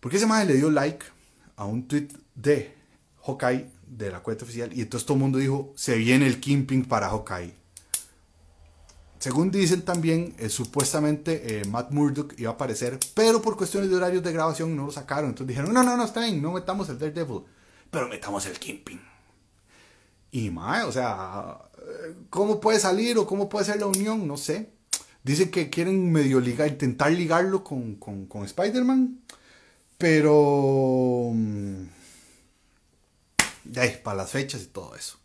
Porque 0.00 0.16
ese 0.16 0.26
madre 0.26 0.46
le 0.46 0.54
dio 0.54 0.70
like 0.70 1.04
a 1.56 1.64
un 1.64 1.88
tweet 1.88 2.08
de 2.34 2.74
Hawkeye 3.26 3.70
de 3.86 4.10
la 4.10 4.20
cuenta 4.20 4.44
oficial 4.44 4.72
y 4.72 4.82
entonces 4.82 5.06
todo 5.06 5.16
el 5.16 5.22
mundo 5.22 5.38
dijo, 5.38 5.72
se 5.76 5.96
viene 5.96 6.26
el 6.26 6.40
Kimping 6.40 6.84
para 6.84 7.08
Hawkeye. 7.08 7.54
Según 9.18 9.50
dicen 9.50 9.82
también, 9.82 10.34
eh, 10.38 10.48
supuestamente 10.48 11.60
eh, 11.60 11.64
Matt 11.64 11.90
Murdock 11.90 12.38
iba 12.38 12.50
a 12.50 12.54
aparecer, 12.54 12.98
pero 13.14 13.40
por 13.40 13.56
cuestiones 13.56 13.90
de 13.90 13.96
horarios 13.96 14.22
de 14.22 14.32
grabación 14.32 14.76
no 14.76 14.86
lo 14.86 14.92
sacaron. 14.92 15.30
Entonces 15.30 15.48
dijeron, 15.48 15.72
no, 15.72 15.82
no, 15.82 15.96
no, 15.96 16.04
está 16.04 16.20
bien, 16.20 16.42
no 16.42 16.52
metamos 16.52 16.88
el 16.90 16.98
Daredevil, 16.98 17.42
pero 17.90 18.08
metamos 18.08 18.44
el 18.46 18.58
Kimping. 18.58 19.00
Y 20.30 20.50
mae, 20.50 20.82
o 20.82 20.92
sea, 20.92 21.58
¿cómo 22.30 22.60
puede 22.60 22.78
salir 22.80 23.18
o 23.18 23.26
cómo 23.26 23.48
puede 23.48 23.66
ser 23.66 23.80
la 23.80 23.86
unión? 23.86 24.26
No 24.26 24.36
sé. 24.36 24.70
Dicen 25.22 25.50
que 25.50 25.70
quieren 25.70 26.12
medio 26.12 26.40
ligar, 26.40 26.68
intentar 26.68 27.10
ligarlo 27.12 27.64
con, 27.64 27.96
con, 27.96 28.26
con 28.26 28.44
Spider-Man, 28.44 29.20
pero... 29.98 31.32
Ya, 33.64 33.84
mm, 33.84 34.02
para 34.04 34.18
las 34.18 34.30
fechas 34.30 34.62
y 34.62 34.66
todo 34.66 34.94
eso. 34.94 35.18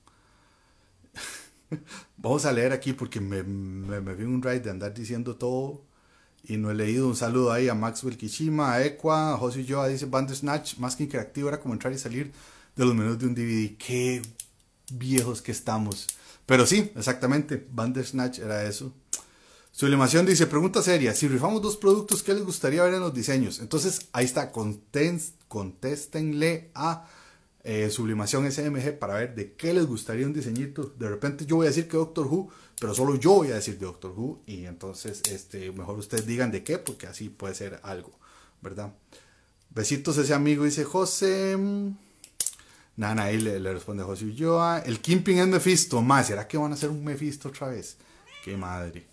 Vamos 2.18 2.46
a 2.46 2.52
leer 2.52 2.74
aquí 2.74 2.94
porque 2.94 3.20
me, 3.20 3.44
me, 3.44 4.16
vi 4.16 4.24
un 4.24 4.42
ride 4.42 4.62
de 4.62 4.72
andar 4.72 4.94
diciendo 4.94 5.36
todo 5.36 5.84
y 6.44 6.58
no 6.58 6.72
he 6.72 6.74
leído. 6.74 7.08
Un 7.08 7.16
saludo 7.16 7.52
ahí 7.52 7.70
a 7.70 7.76
Maxwell 7.76 8.18
Kishima, 8.18 8.74
a 8.74 8.84
Equa, 8.84 9.34
a 9.34 9.38
José 9.38 9.66
Joa, 9.68 9.88
dice 9.88 10.06
Bandersnatch, 10.06 10.78
más 10.78 10.96
que 10.96 11.04
interactivo 11.04 11.50
era 11.50 11.60
como 11.60 11.76
entrar 11.76 11.94
y 11.94 12.00
salir 12.00 12.32
de 12.76 12.86
los 12.86 12.96
menús 12.96 13.20
de 13.20 13.28
un 13.28 13.36
DVD. 13.36 13.78
Qué 13.78 14.22
viejos 14.92 15.42
que 15.42 15.52
estamos. 15.52 16.08
Pero 16.46 16.66
sí, 16.66 16.92
exactamente, 16.96 17.68
Bandersnatch 17.72 18.40
era 18.40 18.64
eso. 18.64 18.94
Sublimación 19.72 20.26
dice, 20.26 20.48
pregunta 20.48 20.82
seria, 20.82 21.14
si 21.14 21.28
rifamos 21.28 21.62
dos 21.62 21.78
productos, 21.78 22.24
¿qué 22.24 22.34
les 22.34 22.44
gustaría 22.44 22.84
ver 22.84 22.96
en 22.96 23.00
los 23.00 23.14
diseños? 23.14 23.60
Entonces, 23.60 24.08
ahí 24.12 24.26
está, 24.26 24.52
contéstenle 24.52 26.72
a 26.76 27.08
eh, 27.64 27.92
sublimación 27.92 28.52
SMG 28.52 28.98
para 28.98 29.16
ver 29.16 29.36
de 29.36 29.54
qué 29.54 29.72
les 29.74 29.86
gustaría 29.86 30.26
un 30.26 30.34
diseñito. 30.34 30.96
De 30.98 31.08
repente 31.08 31.46
yo 31.46 31.58
voy 31.58 31.68
a 31.68 31.70
decir 31.70 31.88
que 31.88 31.96
Doctor 31.96 32.26
Who, 32.26 32.50
pero 32.80 32.96
solo 32.96 33.16
yo 33.16 33.34
voy 33.34 33.52
a 33.52 33.56
decir 33.56 33.78
de 33.78 33.86
Doctor 33.86 34.14
Who 34.18 34.42
y 34.48 34.66
entonces 34.66 35.22
este, 35.30 35.72
mejor 35.72 36.00
ustedes 36.00 36.26
digan 36.26 36.52
de 36.52 36.64
qué, 36.64 36.80
porque 36.80 37.06
así 37.06 37.30
puede 37.30 37.54
ser 37.54 37.80
algo, 37.84 38.18
¿verdad? 38.62 38.96
Besitos 39.70 40.18
ese 40.18 40.34
amigo, 40.34 40.66
dice 40.66 40.84
José. 40.84 41.56
Nana, 42.98 43.24
ahí 43.24 43.38
le, 43.38 43.60
responde 43.74 44.04
José 44.04 44.26
Ulloa. 44.26 44.80
El 44.80 45.00
Kimping 45.00 45.40
es 45.40 45.48
Mephisto. 45.48 46.02
Más, 46.02 46.28
¿será 46.28 46.48
que 46.48 46.58
van 46.58 46.72
a 46.72 46.76
hacer 46.76 46.90
un 46.90 47.04
Mephisto 47.04 47.50
otra 47.50 47.70
vez? 47.70 47.98
Qué 48.44 48.58
madre. 48.58 49.08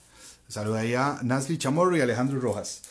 Saluda 0.49 0.81
ahí 0.81 0.95
a 0.95 1.19
Nancy 1.23 1.59
Chamorro 1.59 1.97
y 1.97 2.01
Alejandro 2.01 2.41
Rojas. 2.41 2.83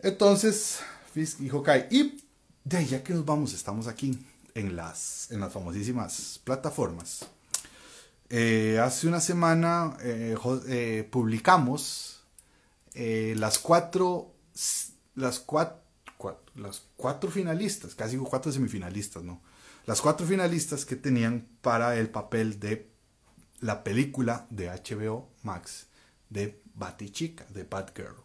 Entonces, 0.00 0.80
Fisk 1.12 1.40
y 1.40 1.50
Hokai. 1.50 1.86
Y 1.90 2.22
de 2.64 2.86
ya 2.86 3.02
que 3.02 3.14
nos 3.14 3.24
vamos, 3.24 3.52
estamos 3.52 3.86
aquí 3.86 4.18
en 4.54 4.76
las, 4.76 5.30
en 5.30 5.40
las 5.40 5.52
famosísimas 5.52 6.40
plataformas. 6.44 7.26
Eh, 8.30 8.78
hace 8.82 9.08
una 9.08 9.20
semana 9.20 9.96
eh, 10.02 10.36
eh, 10.68 11.08
publicamos 11.10 12.20
las 12.94 13.60
cuatro 13.60 14.34
las 15.14 15.40
cuatro, 15.40 15.82
las 16.54 16.82
cuatro 16.96 17.30
finalistas, 17.30 17.94
casi 17.94 18.16
cuatro 18.16 18.50
semifinalistas, 18.50 19.22
¿no? 19.22 19.40
Las 19.88 20.02
cuatro 20.02 20.26
finalistas 20.26 20.84
que 20.84 20.96
tenían 20.96 21.48
para 21.62 21.96
el 21.96 22.10
papel 22.10 22.60
de 22.60 22.90
la 23.60 23.82
película 23.82 24.46
de 24.50 24.68
HBO 24.68 25.30
Max 25.42 25.86
de 26.28 26.60
Batichica, 26.74 27.46
de 27.54 27.62
Batgirl. 27.62 28.16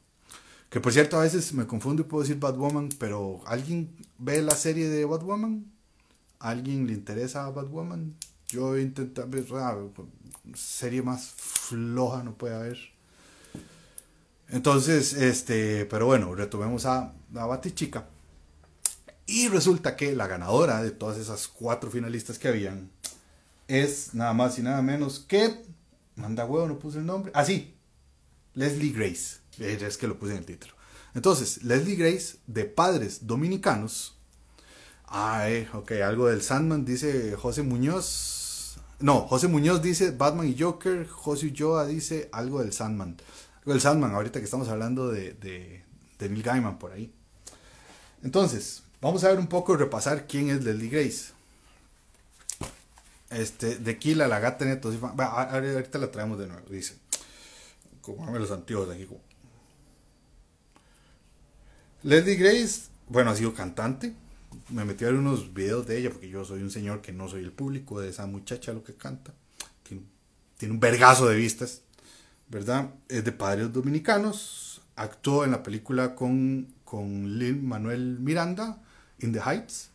Que 0.70 0.82
por 0.82 0.92
cierto, 0.92 1.18
a 1.18 1.22
veces 1.22 1.54
me 1.54 1.66
confundo 1.66 2.02
y 2.02 2.06
puedo 2.06 2.24
decir 2.24 2.38
Batwoman, 2.38 2.90
pero 3.00 3.40
¿alguien 3.46 3.96
ve 4.18 4.42
la 4.42 4.56
serie 4.56 4.90
de 4.90 5.06
Batwoman? 5.06 5.72
alguien 6.40 6.86
le 6.86 6.92
interesa 6.92 7.46
a 7.46 7.52
Batwoman, 7.52 8.14
yo 8.50 8.78
intenté 8.78 9.24
ver 9.24 9.46
serie 10.56 11.02
más 11.02 11.30
floja 11.30 12.24
no 12.24 12.34
puede 12.34 12.56
haber. 12.56 12.78
Entonces, 14.50 15.14
este, 15.14 15.86
pero 15.86 16.08
bueno, 16.08 16.36
retomemos 16.36 16.86
a, 16.86 17.14
a 17.34 17.46
Batichica. 17.46 18.10
Y 19.26 19.48
resulta 19.48 19.96
que 19.96 20.16
la 20.16 20.28
ganadora 20.28 20.84
de 20.84 20.92
todas 20.92 21.18
esas 21.18 21.48
cuatro 21.48 21.90
finalistas 21.90 22.40
que 22.40 22.50
habían 22.50 22.92
es 23.68 24.14
nada 24.14 24.34
más 24.34 24.58
y 24.60 24.62
nada 24.62 24.82
menos 24.82 25.20
que. 25.20 25.62
Manda 26.16 26.46
huevo, 26.46 26.68
no 26.68 26.80
puse 26.80 27.00
el 27.00 27.06
nombre. 27.06 27.32
Ah, 27.36 27.46
sí. 27.46 27.76
Leslie 28.54 28.92
Grace. 28.92 29.38
Es 29.60 29.98
que 29.98 30.08
lo 30.08 30.20
puse 30.20 30.34
en 30.34 30.40
el 30.40 30.46
título. 30.46 30.74
Entonces, 31.16 31.64
Leslie 31.64 31.96
Grace, 31.96 32.38
de 32.48 32.66
padres 32.66 33.26
dominicanos, 33.26 34.18
Ah, 35.16 35.48
eh, 35.48 35.70
ok, 35.72 35.92
algo 36.04 36.28
del 36.28 36.42
Sandman, 36.42 36.86
dice 36.86 37.36
José 37.36 37.62
Muñoz. 37.62 38.78
No, 39.00 39.28
José 39.28 39.48
Muñoz 39.48 39.84
dice 39.84 40.10
Batman 40.10 40.48
y 40.48 40.60
Joker. 40.60 41.08
José 41.08 41.46
Ulloa 41.48 41.86
dice 41.86 42.30
algo 42.32 42.62
del 42.62 42.74
Sandman. 42.74 43.18
Algo 43.60 43.74
del 43.74 43.82
Sandman, 43.82 44.16
ahorita 44.16 44.40
que 44.40 44.46
estamos 44.46 44.70
hablando 44.70 45.10
de, 45.10 45.34
de, 45.34 45.84
Neil 46.30 46.42
Gaiman 46.42 46.80
por 46.80 46.94
ahí. 46.94 47.14
Entonces, 48.24 48.83
vamos 49.04 49.24
a 49.24 49.30
ver 49.30 49.38
un 49.38 49.48
poco, 49.48 49.76
repasar 49.76 50.26
quién 50.26 50.50
es 50.50 50.64
Leslie 50.64 50.90
Grace. 50.90 51.34
Este, 53.30 53.78
de 53.78 53.98
Kila, 53.98 54.28
la 54.28 54.40
gata. 54.40 54.66
Ahorita 54.66 55.98
la 56.00 56.12
traemos 56.12 56.40
de 56.40 56.48
nuevo, 56.48 56.68
dice. 56.70 56.96
Como 58.02 58.38
los 58.38 58.52
antiguos 58.52 58.90
aquí. 58.90 59.08
Leslie 62.04 62.36
Grace, 62.36 62.84
bueno, 63.08 63.32
ha 63.32 63.36
sido 63.36 63.54
cantante, 63.54 64.14
me 64.70 64.84
metí 64.84 65.06
a 65.06 65.08
ver 65.08 65.16
unos 65.16 65.54
videos 65.54 65.88
de 65.88 66.00
ella, 66.00 66.10
porque 66.10 66.28
yo 66.28 66.44
soy 66.44 66.62
un 66.62 66.72
señor 66.72 67.02
que 67.02 67.14
no 67.14 67.30
soy 67.30 67.44
el 67.44 67.54
público 67.54 68.02
de 68.02 68.10
esa 68.10 68.26
muchacha 68.26 68.74
lo 68.74 68.84
que 68.84 68.96
canta, 68.96 69.34
que 69.84 70.02
tiene 70.58 70.74
un 70.74 70.82
vergazo 70.82 71.28
de 71.28 71.38
vistas, 71.38 71.82
¿verdad? 72.50 72.90
Es 73.08 73.24
de 73.24 73.32
padres 73.32 73.72
dominicanos, 73.72 74.82
actuó 74.98 75.46
en 75.46 75.52
la 75.52 75.64
película 75.64 76.14
con, 76.14 76.74
con 76.84 77.66
Manuel 77.66 78.20
Miranda, 78.20 78.82
In 79.24 79.34
the 79.34 79.40
Heights, 79.40 79.90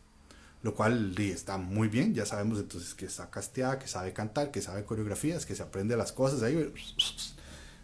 lo 0.61 0.75
cual 0.75 1.17
está 1.17 1.57
muy 1.57 1.87
bien, 1.87 2.13
ya 2.13 2.25
sabemos 2.25 2.59
entonces 2.59 2.93
que 2.93 3.05
está 3.05 3.29
casteada, 3.29 3.79
que 3.79 3.87
sabe 3.87 4.11
cantar, 4.11 4.51
que 4.51 4.61
sabe 4.61 4.83
coreografías, 4.83 5.45
que 5.45 5.55
se 5.55 5.63
aprende 5.63 5.95
las 5.95 6.11
cosas, 6.11 6.43
ahí, 6.43 6.73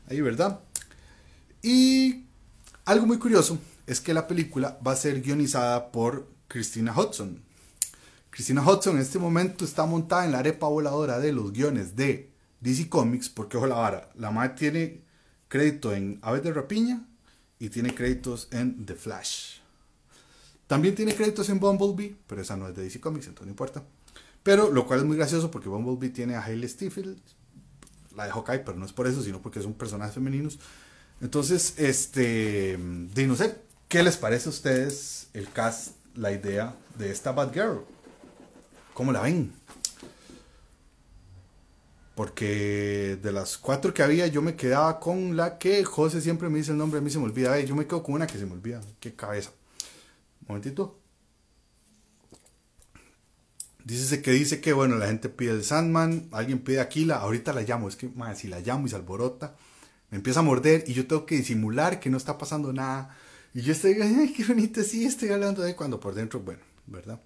ahí 0.10 0.22
¿verdad? 0.22 0.60
Y 1.62 2.26
algo 2.86 3.06
muy 3.06 3.18
curioso 3.18 3.58
es 3.88 4.02
que 4.02 4.14
la 4.14 4.28
película 4.28 4.80
va 4.86 4.92
a 4.92 4.96
ser 4.96 5.22
guionizada 5.22 5.92
por 5.92 6.28
Christina 6.48 6.94
Hudson. 6.98 7.42
Christina 8.30 8.62
Hudson 8.62 8.96
en 8.96 9.02
este 9.02 9.20
momento 9.20 9.64
está 9.64 9.86
montada 9.86 10.26
en 10.26 10.34
la 10.34 10.40
arepa 10.40 10.68
voladora 10.68 11.20
de 11.20 11.32
los 11.32 11.54
guiones 11.54 11.96
de 11.96 12.32
DC 12.60 12.90
Comics, 12.90 13.30
porque 13.30 13.58
ojo 13.58 13.68
la 13.68 13.76
vara, 13.76 14.10
la 14.16 14.32
madre 14.32 14.56
tiene 14.58 15.02
crédito 15.48 15.94
en 15.94 16.20
Aves 16.22 16.44
de 16.44 16.52
Rapiña 16.52 17.08
y 17.60 17.70
tiene 17.70 17.96
créditos 17.96 18.50
en 18.52 18.86
The 18.86 18.96
Flash. 18.96 19.65
También 20.68 20.96
tiene 20.96 21.14
créditos 21.14 21.50
en 21.50 21.60
Bumblebee, 21.60 22.16
pero 22.28 22.42
esa 22.42 22.58
no 22.58 22.68
es 22.68 22.76
de 22.76 22.84
DC 22.84 23.00
Comics, 23.00 23.28
entonces 23.28 23.48
no 23.48 23.52
importa. 23.52 23.84
Pero 24.44 24.72
lo 24.72 24.86
cual 24.86 25.00
es 25.00 25.06
muy 25.06 25.18
gracioso 25.18 25.52
porque 25.52 25.70
Bumblebee 25.70 26.10
tiene 26.10 26.36
a 26.36 26.44
Hailey 26.44 26.70
Steinfeld, 26.70 27.18
la 28.16 28.26
de 28.26 28.32
Hawkeye, 28.32 28.60
pero 28.60 28.78
no 28.78 28.86
es 28.86 28.94
por 28.94 29.08
eso, 29.08 29.22
sino 29.22 29.42
porque 29.42 29.62
son 29.62 29.74
personajes 29.74 30.16
femeninos. 30.16 30.60
Entonces, 31.22 31.76
este, 31.78 32.78
de 32.78 33.28
no 33.28 33.36
sé, 33.36 33.58
¿qué 33.88 34.04
les 34.04 34.18
parece 34.18 34.50
a 34.50 34.52
ustedes 34.52 35.30
el 35.34 35.50
cast 35.52 35.96
la 36.16 36.32
idea 36.32 36.76
de 36.98 37.12
esta 37.12 37.32
Bad 37.32 37.54
Girl. 37.54 37.82
¿Cómo 38.94 39.12
la 39.12 39.22
ven? 39.22 39.54
Porque 42.16 43.20
de 43.22 43.32
las 43.34 43.58
cuatro 43.58 43.94
que 43.94 44.02
había, 44.02 44.28
yo 44.28 44.42
me 44.42 44.56
quedaba 44.56 45.00
con 45.00 45.36
la 45.36 45.58
que 45.58 45.84
José 45.84 46.22
siempre 46.22 46.48
me 46.48 46.60
dice 46.60 46.72
el 46.72 46.78
nombre, 46.78 47.00
a 47.00 47.02
mí 47.02 47.10
se 47.10 47.20
me 47.20 47.26
olvida. 47.26 47.60
yo 47.60 47.76
me 47.76 47.86
quedo 47.86 48.02
con 48.04 48.16
una 48.16 48.28
que 48.28 48.38
se 48.38 48.46
me 48.46 48.54
olvida. 48.54 48.82
Qué 49.02 49.14
cabeza. 49.14 49.52
Momentito. 50.48 51.00
Dice 53.86 54.22
que 54.24 54.32
dice 54.32 54.62
que, 54.62 54.74
bueno, 54.74 54.96
la 54.96 55.08
gente 55.08 55.30
pide 55.30 55.52
el 55.52 55.64
Sandman, 55.64 56.28
alguien 56.32 56.60
pide 56.60 56.80
Aquila, 56.80 57.18
ahorita 57.18 57.54
la 57.54 57.62
llamo, 57.62 57.88
es 57.88 57.96
que, 57.96 58.10
si 58.36 58.48
la 58.48 58.60
llamo 58.60 58.88
y 58.88 58.90
se 58.90 58.96
alborota, 58.96 59.56
me 60.10 60.18
empieza 60.18 60.40
a 60.40 60.44
morder 60.44 60.84
y 60.88 60.94
yo 60.94 61.06
tengo 61.06 61.28
que 61.28 61.36
disimular 61.36 62.00
que 62.00 62.10
no 62.10 62.18
está 62.18 62.38
pasando 62.38 62.74
nada. 62.74 63.16
Y 63.54 63.62
yo 63.62 63.74
estoy, 63.74 63.94
ay, 64.02 64.34
qué 64.36 64.44
bonito, 64.44 64.82
sí, 64.82 65.06
estoy 65.06 65.30
hablando 65.30 65.62
de 65.62 65.76
cuando 65.76 66.00
por 66.00 66.16
dentro, 66.16 66.40
bueno, 66.40 66.62
¿verdad? 66.88 67.22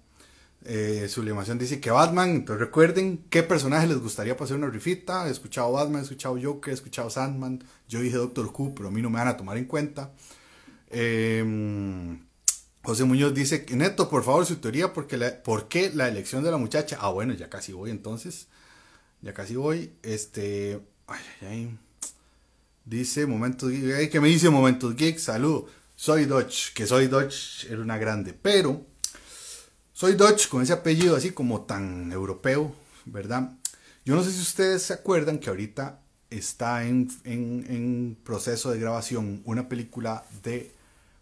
Eh, 0.62 1.06
su 1.08 1.22
animación 1.22 1.58
dice 1.58 1.80
que 1.80 1.90
Batman, 1.90 2.28
entonces 2.30 2.60
recuerden 2.60 3.24
qué 3.30 3.42
personaje 3.42 3.86
les 3.86 3.98
gustaría 3.98 4.36
pasar 4.36 4.58
una 4.58 4.68
rifita. 4.68 5.26
He 5.28 5.30
escuchado 5.30 5.72
Batman, 5.72 6.00
he 6.00 6.04
escuchado 6.04 6.38
Joker, 6.40 6.72
he 6.72 6.74
escuchado 6.74 7.08
Sandman. 7.08 7.64
Yo 7.88 8.00
dije 8.00 8.18
Doctor 8.18 8.52
Who, 8.54 8.74
pero 8.74 8.88
a 8.88 8.92
mí 8.92 9.00
no 9.00 9.08
me 9.08 9.18
van 9.18 9.28
a 9.28 9.38
tomar 9.38 9.56
en 9.56 9.64
cuenta. 9.64 10.12
Eh, 10.90 12.18
José 12.82 13.04
Muñoz 13.04 13.34
dice, 13.34 13.66
Neto, 13.70 14.08
por 14.08 14.24
favor, 14.24 14.46
su 14.46 14.56
teoría, 14.56 14.92
porque 14.92 15.16
la, 15.16 15.42
¿por 15.42 15.68
qué 15.68 15.90
la 15.94 16.08
elección 16.08 16.42
de 16.42 16.50
la 16.50 16.56
muchacha? 16.56 16.98
Ah, 17.00 17.10
bueno, 17.10 17.34
ya 17.34 17.50
casi 17.50 17.72
voy 17.72 17.90
entonces. 17.90 18.48
Ya 19.20 19.34
casi 19.34 19.54
voy. 19.56 19.92
Este. 20.02 20.80
Ay, 21.06 21.20
ay, 21.42 21.48
ay. 21.48 21.78
Dice, 22.86 23.26
momentos 23.26 23.70
geek. 23.70 24.10
¿Qué 24.10 24.20
me 24.20 24.28
dice 24.28 24.48
Momentos 24.48 24.96
Geek? 24.96 25.18
Salud. 25.18 25.64
Soy 25.94 26.24
Dodge. 26.24 26.72
Que 26.74 26.86
soy 26.86 27.06
Dodge 27.06 27.66
era 27.68 27.82
una 27.82 27.98
grande. 27.98 28.32
Pero. 28.32 28.86
Soy 29.92 30.14
Dodge 30.14 30.48
con 30.48 30.62
ese 30.62 30.72
apellido 30.72 31.14
así 31.14 31.32
como 31.32 31.62
tan 31.62 32.10
europeo, 32.10 32.74
¿verdad? 33.04 33.52
Yo 34.06 34.14
no 34.14 34.24
sé 34.24 34.32
si 34.32 34.40
ustedes 34.40 34.82
se 34.82 34.94
acuerdan 34.94 35.38
que 35.38 35.50
ahorita 35.50 36.00
está 36.30 36.86
en, 36.86 37.10
en, 37.24 38.16
proceso 38.24 38.70
de 38.70 38.80
grabación 38.80 39.42
una 39.44 39.68
película 39.68 40.24
de 40.42 40.72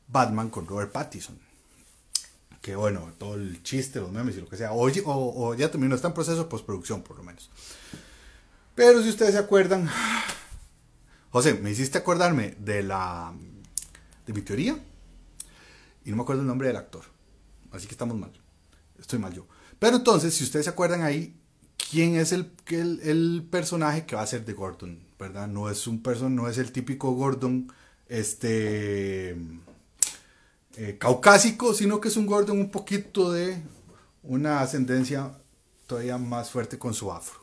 Batman 0.06 0.48
con 0.48 0.68
Robert 0.68 0.92
Pattinson 0.92 1.47
que 2.68 2.76
bueno, 2.76 3.14
todo 3.16 3.36
el 3.36 3.62
chiste, 3.62 3.98
los 3.98 4.12
memes 4.12 4.36
y 4.36 4.42
lo 4.42 4.46
que 4.46 4.58
sea, 4.58 4.72
o, 4.72 4.90
o, 5.06 5.54
ya 5.54 5.70
terminó, 5.70 5.94
está 5.94 6.08
en 6.08 6.12
proceso 6.12 6.36
de 6.36 6.50
postproducción 6.50 7.00
por 7.00 7.16
lo 7.16 7.22
menos. 7.22 7.48
Pero 8.74 9.02
si 9.02 9.08
ustedes 9.08 9.32
se 9.32 9.38
acuerdan, 9.38 9.88
José, 11.30 11.54
me 11.54 11.70
hiciste 11.70 11.96
acordarme 11.96 12.56
de 12.58 12.82
la 12.82 13.32
de 14.26 14.32
mi 14.34 14.42
teoría 14.42 14.78
y 16.04 16.10
no 16.10 16.16
me 16.16 16.22
acuerdo 16.24 16.42
el 16.42 16.46
nombre 16.46 16.68
del 16.68 16.76
actor, 16.76 17.04
así 17.72 17.86
que 17.86 17.94
estamos 17.94 18.18
mal, 18.18 18.32
estoy 18.98 19.18
mal 19.18 19.32
yo. 19.32 19.46
Pero 19.78 19.96
entonces, 19.96 20.34
si 20.34 20.44
ustedes 20.44 20.66
se 20.66 20.70
acuerdan 20.70 21.04
ahí, 21.04 21.40
¿quién 21.90 22.16
es 22.16 22.32
el, 22.32 22.52
el, 22.66 23.00
el 23.00 23.48
personaje 23.50 24.04
que 24.04 24.14
va 24.14 24.20
a 24.20 24.26
ser 24.26 24.44
de 24.44 24.52
Gordon? 24.52 24.98
¿Verdad? 25.18 25.48
No 25.48 25.70
es 25.70 25.86
un 25.86 26.02
person, 26.02 26.36
no 26.36 26.50
es 26.50 26.58
el 26.58 26.70
típico 26.70 27.12
Gordon, 27.12 27.72
este 28.08 29.38
eh, 30.80 30.96
caucásico, 30.96 31.74
sino 31.74 32.00
que 32.00 32.06
es 32.06 32.16
un 32.16 32.24
Gordon 32.24 32.56
un 32.56 32.70
poquito 32.70 33.32
de 33.32 33.60
una 34.22 34.60
ascendencia 34.60 35.32
todavía 35.88 36.18
más 36.18 36.50
fuerte 36.50 36.78
con 36.78 36.94
su 36.94 37.10
afro. 37.10 37.40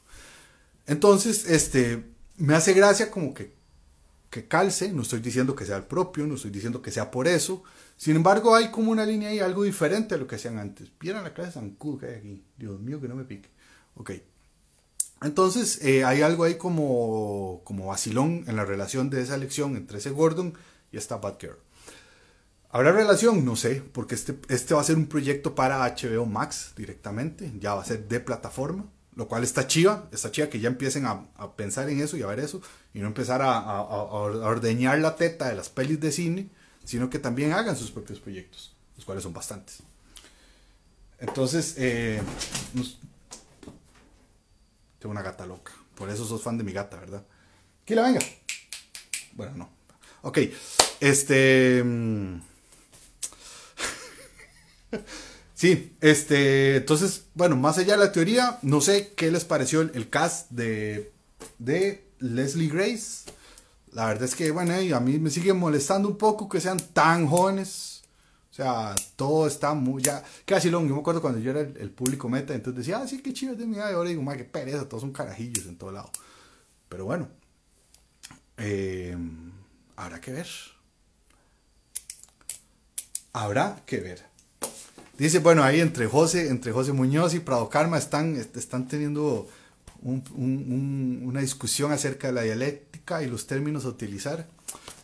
Entonces, 0.87 1.45
este, 1.45 2.05
me 2.37 2.55
hace 2.55 2.71
gracia 2.71 3.11
como 3.11 3.33
que, 3.33 3.53
que 4.29 4.47
calce, 4.47 4.93
no 4.93 5.01
estoy 5.01 5.19
diciendo 5.19 5.53
que 5.53 5.65
sea 5.65 5.75
el 5.75 5.83
propio, 5.83 6.25
no 6.25 6.35
estoy 6.35 6.49
diciendo 6.49 6.81
que 6.81 6.91
sea 6.91 7.11
por 7.11 7.27
eso, 7.27 7.61
sin 7.97 8.15
embargo 8.15 8.55
hay 8.55 8.71
como 8.71 8.89
una 8.89 9.05
línea 9.05 9.27
ahí, 9.27 9.39
algo 9.39 9.63
diferente 9.63 10.15
a 10.15 10.17
lo 10.17 10.27
que 10.27 10.35
hacían 10.35 10.57
antes. 10.57 10.89
Vieron 10.97 11.21
la 11.21 11.33
clase 11.33 11.49
de 11.49 11.53
Zancudo 11.55 11.97
que 11.97 12.05
hay 12.05 12.15
aquí, 12.15 12.43
Dios 12.55 12.79
mío 12.79 13.01
que 13.01 13.09
no 13.09 13.15
me 13.15 13.25
pique. 13.25 13.49
Ok. 13.95 14.11
Entonces, 15.21 15.83
eh, 15.83 16.05
hay 16.05 16.21
algo 16.21 16.45
ahí 16.45 16.55
como, 16.55 17.59
como 17.65 17.87
vacilón 17.87 18.45
en 18.47 18.55
la 18.55 18.63
relación 18.63 19.09
de 19.09 19.21
esa 19.21 19.35
elección 19.35 19.75
entre 19.75 19.97
ese 19.97 20.11
Gordon 20.11 20.53
y 20.93 20.95
esta 20.95 21.17
Batgirl. 21.17 21.57
¿Habrá 22.75 22.91
relación? 22.91 23.45
No 23.45 23.55
sé, 23.55 23.81
porque 23.93 24.15
este, 24.15 24.37
este 24.49 24.73
va 24.73 24.81
a 24.81 24.83
ser 24.83 24.97
un 24.97 25.07
proyecto 25.07 25.55
para 25.55 25.77
HBO 25.95 26.25
Max 26.25 26.73
directamente, 26.75 27.53
ya 27.57 27.73
va 27.73 27.81
a 27.81 27.85
ser 27.85 28.05
de 28.09 28.19
plataforma, 28.19 28.83
lo 29.15 29.29
cual 29.29 29.45
está 29.45 29.65
chiva, 29.65 30.09
está 30.11 30.29
chiva 30.29 30.49
que 30.49 30.59
ya 30.59 30.67
empiecen 30.67 31.05
a, 31.05 31.25
pensar 31.55 31.89
en 31.89 32.01
eso 32.01 32.17
y 32.17 32.21
a 32.21 32.27
ver 32.27 32.41
eso, 32.41 32.61
y 32.93 32.99
no 32.99 33.07
empezar 33.07 33.41
a, 33.41 33.81
ordeñar 33.81 34.99
la 34.99 35.15
teta 35.15 35.47
de 35.47 35.55
las 35.55 35.69
pelis 35.69 36.01
de 36.01 36.11
cine, 36.11 36.49
sino 36.83 37.09
que 37.09 37.17
también 37.17 37.53
hagan 37.53 37.77
sus 37.77 37.91
propios 37.91 38.19
proyectos, 38.19 38.75
los 38.97 39.05
cuales 39.05 39.23
son 39.23 39.31
bastantes. 39.31 39.77
Entonces, 41.19 41.75
eh, 41.77 42.21
tengo 44.99 45.11
una 45.13 45.21
gata 45.21 45.45
loca, 45.45 45.71
por 45.95 46.09
eso 46.09 46.25
sos 46.25 46.43
fan 46.43 46.57
de 46.57 46.65
mi 46.65 46.73
gata, 46.73 46.99
¿verdad? 46.99 47.23
Que 47.85 47.95
la 47.95 48.01
venga. 48.01 48.19
Bueno, 49.31 49.55
no. 49.55 49.69
Ok, 50.23 50.39
este... 50.99 51.81
Sí, 55.55 55.95
este, 56.01 56.75
entonces, 56.77 57.25
bueno, 57.33 57.55
más 57.55 57.77
allá 57.77 57.93
de 57.93 58.05
la 58.05 58.11
teoría, 58.11 58.59
no 58.61 58.81
sé 58.81 59.13
qué 59.15 59.31
les 59.31 59.45
pareció 59.45 59.81
el, 59.81 60.09
cast 60.09 60.51
de, 60.51 61.13
de 61.59 62.05
Leslie 62.19 62.67
Grace. 62.67 63.31
La 63.93 64.07
verdad 64.07 64.25
es 64.25 64.35
que, 64.35 64.51
bueno, 64.51 64.73
a 64.73 64.99
mí 64.99 65.17
me 65.19 65.29
sigue 65.29 65.53
molestando 65.53 66.09
un 66.09 66.17
poco 66.17 66.49
que 66.49 66.59
sean 66.59 66.77
tan 66.93 67.27
jóvenes. 67.27 68.03
O 68.51 68.53
sea, 68.55 68.95
todo 69.15 69.47
está 69.47 69.73
muy 69.73 70.01
ya. 70.01 70.23
Casi 70.45 70.69
lo 70.69 70.81
Yo 70.81 70.93
me 70.93 70.99
acuerdo 70.99 71.21
cuando 71.21 71.39
yo 71.39 71.51
era 71.51 71.61
el, 71.61 71.89
público 71.89 72.27
meta, 72.27 72.53
entonces 72.53 72.85
decía, 72.85 72.97
ah, 72.97 73.07
sí, 73.07 73.21
qué 73.21 73.33
chido 73.33 73.53
es 73.53 73.59
de 73.59 73.65
mi 73.65 73.77
edad. 73.77 73.91
Y 73.91 73.93
ahora 73.93 74.09
digo, 74.09 74.21
madre, 74.21 74.39
qué 74.39 74.45
pereza, 74.45 74.87
todos 74.87 75.01
son 75.01 75.13
carajillos 75.13 75.65
en 75.67 75.77
todo 75.77 75.91
lado. 75.93 76.09
Pero 76.89 77.05
bueno, 77.05 77.29
eh, 78.57 79.17
habrá 79.95 80.19
que 80.19 80.31
ver. 80.33 80.47
Habrá 83.33 83.81
que 83.85 83.99
ver. 83.99 84.34
Dice, 85.17 85.39
bueno, 85.39 85.63
ahí 85.63 85.79
entre 85.79 86.07
José, 86.07 86.49
entre 86.49 86.73
José 86.73 86.91
Muñoz 86.91 87.33
y 87.33 87.39
Prado 87.39 87.69
Karma 87.69 87.97
están, 87.97 88.35
están 88.35 88.87
teniendo 88.87 89.47
una 90.03 91.39
discusión 91.39 91.93
acerca 91.93 92.27
de 92.27 92.33
la 92.33 92.41
dialéctica 92.41 93.23
y 93.23 93.27
los 93.27 93.47
términos 93.47 93.85
a 93.85 93.89
utilizar. 93.89 94.45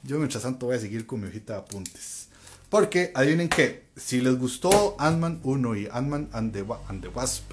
Yo 0.03 0.17
mientras 0.17 0.43
tanto 0.43 0.65
voy 0.65 0.75
a 0.75 0.79
seguir 0.79 1.05
con 1.05 1.21
mi 1.21 1.27
hojita 1.27 1.53
de 1.53 1.59
apuntes. 1.59 2.27
Porque 2.69 3.11
adivinen 3.15 3.47
que, 3.47 3.85
si 3.95 4.19
les 4.19 4.37
gustó 4.37 4.95
Ant-Man 4.99 5.39
1 5.43 5.75
y 5.77 5.87
Ant-Man 5.89 6.29
and, 6.33 6.53
the, 6.53 6.61
Wasp, 7.09 7.49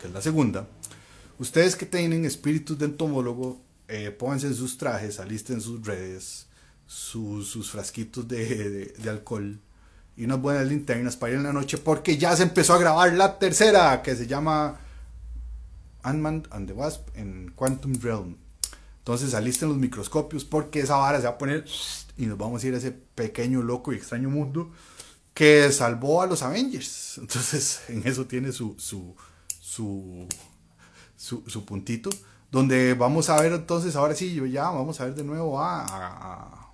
que 0.00 0.08
es 0.08 0.12
la 0.12 0.20
segunda, 0.20 0.68
ustedes 1.38 1.74
que 1.74 1.86
tienen 1.86 2.26
espíritus 2.26 2.78
de 2.78 2.84
entomólogo, 2.84 3.62
eh, 3.88 4.10
pónganse 4.10 4.52
sus 4.52 4.76
trajes, 4.76 5.20
alisten 5.20 5.62
sus 5.62 5.84
redes, 5.86 6.46
sus, 6.86 7.48
sus 7.48 7.70
frasquitos 7.70 8.28
de, 8.28 8.94
de 8.98 9.10
alcohol 9.10 9.58
y 10.16 10.24
unas 10.24 10.40
buenas 10.40 10.66
linternas 10.66 11.16
para 11.16 11.32
ir 11.32 11.38
en 11.38 11.44
la 11.44 11.52
noche 11.52 11.76
porque 11.78 12.16
ya 12.16 12.34
se 12.36 12.42
empezó 12.42 12.74
a 12.74 12.78
grabar 12.78 13.12
la 13.12 13.38
tercera 13.38 14.02
que 14.02 14.16
se 14.16 14.26
llama 14.26 14.80
Ant-Man 16.02 16.48
and 16.50 16.66
the 16.66 16.72
Wasp 16.72 17.08
en 17.14 17.52
Quantum 17.54 17.94
Realm. 18.00 18.36
Entonces 18.98 19.34
alisten 19.34 19.68
los 19.68 19.78
microscopios 19.78 20.44
porque 20.44 20.80
esa 20.80 20.96
vara 20.96 21.18
se 21.18 21.24
va 21.24 21.30
a 21.30 21.38
poner 21.38 21.64
y 22.16 22.26
nos 22.26 22.38
vamos 22.38 22.64
a 22.64 22.66
ir 22.66 22.74
a 22.74 22.78
ese 22.78 22.92
pequeño, 22.92 23.62
loco 23.62 23.92
y 23.92 23.96
extraño 23.96 24.30
mundo 24.30 24.72
que 25.34 25.70
salvó 25.70 26.22
a 26.22 26.26
los 26.26 26.42
Avengers. 26.42 27.18
Entonces 27.18 27.82
en 27.88 28.06
eso 28.06 28.24
tiene 28.24 28.52
su, 28.52 28.74
su, 28.78 29.14
su, 29.60 30.26
su, 31.16 31.64
puntito. 31.66 32.08
Donde 32.50 32.94
vamos 32.94 33.28
a 33.28 33.40
ver 33.42 33.52
entonces, 33.52 33.96
ahora 33.96 34.14
sí, 34.14 34.32
yo 34.32 34.46
ya 34.46 34.70
vamos 34.70 35.00
a 35.00 35.04
ver 35.04 35.14
de 35.14 35.24
nuevo 35.24 35.60
a 35.60 36.66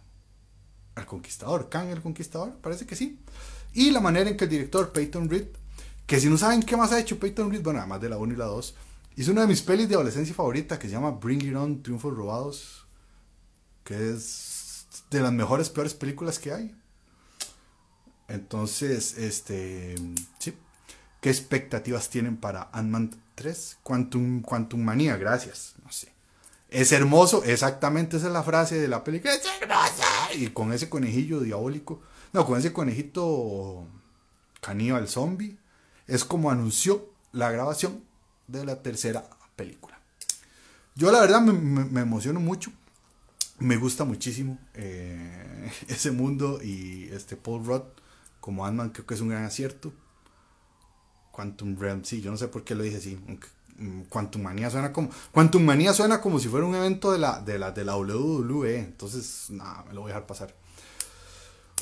al 0.94 1.06
Conquistador. 1.06 1.68
Kang 1.68 1.88
el 1.88 2.02
Conquistador, 2.02 2.56
parece 2.60 2.86
que 2.86 2.96
sí. 2.96 3.18
Y 3.72 3.90
la 3.90 4.00
manera 4.00 4.30
en 4.30 4.36
que 4.36 4.44
el 4.44 4.50
director 4.50 4.92
Peyton 4.92 5.28
Reed, 5.28 5.46
que 6.06 6.20
si 6.20 6.28
no 6.28 6.36
saben 6.36 6.62
qué 6.62 6.76
más 6.76 6.92
ha 6.92 7.00
hecho 7.00 7.18
Peyton 7.18 7.50
Reed, 7.50 7.62
bueno, 7.62 7.78
además 7.78 8.00
de 8.00 8.08
la 8.08 8.18
1 8.18 8.34
y 8.34 8.36
la 8.36 8.46
2, 8.46 8.74
hizo 9.16 9.32
una 9.32 9.42
de 9.42 9.46
mis 9.46 9.62
pelis 9.62 9.88
de 9.88 9.94
adolescencia 9.94 10.34
favorita 10.34 10.78
que 10.78 10.88
se 10.88 10.94
llama 10.94 11.12
Bring 11.12 11.42
It 11.42 11.56
On, 11.56 11.82
Triunfos 11.82 12.14
Robados, 12.14 12.86
que 13.84 14.12
es 14.12 14.86
de 15.10 15.20
las 15.20 15.32
mejores, 15.32 15.70
peores 15.70 15.94
películas 15.94 16.38
que 16.38 16.52
hay. 16.52 16.76
Entonces, 18.28 19.18
este, 19.18 19.94
sí. 20.38 20.54
¿Qué 21.20 21.30
expectativas 21.30 22.10
tienen 22.10 22.36
para 22.36 22.68
Ant-Man 22.72 23.10
3? 23.36 23.78
Quantum, 23.82 24.42
Quantum 24.42 24.82
Manía, 24.82 25.16
gracias. 25.16 25.74
No 25.84 25.92
sé. 25.92 26.11
Es 26.72 26.90
hermoso, 26.90 27.44
exactamente 27.44 28.16
esa 28.16 28.28
es 28.28 28.32
la 28.32 28.42
frase 28.42 28.80
de 28.80 28.88
la 28.88 29.04
película. 29.04 29.34
Es 29.34 29.42
hermosa. 29.60 30.32
Y 30.34 30.48
con 30.48 30.72
ese 30.72 30.88
conejillo 30.88 31.40
diabólico, 31.40 32.00
no, 32.32 32.46
con 32.46 32.58
ese 32.58 32.72
conejito 32.72 33.86
caníbal 34.62 35.06
zombie, 35.06 35.58
es 36.06 36.24
como 36.24 36.50
anunció 36.50 37.10
la 37.32 37.50
grabación 37.50 38.02
de 38.48 38.64
la 38.64 38.82
tercera 38.82 39.28
película. 39.54 40.00
Yo 40.94 41.12
la 41.12 41.20
verdad 41.20 41.42
me, 41.42 42.00
emociono 42.00 42.40
mucho, 42.40 42.72
me 43.58 43.76
gusta 43.76 44.04
muchísimo 44.04 44.58
eh, 44.72 45.70
ese 45.88 46.10
mundo 46.10 46.58
y 46.62 47.10
este 47.12 47.36
Paul 47.36 47.66
Rudd 47.66 47.82
como 48.40 48.64
Ant-Man 48.64 48.90
creo 48.90 49.06
que 49.06 49.14
es 49.14 49.20
un 49.20 49.28
gran 49.28 49.44
acierto. 49.44 49.92
Quantum 51.32 51.78
Realm, 51.78 52.04
sí, 52.04 52.20
yo 52.22 52.30
no 52.30 52.36
sé 52.36 52.48
por 52.48 52.64
qué 52.64 52.74
lo 52.74 52.82
dije 52.82 52.96
así, 52.96 53.16
mm, 53.16 53.36
Quantum 54.08 54.42
Manía 54.42 54.70
suena 54.70 54.92
como. 54.92 55.10
Quantum 55.32 55.62
Manía 55.64 55.92
suena 55.92 56.20
como 56.20 56.38
si 56.38 56.48
fuera 56.48 56.66
un 56.66 56.74
evento 56.74 57.12
de 57.12 57.18
la, 57.18 57.40
de 57.40 57.58
la, 57.58 57.70
de 57.70 57.84
la 57.84 57.96
WWE. 57.96 58.78
Entonces, 58.78 59.46
nada, 59.50 59.84
me 59.88 59.94
lo 59.94 60.02
voy 60.02 60.10
a 60.10 60.14
dejar 60.14 60.26
pasar. 60.26 60.54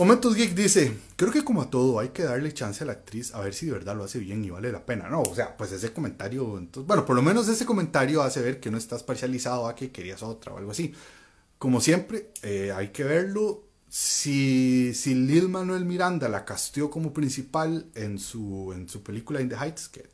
Momentos 0.00 0.34
Geek 0.34 0.54
dice, 0.54 0.96
creo 1.16 1.30
que 1.30 1.44
como 1.44 1.60
a 1.60 1.68
todo 1.68 1.98
hay 1.98 2.08
que 2.08 2.22
darle 2.22 2.54
chance 2.54 2.82
a 2.82 2.86
la 2.86 2.92
actriz 2.92 3.34
a 3.34 3.40
ver 3.40 3.52
si 3.52 3.66
de 3.66 3.72
verdad 3.72 3.94
lo 3.94 4.04
hace 4.04 4.18
bien 4.18 4.42
y 4.42 4.48
vale 4.48 4.72
la 4.72 4.86
pena. 4.86 5.10
No, 5.10 5.20
o 5.20 5.34
sea, 5.34 5.54
pues 5.58 5.72
ese 5.72 5.92
comentario, 5.92 6.56
entonces, 6.56 6.86
bueno, 6.86 7.04
por 7.04 7.16
lo 7.16 7.20
menos 7.20 7.48
ese 7.48 7.66
comentario 7.66 8.22
hace 8.22 8.40
ver 8.40 8.60
que 8.60 8.70
no 8.70 8.78
estás 8.78 9.02
parcializado 9.02 9.66
a 9.66 9.74
que 9.74 9.90
querías 9.90 10.22
otra 10.22 10.54
o 10.54 10.58
algo 10.58 10.70
así. 10.70 10.94
Como 11.58 11.82
siempre, 11.82 12.32
eh, 12.42 12.72
hay 12.74 12.88
que 12.88 13.04
verlo. 13.04 13.64
Si, 13.90 14.94
si 14.94 15.14
Lil 15.14 15.50
Manuel 15.50 15.84
Miranda 15.84 16.30
la 16.30 16.46
casteó 16.46 16.88
como 16.88 17.12
principal 17.12 17.90
en 17.94 18.18
su, 18.18 18.72
en 18.72 18.88
su 18.88 19.02
película 19.02 19.42
In 19.42 19.50
the 19.50 19.56
Heights, 19.56 19.88
que 19.88 20.08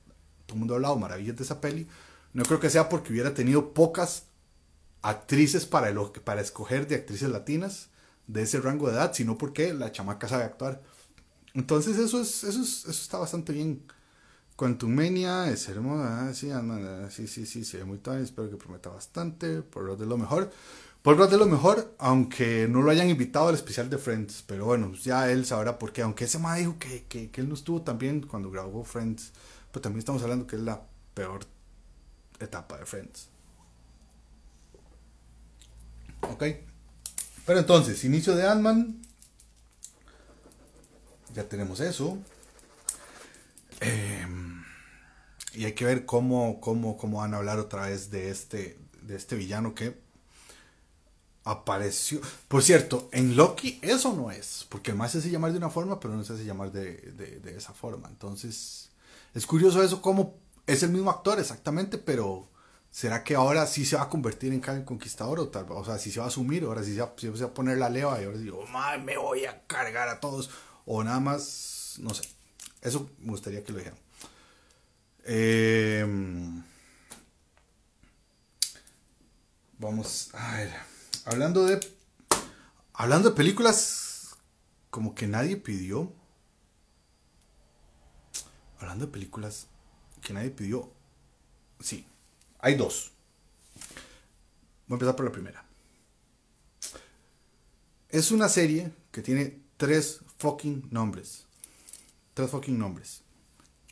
todo 0.47 0.55
el 0.55 0.61
mundo 0.61 0.75
ha 0.75 0.77
hablado 0.77 0.97
maravillas 0.97 1.37
de 1.37 1.45
esa 1.45 1.61
peli, 1.61 1.87
no 2.33 2.45
creo 2.45 2.61
que 2.61 2.71
sea 2.71 2.89
porque 2.89 3.13
hubiera 3.13 3.35
tenido 3.35 3.75
pocas 3.75 4.25
actrices 5.03 5.67
para, 5.67 5.89
el, 5.89 5.99
para 6.25 6.41
escoger 6.41 6.87
de 6.89 6.97
actrices 6.97 7.29
latinas 7.29 7.89
de 8.27 8.43
ese 8.43 8.61
rango 8.61 8.89
de 8.89 8.95
edad, 8.95 9.13
sino 9.15 9.39
porque 9.39 9.73
la 9.73 9.93
chamaca 9.93 10.29
sabe 10.29 10.45
actuar. 10.45 10.83
Entonces 11.55 11.97
eso 11.99 12.21
es, 12.21 12.45
eso 12.45 12.61
eso 12.61 12.91
está 12.91 13.19
bastante 13.19 13.53
bien. 13.53 13.83
Quantum 14.57 14.91
Mania 14.95 15.51
es 15.51 15.69
hermosa, 15.69 16.29
ah, 16.29 16.35
sí, 16.35 16.51
ah, 16.51 17.09
sí, 17.11 17.27
sí, 17.29 17.45
sí, 17.45 17.65
se 17.65 17.79
ve 17.79 17.85
muy 17.85 17.99
bien, 18.03 18.19
espero 18.23 18.51
que 18.51 18.57
prometa 18.57 18.89
bastante, 18.89 19.63
por 19.63 19.85
lo 19.85 19.97
de 19.97 20.07
lo 20.07 20.17
mejor. 20.17 20.51
Por 21.03 21.17
lo 21.19 21.27
de 21.29 21.37
lo 21.37 21.47
mejor, 21.47 21.95
aunque 21.99 22.67
no 22.69 22.83
lo 22.83 22.91
hayan 22.91 23.09
invitado 23.09 23.49
al 23.49 23.55
especial 23.55 23.89
de 23.89 23.99
Friends, 23.99 24.43
pero 24.47 24.65
bueno, 24.65 24.93
ya 24.95 25.31
él 25.31 25.47
sabrá 25.47 25.79
por 25.79 25.93
qué, 25.93 26.03
aunque 26.03 26.25
ese 26.25 26.39
ma 26.39 26.57
dijo 26.57 26.79
que, 26.79 27.05
que, 27.05 27.31
que 27.31 27.41
él 27.43 27.49
no 27.49 27.55
estuvo 27.55 27.83
también 27.83 28.23
cuando 28.23 28.51
grabó 28.51 28.83
Friends, 28.83 29.33
pero 29.77 29.83
también 29.83 29.99
estamos 29.99 30.23
hablando 30.23 30.47
que 30.47 30.57
es 30.57 30.63
la 30.63 30.81
peor 31.13 31.41
etapa 32.41 32.79
de 32.79 32.87
Friends. 32.87 33.29
Ok. 36.23 36.45
Pero 37.45 37.59
entonces, 37.59 38.03
inicio 38.05 38.35
de 38.35 38.47
Ant-Man. 38.49 39.03
Ya 41.35 41.47
tenemos 41.47 41.81
eso. 41.81 42.17
Em, 43.81 44.65
y 45.53 45.67
hay 45.67 45.75
que 45.75 45.85
ver 45.85 46.07
cómo, 46.07 46.59
cómo, 46.63 46.97
cómo 46.97 47.19
van 47.19 47.35
a 47.35 47.37
hablar 47.37 47.59
otra 47.59 47.83
vez 47.83 48.11
de 48.11 48.31
este, 48.31 48.79
de 49.03 49.15
este 49.15 49.37
villano 49.37 49.75
que 49.75 50.01
apareció. 51.45 52.23
Por 52.49 52.63
cierto, 52.63 53.11
en 53.13 53.37
Loki 53.37 53.79
eso 53.83 54.15
no 54.15 54.31
es, 54.31 54.65
porque 54.71 54.93
el 54.93 54.97
más 54.97 55.13
se 55.13 55.19
hace 55.19 55.29
llamar 55.29 55.53
de 55.53 55.59
una 55.59 55.69
forma, 55.69 56.01
pero 56.01 56.15
no 56.15 56.25
se 56.25 56.33
hace 56.33 56.47
llamar 56.47 56.73
de, 56.73 56.97
de, 57.43 57.57
esa 57.59 57.75
forma. 57.75 58.09
Entonces, 58.09 58.89
es 59.37 59.47
curioso 59.47 59.83
eso, 59.83 60.01
cómo 60.01 60.39
es 60.67 60.83
el 60.83 60.89
mismo 60.89 61.11
actor 61.11 61.39
exactamente, 61.39 61.99
pero 61.99 62.49
¿será 62.91 63.23
que 63.23 63.35
ahora 63.35 63.67
sí 63.67 63.85
se 63.85 63.97
va 63.97 64.05
a 64.05 64.09
convertir 64.09 64.51
en 64.55 64.61
Kang 64.61 64.83
Conquistador? 64.83 65.39
O, 65.41 65.49
tal, 65.49 65.67
o 65.69 65.85
sea, 65.85 65.99
si 65.99 66.11
se 66.11 66.21
va 66.21 66.25
a 66.25 66.29
asumir, 66.29 66.65
ahora 66.65 66.83
sí 66.83 66.95
se 66.95 67.03
va, 67.03 67.13
se 67.17 67.45
a 67.45 67.53
poner 67.53 67.77
la 67.77 67.91
leva 67.91 68.19
y 68.19 68.25
ahora 68.25 68.39
digo, 68.39 68.65
oh, 68.65 68.99
me 69.05 69.19
voy 69.19 69.45
a 69.45 69.67
cargar 69.67 70.09
a 70.09 70.21
todos. 70.21 70.49
O 70.87 71.05
nada 71.05 71.21
más, 71.21 71.97
no 71.99 72.15
sé. 72.15 72.23
Eso 72.81 73.11
me 73.19 73.33
gustaría 73.33 73.63
que 73.63 73.73
lo 73.73 73.79
dijeran. 73.79 73.99
Em, 75.25 76.63
vamos 79.79 80.31
a 80.33 80.57
ver. 80.57 80.73
Hablando 81.27 81.67
de. 81.67 81.79
Hablando 82.95 83.29
de 83.29 83.37
películas. 83.37 84.37
Como 84.89 85.15
que 85.15 85.27
nadie 85.27 85.59
pidió. 85.59 86.11
Hablando 88.79 89.07
de 89.07 89.13
películas 89.13 89.69
que 90.23 90.33
nadie 90.33 90.51
pidió. 90.51 90.93
Sí. 91.81 92.07
Hay 92.59 92.75
dos. 92.75 93.13
Voy 94.87 94.95
a 94.95 94.97
empezar 94.97 95.17
por 95.17 95.25
la 95.25 95.33
primera. 95.33 95.65
Es 98.09 98.31
una 98.31 98.49
serie 98.49 98.93
que 99.13 99.23
tiene 99.23 99.61
tres 99.77 100.21
fucking 100.39 100.89
nombres. 100.91 101.47
Tres 102.35 102.51
fucking 102.51 102.79
nombres. 102.79 103.23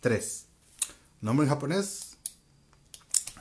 Tres. 0.00 0.46
Nombre 1.20 1.46
en 1.46 1.50
japonés. 1.50 2.16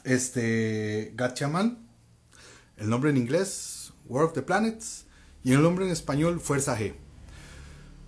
Este. 0.04 1.12
Gatchaman. 1.16 1.88
El 2.78 2.90
nombre 2.90 3.10
en 3.10 3.18
inglés. 3.18 3.94
War 4.06 4.24
of 4.26 4.34
the 4.34 4.42
Planets. 4.42 5.06
Y 5.44 5.54
el 5.54 5.62
nombre 5.62 5.86
en 5.86 5.92
español. 5.92 6.40
Fuerza 6.40 6.78
G. 6.78 6.96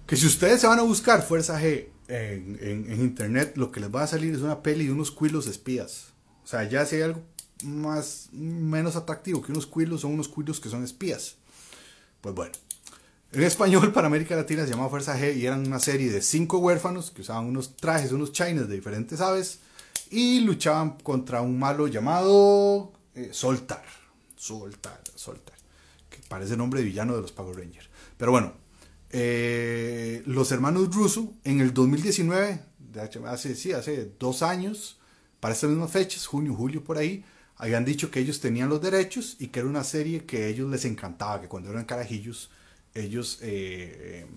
Que 0.07 0.15
si 0.15 0.25
ustedes 0.27 0.61
se 0.61 0.67
van 0.67 0.79
a 0.79 0.83
buscar 0.83 1.21
Fuerza 1.21 1.59
G 1.61 1.89
en, 2.07 2.59
en 2.61 3.01
internet, 3.01 3.53
lo 3.55 3.71
que 3.71 3.79
les 3.79 3.93
va 3.93 4.03
a 4.03 4.07
salir 4.07 4.33
es 4.33 4.41
una 4.41 4.61
peli 4.61 4.85
de 4.85 4.91
unos 4.91 5.11
cuilos 5.11 5.47
espías. 5.47 6.13
O 6.43 6.47
sea, 6.47 6.63
ya 6.67 6.85
si 6.85 6.97
hay 6.97 7.01
algo 7.03 7.21
más 7.63 8.29
menos 8.31 8.95
atractivo 8.95 9.41
que 9.41 9.51
unos 9.51 9.65
cuilos, 9.65 10.01
son 10.01 10.13
unos 10.13 10.27
cuilos 10.27 10.59
que 10.59 10.69
son 10.69 10.83
espías. 10.83 11.35
Pues 12.21 12.35
bueno. 12.35 12.53
En 13.31 13.43
español 13.43 13.91
para 13.91 14.07
América 14.07 14.35
Latina 14.35 14.63
se 14.63 14.71
llamaba 14.71 14.89
Fuerza 14.89 15.19
G 15.19 15.35
y 15.35 15.45
eran 15.45 15.67
una 15.67 15.79
serie 15.79 16.09
de 16.09 16.21
cinco 16.21 16.59
huérfanos 16.59 17.11
que 17.11 17.21
usaban 17.21 17.45
unos 17.45 17.75
trajes, 17.75 18.11
unos 18.11 18.31
chines 18.31 18.69
de 18.69 18.75
diferentes 18.75 19.19
aves 19.19 19.59
y 20.09 20.39
luchaban 20.39 20.97
contra 20.99 21.41
un 21.41 21.59
malo 21.59 21.87
llamado 21.87 22.93
eh, 23.13 23.29
Soltar. 23.31 23.83
Soltar, 24.37 25.01
Soltar. 25.15 25.55
Que 26.09 26.19
parece 26.29 26.55
nombre 26.55 26.79
de 26.79 26.85
villano 26.85 27.15
de 27.15 27.21
los 27.21 27.31
Power 27.31 27.57
Rangers. 27.57 27.89
Pero 28.17 28.31
bueno, 28.31 28.53
eh, 29.17 30.23
los 30.25 30.51
hermanos 30.51 30.93
Russo 30.93 31.33
en 31.45 31.61
el 31.61 31.73
2019, 31.73 32.59
hace, 33.27 34.11
dos 34.19 34.41
años, 34.41 34.99
para 35.39 35.53
estas 35.53 35.69
mismas 35.69 35.89
fechas, 35.89 36.25
junio, 36.25 36.53
julio, 36.53 36.83
por 36.83 36.97
ahí, 36.97 37.23
habían 37.55 37.85
dicho 37.85 38.11
que 38.11 38.19
ellos 38.19 38.41
tenían 38.41 38.67
los 38.67 38.81
derechos 38.81 39.37
y 39.39 39.47
que 39.47 39.61
era 39.61 39.69
una 39.69 39.85
serie 39.85 40.25
que 40.25 40.43
a 40.43 40.47
ellos 40.47 40.69
les 40.69 40.83
encantaba, 40.83 41.39
que 41.39 41.47
cuando 41.47 41.69
eran 41.71 41.85
carajillos, 41.85 42.49
ellos 42.93 43.39
eh, 43.41 44.27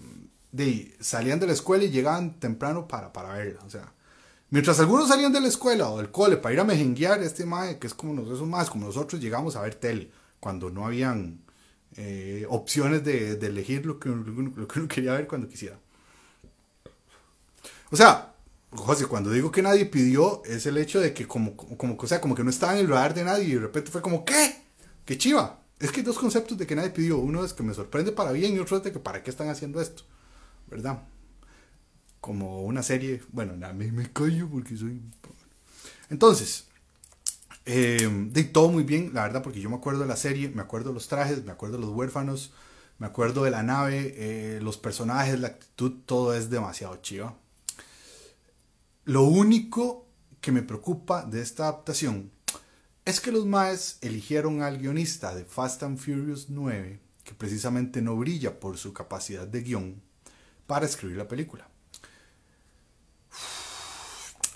de, 0.52 0.96
salían 1.00 1.40
de 1.40 1.48
la 1.48 1.54
escuela 1.54 1.82
y 1.82 1.90
llegaban 1.90 2.38
temprano 2.38 2.86
para, 2.86 3.12
para 3.12 3.32
verla. 3.32 3.58
O 3.66 3.70
sea, 3.70 3.92
mientras 4.50 4.78
algunos 4.78 5.08
salían 5.08 5.32
de 5.32 5.40
la 5.40 5.48
escuela 5.48 5.90
o 5.90 5.98
del 5.98 6.12
cole 6.12 6.36
para 6.36 6.54
ir 6.54 6.60
a 6.60 6.64
mejenguear, 6.64 7.20
este 7.20 7.44
mae, 7.44 7.80
que 7.80 7.88
es 7.88 7.94
como 7.94 8.14
nosotros, 8.14 8.46
más 8.46 8.70
como 8.70 8.86
nosotros, 8.86 9.20
llegamos 9.20 9.56
a 9.56 9.62
ver 9.62 9.74
tele, 9.74 10.12
cuando 10.38 10.70
no 10.70 10.86
habían 10.86 11.40
eh, 11.96 12.46
opciones 12.48 13.04
de, 13.04 13.32
elegir 13.32 13.86
lo 13.86 13.98
que, 13.98 14.08
lo 14.08 14.68
que 14.68 14.78
uno 14.78 14.88
quería 14.88 15.14
ver 15.14 15.26
cuando 15.26 15.48
quisiera. 15.48 15.78
O 17.90 17.96
sea, 17.96 18.34
José, 18.70 19.06
cuando 19.06 19.30
digo 19.30 19.50
que 19.50 19.62
nadie 19.62 19.86
pidió, 19.86 20.42
es 20.44 20.66
el 20.66 20.76
hecho 20.76 21.00
de 21.00 21.14
que 21.14 21.26
como, 21.26 21.56
como, 21.56 21.96
o 21.98 22.06
sea, 22.06 22.20
como 22.20 22.34
que 22.34 22.44
no 22.44 22.50
estaba 22.50 22.74
en 22.74 22.80
el 22.80 22.88
radar 22.88 23.14
de 23.14 23.24
nadie 23.24 23.44
y 23.44 23.54
de 23.54 23.60
repente 23.60 23.90
fue 23.90 24.02
como, 24.02 24.24
¿qué? 24.24 24.62
¡Qué 25.04 25.16
chiva! 25.16 25.62
Es 25.80 25.90
que 25.90 26.00
hay 26.00 26.06
dos 26.06 26.18
conceptos 26.18 26.58
de 26.58 26.66
que 26.66 26.76
nadie 26.76 26.90
pidió. 26.90 27.18
Uno 27.18 27.44
es 27.44 27.54
que 27.54 27.62
me 27.62 27.72
sorprende 27.72 28.12
para 28.12 28.32
bien 28.32 28.54
y 28.54 28.58
otro 28.58 28.76
es 28.76 28.82
de 28.82 28.92
que 28.92 28.98
para 28.98 29.22
qué 29.22 29.30
están 29.30 29.48
haciendo 29.48 29.80
esto. 29.80 30.02
¿Verdad? 30.66 31.02
Como 32.20 32.62
una 32.64 32.82
serie, 32.82 33.22
bueno, 33.32 33.56
nada, 33.56 33.72
me, 33.72 33.90
me 33.90 34.12
callo 34.12 34.48
porque 34.50 34.76
soy... 34.76 35.00
Entonces, 36.10 36.67
eh, 37.70 38.08
de 38.30 38.44
todo 38.44 38.70
muy 38.70 38.82
bien, 38.82 39.10
la 39.12 39.24
verdad, 39.24 39.42
porque 39.42 39.60
yo 39.60 39.68
me 39.68 39.76
acuerdo 39.76 40.00
de 40.00 40.06
la 40.06 40.16
serie, 40.16 40.48
me 40.48 40.62
acuerdo 40.62 40.88
de 40.88 40.94
los 40.94 41.06
trajes, 41.06 41.44
me 41.44 41.52
acuerdo 41.52 41.76
de 41.76 41.82
los 41.82 41.94
huérfanos, 41.94 42.54
me 42.96 43.06
acuerdo 43.06 43.44
de 43.44 43.50
la 43.50 43.62
nave, 43.62 44.14
eh, 44.16 44.58
los 44.62 44.78
personajes, 44.78 45.38
la 45.38 45.48
actitud, 45.48 45.92
todo 46.06 46.34
es 46.34 46.48
demasiado 46.48 46.96
chiva. 47.02 47.36
Lo 49.04 49.24
único 49.24 50.06
que 50.40 50.50
me 50.50 50.62
preocupa 50.62 51.26
de 51.26 51.42
esta 51.42 51.64
adaptación 51.64 52.30
es 53.04 53.20
que 53.20 53.32
los 53.32 53.44
maes 53.44 53.98
eligieron 54.00 54.62
al 54.62 54.78
guionista 54.78 55.34
de 55.34 55.44
Fast 55.44 55.82
and 55.82 55.98
Furious 55.98 56.48
9, 56.48 57.00
que 57.22 57.34
precisamente 57.34 58.00
no 58.00 58.16
brilla 58.16 58.60
por 58.60 58.78
su 58.78 58.94
capacidad 58.94 59.46
de 59.46 59.60
guion, 59.60 60.02
para 60.66 60.86
escribir 60.86 61.18
la 61.18 61.28
película. 61.28 61.67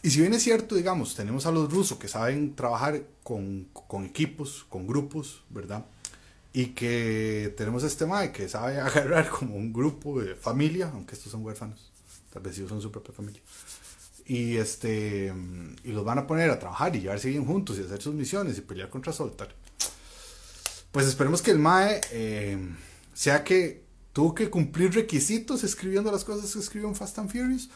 Y 0.03 0.11
si 0.11 0.21
bien 0.21 0.35
es 0.35 0.43
cierto, 0.43 0.75
digamos, 0.75 1.15
tenemos 1.15 1.47
a 1.47 1.53
los 1.53 1.73
rusos 1.73 1.99
que 1.99 2.09
saben 2.09 2.57
trabajar 2.57 3.03
con, 3.23 3.69
equipos, 4.05 4.67
con 4.69 4.87
grupos, 4.87 5.43
¿verdad? 5.49 5.87
Y 6.53 6.69
que 6.69 7.55
tenemos 7.57 7.85
a 7.85 7.87
este 7.87 8.05
mae 8.05 8.33
que 8.33 8.49
sabe 8.49 8.81
agarrar 8.81 9.31
como 9.31 9.57
un 9.57 9.73
grupo 9.73 10.21
de 10.21 10.35
familia, 10.35 10.91
aunque 10.93 11.15
estos 11.15 11.31
son 11.31 11.45
huérfanos, 11.45 11.93
tal 12.33 12.43
vez 12.43 12.59
ellos 12.59 12.69
son 12.69 12.83
su 12.83 12.91
propia 12.91 13.15
familia 13.15 13.41
y 14.25 14.57
este 14.57 15.33
y 15.85 15.93
los 15.93 16.05
van 16.05 16.19
a 16.19 16.27
poner 16.27 16.51
a 16.51 16.59
trabajar 16.59 16.95
y 16.95 17.01
llevarse 17.01 17.29
bien 17.29 17.45
juntos 17.45 17.79
y 17.79 17.83
hacer 17.83 18.01
sus 18.01 18.15
misiones 18.15 18.59
y 18.59 18.61
pelear 18.61 18.89
contra 18.89 19.13
Soltar. 19.13 19.55
Pues 20.91 21.07
esperemos 21.07 21.43
que 21.43 21.51
el 21.51 21.59
Mae 21.59 22.01
eh, 22.13 22.59
sea 23.15 23.43
que 23.45 23.83
tuvo 24.13 24.35
que 24.35 24.51
cumplir 24.51 24.95
requisitos 24.95 25.65
escribiendo 25.65 26.13
las 26.13 26.25
cosas 26.25 26.53
que 26.53 26.59
escribió 26.59 26.89
en 26.89 26.95
Fast 26.95 27.19
and 27.19 27.31
Furious. 27.31 27.71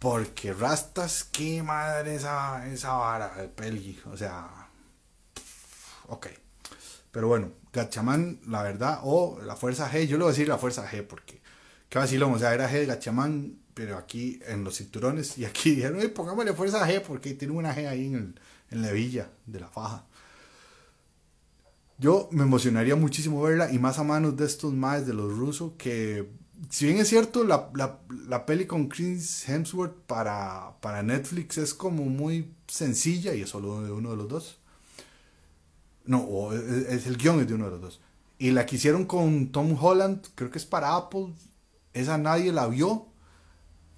Porque 0.00 0.52
rastas, 0.52 1.22
qué 1.22 1.62
madre 1.62 2.16
esa, 2.16 2.66
esa 2.72 2.94
vara 2.94 3.36
de 3.36 3.46
peli. 3.46 4.00
O 4.10 4.16
sea, 4.16 4.68
ok. 6.08 6.26
Pero 7.12 7.28
bueno, 7.28 7.52
Gatchaman, 7.72 8.40
la 8.48 8.64
verdad, 8.64 9.00
o 9.04 9.40
la 9.44 9.54
Fuerza 9.54 9.88
G, 9.88 10.06
yo 10.06 10.16
le 10.16 10.24
voy 10.24 10.30
a 10.30 10.32
decir 10.32 10.48
la 10.48 10.58
Fuerza 10.58 10.90
G 10.90 11.06
porque, 11.06 11.40
qué 11.88 11.98
vacilón, 11.98 12.34
o 12.34 12.38
sea, 12.38 12.52
era 12.52 12.68
G 12.68 12.72
de 12.72 12.86
Gatchaman 12.86 13.60
pero 13.80 13.96
aquí 13.96 14.38
en 14.46 14.62
los 14.62 14.76
cinturones 14.76 15.38
y 15.38 15.46
aquí 15.46 15.70
dijeron, 15.74 15.98
pongámosle 16.14 16.52
fuerza 16.52 16.86
G 16.86 17.00
porque 17.00 17.32
tiene 17.32 17.54
una 17.54 17.74
G 17.74 17.88
ahí 17.88 18.06
en, 18.06 18.38
en 18.70 18.82
la 18.82 18.92
villa 18.92 19.30
de 19.46 19.58
la 19.58 19.68
faja. 19.68 20.04
Yo 21.96 22.28
me 22.30 22.42
emocionaría 22.42 22.96
muchísimo 22.96 23.40
verla 23.40 23.72
y 23.72 23.78
más 23.78 23.98
a 23.98 24.04
manos 24.04 24.36
de 24.36 24.44
estos 24.44 24.74
más 24.74 25.06
de 25.06 25.14
los 25.14 25.34
rusos 25.34 25.72
que 25.78 26.28
si 26.68 26.86
bien 26.86 26.98
es 26.98 27.08
cierto 27.08 27.44
la, 27.44 27.70
la, 28.26 28.46
peli 28.46 28.66
con 28.66 28.88
Chris 28.88 29.48
Hemsworth 29.48 29.94
para, 30.06 30.76
para 30.80 31.02
Netflix 31.02 31.58
es 31.58 31.72
como 31.72 32.04
muy 32.04 32.52
sencilla 32.66 33.34
y 33.34 33.42
es 33.42 33.50
solo 33.50 33.82
de 33.82 33.92
uno 33.92 34.10
de 34.10 34.16
los 34.16 34.28
dos. 34.28 34.58
No, 36.04 36.52
es, 36.52 37.06
el 37.06 37.16
guion 37.16 37.40
es 37.40 37.48
de 37.48 37.54
uno 37.54 37.66
de 37.66 37.70
los 37.70 37.80
dos. 37.80 38.00
Y 38.38 38.50
la 38.50 38.66
que 38.66 38.76
hicieron 38.76 39.06
con 39.06 39.52
Tom 39.52 39.76
Holland, 39.80 40.26
creo 40.34 40.50
que 40.50 40.58
es 40.58 40.66
para 40.66 40.96
Apple, 40.96 41.28
esa 41.92 42.18
nadie 42.18 42.52
la 42.52 42.66
vio. 42.66 43.06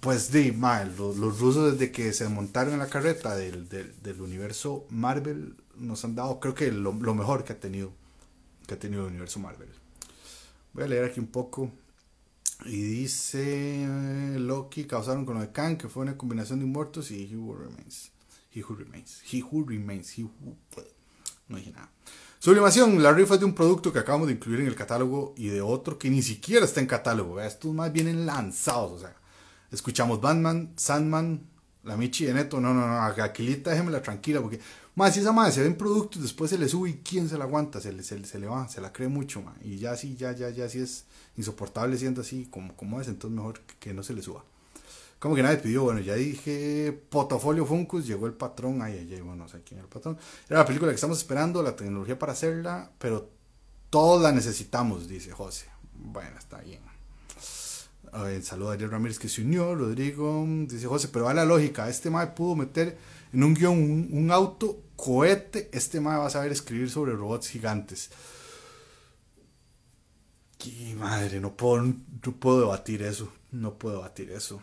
Pues 0.01 0.33
de 0.33 0.51
mal, 0.51 0.93
los, 0.97 1.17
rusos 1.17 1.73
desde 1.73 1.93
que 1.93 2.13
se 2.13 2.29
montaron 2.29 2.73
en 2.73 2.81
la 2.81 2.89
carreta 2.89 3.37
del, 3.37 3.69
del, 3.69 4.21
universo 4.21 4.85
Marvel 4.91 5.55
nos 5.77 6.05
han 6.05 6.17
dado, 6.17 6.41
creo 6.41 6.55
que 6.57 6.73
lo, 6.73 6.93
lo, 6.93 7.15
mejor 7.15 7.45
que 7.45 7.53
ha 7.53 7.61
tenido, 7.61 7.93
que 8.67 8.75
ha 8.75 8.79
tenido 8.81 9.03
el 9.03 9.11
universo 9.11 9.39
Marvel. 9.39 9.69
Voy 10.73 10.83
a 10.83 10.89
leer 10.89 11.05
aquí 11.05 11.21
un 11.21 11.29
poco. 11.29 11.71
Y 12.65 12.83
dice 12.83 13.87
Loki 14.39 14.85
causaron 14.85 15.25
con 15.25 15.35
lo 15.35 15.41
de 15.41 15.53
Kang, 15.53 15.77
que 15.77 15.89
fue 15.89 16.03
una 16.03 16.17
combinación 16.17 16.61
de 16.61 16.67
muertos 16.67 17.11
y 17.11 17.25
He 17.25 17.37
Who 17.37 17.55
Remains. 17.55 18.13
He 18.55 18.63
Who 18.63 18.77
Remains. 18.77 19.23
He 19.31 19.43
Who 19.43 19.65
Remains. 19.67 20.19
He 20.19 20.23
who... 20.25 20.57
No 21.49 21.57
dije 21.57 21.73
nada. 21.73 21.91
Sublimación, 22.39 23.01
la 23.03 23.13
rifa 23.13 23.35
es 23.35 23.41
de 23.41 23.47
un 23.47 23.55
producto 23.55 23.93
que 23.93 24.01
acabamos 24.01 24.27
de 24.27 24.35
incluir 24.35 24.61
en 24.61 24.67
el 24.67 24.75
catálogo 24.75 25.33
y 25.37 25.47
de 25.47 25.61
otro 25.61 25.99
que 25.99 26.11
ni 26.11 26.23
siquiera 26.23 26.65
está 26.65 26.81
en 26.81 26.87
catálogo. 26.87 27.41
Estos 27.41 27.73
más 27.73 27.93
vienen 27.93 28.27
lanzados, 28.27 28.93
o 28.93 28.99
sea. 28.99 29.15
Escuchamos 29.71 30.21
Batman, 30.21 30.73
Sandman, 30.77 31.47
la 31.85 31.97
Michi 31.97 32.25
de 32.25 32.35
Neto. 32.35 32.61
No, 32.61 32.75
no, 32.75 32.87
no, 32.87 33.01
Aquilita, 33.01 33.71
déjemela 33.71 34.03
tranquila 34.03 34.41
porque, 34.41 34.61
más 34.95 35.15
si 35.15 35.21
esa 35.21 35.33
madre 35.33 35.53
se 35.53 35.63
ven 35.63 35.77
productos, 35.77 36.23
después 36.23 36.51
se 36.51 36.59
le 36.59 36.69
sube 36.69 36.91
y 36.91 36.95
quién 36.99 37.29
se 37.29 37.39
la 37.39 37.45
aguanta, 37.45 37.81
se 37.81 37.93
le, 37.93 38.03
se, 38.03 38.19
le 38.19 38.47
va, 38.47 38.69
se 38.69 38.81
la 38.81 38.93
cree 38.93 39.09
mucho. 39.09 39.43
Y 39.63 39.79
ya 39.79 39.97
sí, 39.97 40.17
ya, 40.17 40.33
ya, 40.33 40.51
ya 40.51 40.69
sí 40.69 40.81
es 40.81 41.07
insoportable 41.37 41.97
siendo 41.97 42.21
así 42.21 42.47
como, 42.51 42.77
como 42.77 43.01
es, 43.01 43.09
entonces 43.09 43.35
mejor 43.35 43.61
que 43.81 43.95
no 43.95 44.03
se 44.03 44.13
le 44.13 44.23
suba. 44.23 44.45
Como 45.19 45.37
que 45.37 45.43
nadie 45.43 45.59
pidió, 45.59 45.85
bueno, 45.85 46.01
ya 46.01 46.15
dije 46.15 46.93
Portafolio 47.09 47.65
Funkus, 47.65 48.07
llegó 48.07 48.27
el 48.27 48.35
patrón, 48.35 48.83
ay, 48.83 48.99
ay, 48.99 49.15
ay, 49.15 49.21
bueno, 49.21 49.45
no 49.45 49.49
sé 49.49 49.63
quién 49.65 49.79
era 49.79 49.87
el 49.87 49.93
patrón. 49.93 50.19
Era 50.49 50.59
la 50.59 50.67
película 50.67 50.91
que 50.91 50.97
estamos 50.97 51.17
esperando, 51.17 51.63
la 51.63 51.77
tecnología 51.77 52.19
para 52.19 52.33
hacerla, 52.33 52.91
pero 52.99 53.31
todos 53.89 54.21
la 54.21 54.33
necesitamos, 54.33 55.09
dice 55.09 55.31
José. 55.31 55.67
Bueno, 55.95 56.37
está 56.39 56.59
bien. 56.61 56.81
A 58.11 58.25
ver, 58.25 58.43
saludo 58.43 58.71
a 58.71 58.73
Ariel 58.75 58.91
Ramírez 58.91 59.19
que 59.19 59.29
se 59.29 59.43
unió, 59.43 59.75
Rodrigo, 59.75 60.45
dice 60.69 60.87
José, 60.87 61.09
pero 61.11 61.27
va 61.27 61.35
la 61.35 61.47
lógica, 61.47 61.89
este 61.89 62.11
mae 62.11 62.27
pudo 62.27 62.57
meter 62.57 62.99
en 63.33 63.45
un 63.45 63.55
guion 63.55 64.09
un, 64.13 64.31
auto 64.31 64.85
cohete, 64.97 65.71
este 65.73 66.01
mae 66.01 66.19
va 66.19 66.27
a 66.27 66.31
saber 66.31 66.53
escribir 66.53 66.91
sobre 66.91 67.13
robots 67.13 67.49
gigantes. 67.49 68.11
Qué 70.59 70.95
madre, 70.97 71.41
no 71.41 71.57
puedo, 71.57 71.83
no 71.83 72.33
puedo 72.39 72.61
debatir 72.61 73.03
eso, 73.03 73.33
no 73.51 73.79
puedo 73.79 73.97
debatir 73.97 74.31
eso. 74.31 74.63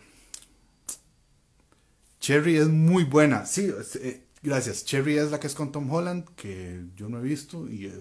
Cherry 2.20 2.56
es 2.56 2.68
muy 2.68 3.04
buena. 3.04 3.44
Sí, 3.46 3.72
eh, 4.00 4.24
gracias. 4.42 4.84
Cherry 4.84 5.18
es 5.18 5.30
la 5.30 5.40
que 5.40 5.46
es 5.46 5.54
con 5.54 5.72
Tom 5.72 5.90
Holland, 5.90 6.28
que 6.36 6.84
yo 6.96 7.08
no 7.08 7.18
he 7.18 7.22
visto 7.22 7.68
y 7.68 7.92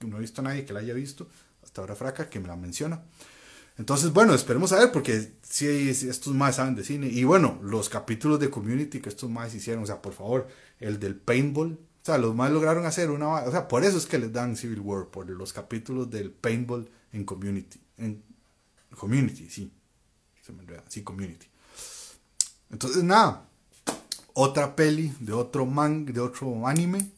no 0.00 0.18
he 0.18 0.20
visto 0.20 0.40
a 0.40 0.44
nadie 0.44 0.64
que 0.64 0.72
la 0.72 0.80
haya 0.80 0.94
visto. 0.94 1.28
Hasta 1.62 1.80
ahora 1.80 1.96
Fraca, 1.96 2.28
que 2.28 2.40
me 2.40 2.48
la 2.48 2.56
menciona. 2.56 3.02
Entonces, 3.78 4.12
bueno, 4.12 4.34
esperemos 4.34 4.72
a 4.72 4.80
ver, 4.80 4.92
porque 4.92 5.34
sí, 5.42 5.88
estos 5.88 6.34
más 6.34 6.56
saben 6.56 6.74
de 6.74 6.84
cine. 6.84 7.06
Y 7.06 7.24
bueno, 7.24 7.60
los 7.62 7.88
capítulos 7.88 8.40
de 8.40 8.50
Community 8.50 9.00
que 9.00 9.08
estos 9.08 9.30
más 9.30 9.54
hicieron, 9.54 9.84
o 9.84 9.86
sea, 9.86 10.02
por 10.02 10.12
favor, 10.12 10.48
el 10.80 10.98
del 10.98 11.14
paintball. 11.14 11.78
O 12.02 12.04
sea, 12.04 12.18
los 12.18 12.34
más 12.34 12.50
lograron 12.50 12.86
hacer 12.86 13.10
una... 13.10 13.28
O 13.28 13.50
sea, 13.50 13.68
por 13.68 13.84
eso 13.84 13.96
es 13.98 14.06
que 14.06 14.18
les 14.18 14.32
dan 14.32 14.56
Civil 14.56 14.80
War, 14.80 15.06
por 15.06 15.28
los 15.30 15.52
capítulos 15.52 16.10
del 16.10 16.30
paintball 16.32 16.90
en 17.12 17.24
Community. 17.24 17.80
En 17.98 18.22
Community, 18.96 19.48
sí. 19.48 19.72
Se 20.42 20.52
me 20.52 20.62
enreda. 20.62 20.84
Sí, 20.88 21.02
Community. 21.02 21.46
Entonces, 22.70 23.04
nada, 23.04 23.48
otra 24.34 24.74
peli 24.74 25.12
de 25.20 25.32
otro 25.32 25.66
man, 25.66 26.04
de 26.04 26.20
otro 26.20 26.66
anime. 26.66 27.10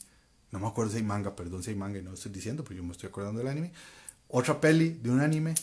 No 0.50 0.58
me 0.58 0.66
acuerdo 0.66 0.90
si 0.92 0.98
hay 0.98 1.04
manga, 1.04 1.36
perdón 1.36 1.62
si 1.62 1.70
hay 1.70 1.76
manga, 1.76 2.00
no 2.02 2.14
estoy 2.14 2.32
diciendo, 2.32 2.64
pero 2.64 2.76
yo 2.76 2.82
me 2.82 2.92
estoy 2.92 3.08
acordando 3.08 3.38
del 3.38 3.48
anime. 3.48 3.72
Otra 4.28 4.60
peli 4.60 4.90
de 4.90 5.10
un 5.10 5.20
anime. 5.20 5.54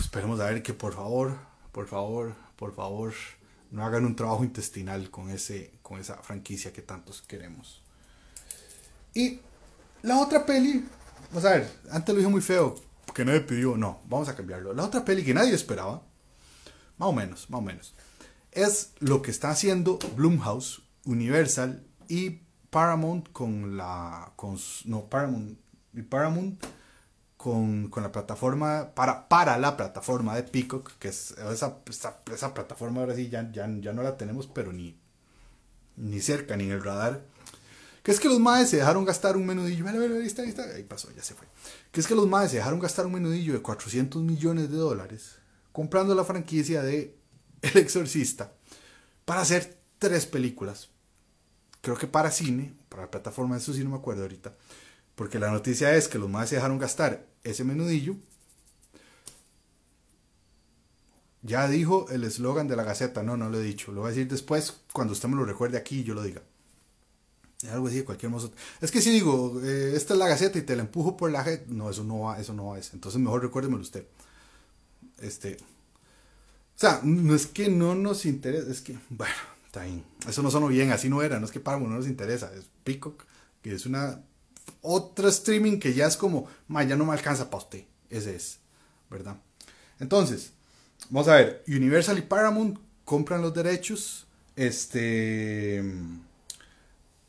Esperemos 0.00 0.40
a 0.40 0.46
ver 0.46 0.62
que 0.62 0.74
por 0.74 0.94
favor, 0.94 1.38
por 1.72 1.86
favor, 1.86 2.34
por 2.56 2.74
favor, 2.74 3.12
no 3.70 3.84
hagan 3.84 4.04
un 4.04 4.16
trabajo 4.16 4.44
intestinal 4.44 5.10
con, 5.10 5.30
ese, 5.30 5.72
con 5.82 6.00
esa 6.00 6.16
franquicia 6.16 6.72
que 6.72 6.82
tantos 6.82 7.22
queremos. 7.22 7.82
Y 9.14 9.40
la 10.02 10.20
otra 10.20 10.46
peli, 10.46 10.84
vamos 11.30 11.44
a 11.44 11.50
ver, 11.50 11.70
antes 11.90 12.14
lo 12.14 12.20
dije 12.20 12.30
muy 12.30 12.40
feo, 12.40 12.74
que 13.14 13.24
nadie 13.24 13.40
pidió, 13.40 13.76
no, 13.76 14.00
vamos 14.08 14.28
a 14.28 14.36
cambiarlo. 14.36 14.72
La 14.72 14.84
otra 14.84 15.04
peli 15.04 15.24
que 15.24 15.34
nadie 15.34 15.54
esperaba, 15.54 16.02
más 16.96 17.08
o 17.08 17.12
menos, 17.12 17.48
más 17.50 17.58
o 17.58 17.62
menos 17.62 17.94
es 18.52 18.92
lo 18.98 19.22
que 19.22 19.30
está 19.30 19.50
haciendo 19.50 19.98
Blumhouse, 20.16 20.82
Universal 21.04 21.84
y 22.08 22.40
Paramount 22.70 23.30
con 23.32 23.76
la. 23.76 24.32
Con, 24.36 24.58
no, 24.84 25.08
Paramount. 25.08 25.58
Y 25.94 26.02
Paramount 26.02 26.64
con, 27.38 27.88
con, 27.88 28.02
la 28.02 28.12
plataforma. 28.12 28.90
Para, 28.94 29.28
para 29.28 29.56
la 29.56 29.78
plataforma 29.78 30.36
de 30.36 30.42
Peacock, 30.42 30.92
que 30.98 31.08
es 31.08 31.30
esa, 31.30 31.78
esa, 31.86 32.52
plataforma 32.52 33.00
ahora 33.00 33.14
sí 33.14 33.30
ya, 33.30 33.50
ya, 33.50 33.66
ya, 33.80 33.94
no 33.94 34.02
la 34.02 34.18
tenemos, 34.18 34.46
pero 34.46 34.72
ni, 34.74 35.00
ni 35.96 36.20
cerca, 36.20 36.56
ni 36.56 36.64
en 36.64 36.72
el 36.72 36.84
radar. 36.84 37.22
Que 38.02 38.10
es 38.10 38.20
que 38.20 38.28
los 38.28 38.40
maes 38.40 38.68
se 38.68 38.76
dejaron 38.76 39.06
gastar 39.06 39.38
un 39.38 39.46
menudillo. 39.46 39.86
Ahí 39.88 40.26
está, 40.26 40.42
ahí 40.42 40.48
está. 40.50 40.64
Ahí 40.64 40.82
pasó, 40.82 41.10
ya 41.12 41.22
se 41.22 41.34
fue. 41.34 41.46
Que 41.90 42.00
es 42.00 42.06
que 42.06 42.14
los 42.14 42.28
maes 42.28 42.50
se 42.50 42.58
dejaron 42.58 42.80
gastar 42.80 43.06
un 43.06 43.12
menudillo 43.12 43.54
de 43.54 43.62
400 43.62 44.22
millones 44.22 44.70
de 44.70 44.76
dólares 44.76 45.38
comprando 45.72 46.14
la 46.14 46.24
franquicia 46.24 46.82
de 46.82 47.16
el 47.62 47.76
Exorcista 47.76 48.52
para 49.24 49.42
hacer 49.42 49.78
tres 49.98 50.26
películas. 50.26 50.88
Creo 51.80 51.96
que 51.96 52.08
para 52.08 52.30
cine, 52.30 52.74
para 52.88 53.02
la 53.02 53.10
plataforma, 53.10 53.56
eso 53.56 53.72
sí 53.72 53.84
no 53.84 53.90
me 53.90 53.96
acuerdo 53.96 54.22
ahorita. 54.22 54.56
Porque 55.18 55.40
la 55.40 55.50
noticia 55.50 55.96
es 55.96 56.06
que 56.06 56.16
los 56.16 56.30
más 56.30 56.48
se 56.48 56.54
dejaron 56.54 56.78
gastar 56.78 57.26
ese 57.42 57.64
menudillo. 57.64 58.14
Ya 61.42 61.66
dijo 61.66 62.08
el 62.10 62.22
eslogan 62.22 62.68
de 62.68 62.76
la 62.76 62.84
Gaceta. 62.84 63.24
No, 63.24 63.36
no 63.36 63.50
lo 63.50 63.58
he 63.58 63.64
dicho. 63.64 63.90
Lo 63.90 64.02
voy 64.02 64.06
a 64.06 64.14
decir 64.14 64.28
después, 64.28 64.80
cuando 64.92 65.14
usted 65.14 65.28
me 65.28 65.34
lo 65.34 65.44
recuerde 65.44 65.76
aquí 65.76 65.98
y 65.98 66.04
yo 66.04 66.14
lo 66.14 66.22
diga. 66.22 66.42
Algo 67.68 67.88
así 67.88 68.04
cualquier 68.04 68.30
modo. 68.30 68.52
Es 68.80 68.92
que 68.92 69.00
si 69.00 69.10
digo, 69.10 69.60
eh, 69.64 69.94
esta 69.96 70.14
es 70.14 70.20
la 70.20 70.28
Gaceta 70.28 70.56
y 70.56 70.62
te 70.62 70.76
la 70.76 70.82
empujo 70.82 71.16
por 71.16 71.32
la. 71.32 71.44
No, 71.66 71.90
eso 71.90 72.04
no 72.04 72.20
va, 72.20 72.38
eso 72.38 72.54
no 72.54 72.66
va. 72.66 72.78
Entonces 72.78 73.20
mejor 73.20 73.42
recuérdemelo 73.42 73.82
usted. 73.82 74.06
Este, 75.18 75.56
o 75.56 76.76
sea, 76.76 77.00
no 77.02 77.34
es 77.34 77.48
que 77.48 77.68
no 77.68 77.96
nos 77.96 78.24
interesa, 78.24 78.70
es 78.70 78.82
que, 78.82 78.96
bueno, 79.10 79.34
está 79.66 79.82
bien. 79.82 80.04
Eso 80.28 80.44
no 80.44 80.50
sonó 80.52 80.68
bien, 80.68 80.92
así 80.92 81.08
no 81.08 81.22
era, 81.22 81.40
no 81.40 81.46
es 81.46 81.50
que 81.50 81.58
Paramount 81.58 81.90
no 81.90 81.98
nos 81.98 82.06
interesa, 82.06 82.52
es 82.54 82.66
Peacock, 82.84 83.24
que 83.62 83.74
es 83.74 83.84
una 83.84 84.22
otra 84.82 85.28
streaming 85.28 85.78
que 85.78 85.94
ya 85.94 86.06
es 86.06 86.16
como, 86.16 86.46
ma, 86.66 86.82
ya 86.84 86.96
no 86.96 87.04
me 87.04 87.12
alcanza 87.12 87.50
para 87.50 87.64
usted. 87.64 87.84
Ese 88.10 88.36
es, 88.36 88.58
¿verdad? 89.10 89.36
Entonces, 90.00 90.52
vamos 91.10 91.28
a 91.28 91.36
ver, 91.36 91.64
Universal 91.68 92.18
y 92.18 92.22
Paramount 92.22 92.78
compran 93.04 93.42
los 93.42 93.54
derechos. 93.54 94.26
Este. 94.56 95.82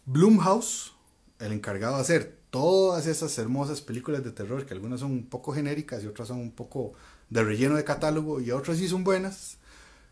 Bloomhouse, 0.05 0.93
el 1.39 1.51
encargado 1.51 1.95
de 1.95 2.01
hacer 2.01 2.39
todas 2.49 3.05
esas 3.05 3.37
hermosas 3.37 3.81
películas 3.81 4.23
de 4.23 4.31
terror, 4.31 4.65
que 4.65 4.73
algunas 4.73 5.01
son 5.01 5.11
un 5.11 5.25
poco 5.27 5.53
genéricas 5.53 6.03
y 6.03 6.07
otras 6.07 6.27
son 6.27 6.39
un 6.39 6.51
poco 6.51 6.93
de 7.29 7.43
relleno 7.43 7.75
de 7.75 7.83
catálogo 7.83 8.41
y 8.41 8.51
otras 8.51 8.77
sí 8.77 8.87
son 8.87 9.03
buenas 9.03 9.57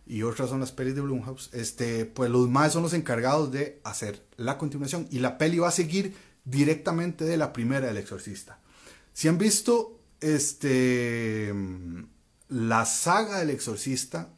y 0.06 0.24
otras 0.24 0.50
son 0.50 0.60
las 0.60 0.72
pelis 0.72 0.96
de 0.96 1.02
Blumhouse, 1.02 1.50
este, 1.54 2.06
pues 2.06 2.30
los 2.30 2.48
más 2.48 2.74
son 2.74 2.84
los 2.84 2.94
encargados 2.94 3.52
de 3.52 3.82
hacer 3.84 4.24
la 4.38 4.58
continuación 4.58 5.08
y 5.12 5.20
la 5.20 5.38
peli 5.38 5.60
va 5.60 5.68
a 5.68 5.72
seguir 5.72 6.16
directamente 6.50 7.26
de 7.26 7.38
la 7.38 7.52
primera 7.52 7.88
del 7.88 7.98
Exorcista. 7.98 8.60
Si 9.14 9.28
han 9.28 9.38
visto 9.38 10.00
este 10.22 11.54
la 12.50 12.86
saga 12.86 13.40
del 13.40 13.50
Exorcista, 13.50 14.30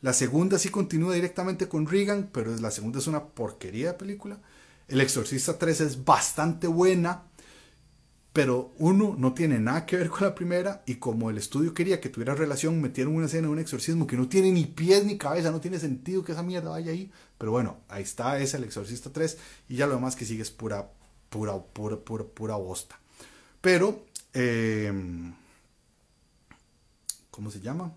la 0.00 0.12
segunda 0.12 0.58
sí 0.58 0.70
continúa 0.70 1.14
directamente 1.14 1.68
con 1.68 1.86
Regan, 1.86 2.30
pero 2.32 2.56
la 2.56 2.70
segunda 2.70 2.98
es 2.98 3.06
una 3.06 3.26
porquería 3.26 3.88
de 3.88 3.98
película. 3.98 4.40
El 4.86 5.00
Exorcista 5.00 5.58
3 5.58 5.82
es 5.82 6.04
bastante 6.04 6.66
buena, 6.66 7.24
pero 8.32 8.72
uno 8.78 9.16
no 9.18 9.34
tiene 9.34 9.58
nada 9.58 9.84
que 9.84 9.96
ver 9.96 10.08
con 10.08 10.22
la 10.22 10.34
primera 10.34 10.82
y 10.86 10.94
como 10.94 11.28
el 11.28 11.36
estudio 11.36 11.74
quería 11.74 12.00
que 12.00 12.08
tuviera 12.08 12.34
relación, 12.34 12.80
metieron 12.80 13.16
una 13.16 13.26
escena 13.26 13.48
de 13.48 13.52
un 13.52 13.58
exorcismo 13.58 14.06
que 14.06 14.16
no 14.16 14.28
tiene 14.28 14.52
ni 14.52 14.64
pies 14.64 15.04
ni 15.04 15.18
cabeza, 15.18 15.50
no 15.50 15.60
tiene 15.60 15.78
sentido 15.78 16.24
que 16.24 16.32
esa 16.32 16.42
mierda 16.42 16.70
vaya 16.70 16.92
ahí, 16.92 17.10
pero 17.36 17.50
bueno, 17.50 17.80
ahí 17.88 18.04
está, 18.04 18.38
es 18.38 18.54
el 18.54 18.64
Exorcista 18.64 19.12
3 19.12 19.36
y 19.68 19.76
ya 19.76 19.86
lo 19.86 19.96
demás 19.96 20.16
que 20.16 20.24
sigue 20.24 20.42
es 20.42 20.50
pura, 20.50 20.90
pura, 21.28 21.58
pura, 21.58 21.96
pura, 22.24 22.56
bosta. 22.56 22.98
Pero, 23.60 24.06
eh, 24.34 24.92
¿cómo 27.30 27.50
se 27.50 27.60
llama? 27.60 27.94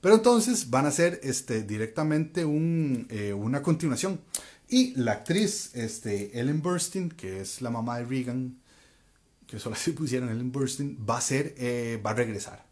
Pero 0.00 0.14
entonces 0.14 0.70
van 0.70 0.84
a 0.84 0.88
hacer 0.88 1.20
este, 1.22 1.62
directamente 1.62 2.44
un, 2.44 3.06
eh, 3.10 3.32
una 3.32 3.62
continuación. 3.62 4.20
Y 4.68 4.94
la 4.96 5.12
actriz 5.12 5.74
este, 5.74 6.38
Ellen 6.38 6.62
Burstyn, 6.62 7.10
que 7.10 7.40
es 7.40 7.62
la 7.62 7.70
mamá 7.70 7.98
de 7.98 8.04
Regan, 8.04 8.58
que 9.46 9.58
solo 9.58 9.76
se 9.76 9.92
pusieron 9.92 10.28
Ellen 10.28 10.52
Burstyn, 10.52 10.98
va 11.08 11.18
a 11.18 11.20
ser, 11.20 11.54
eh, 11.58 12.00
va 12.04 12.10
a 12.10 12.14
regresar. 12.14 12.66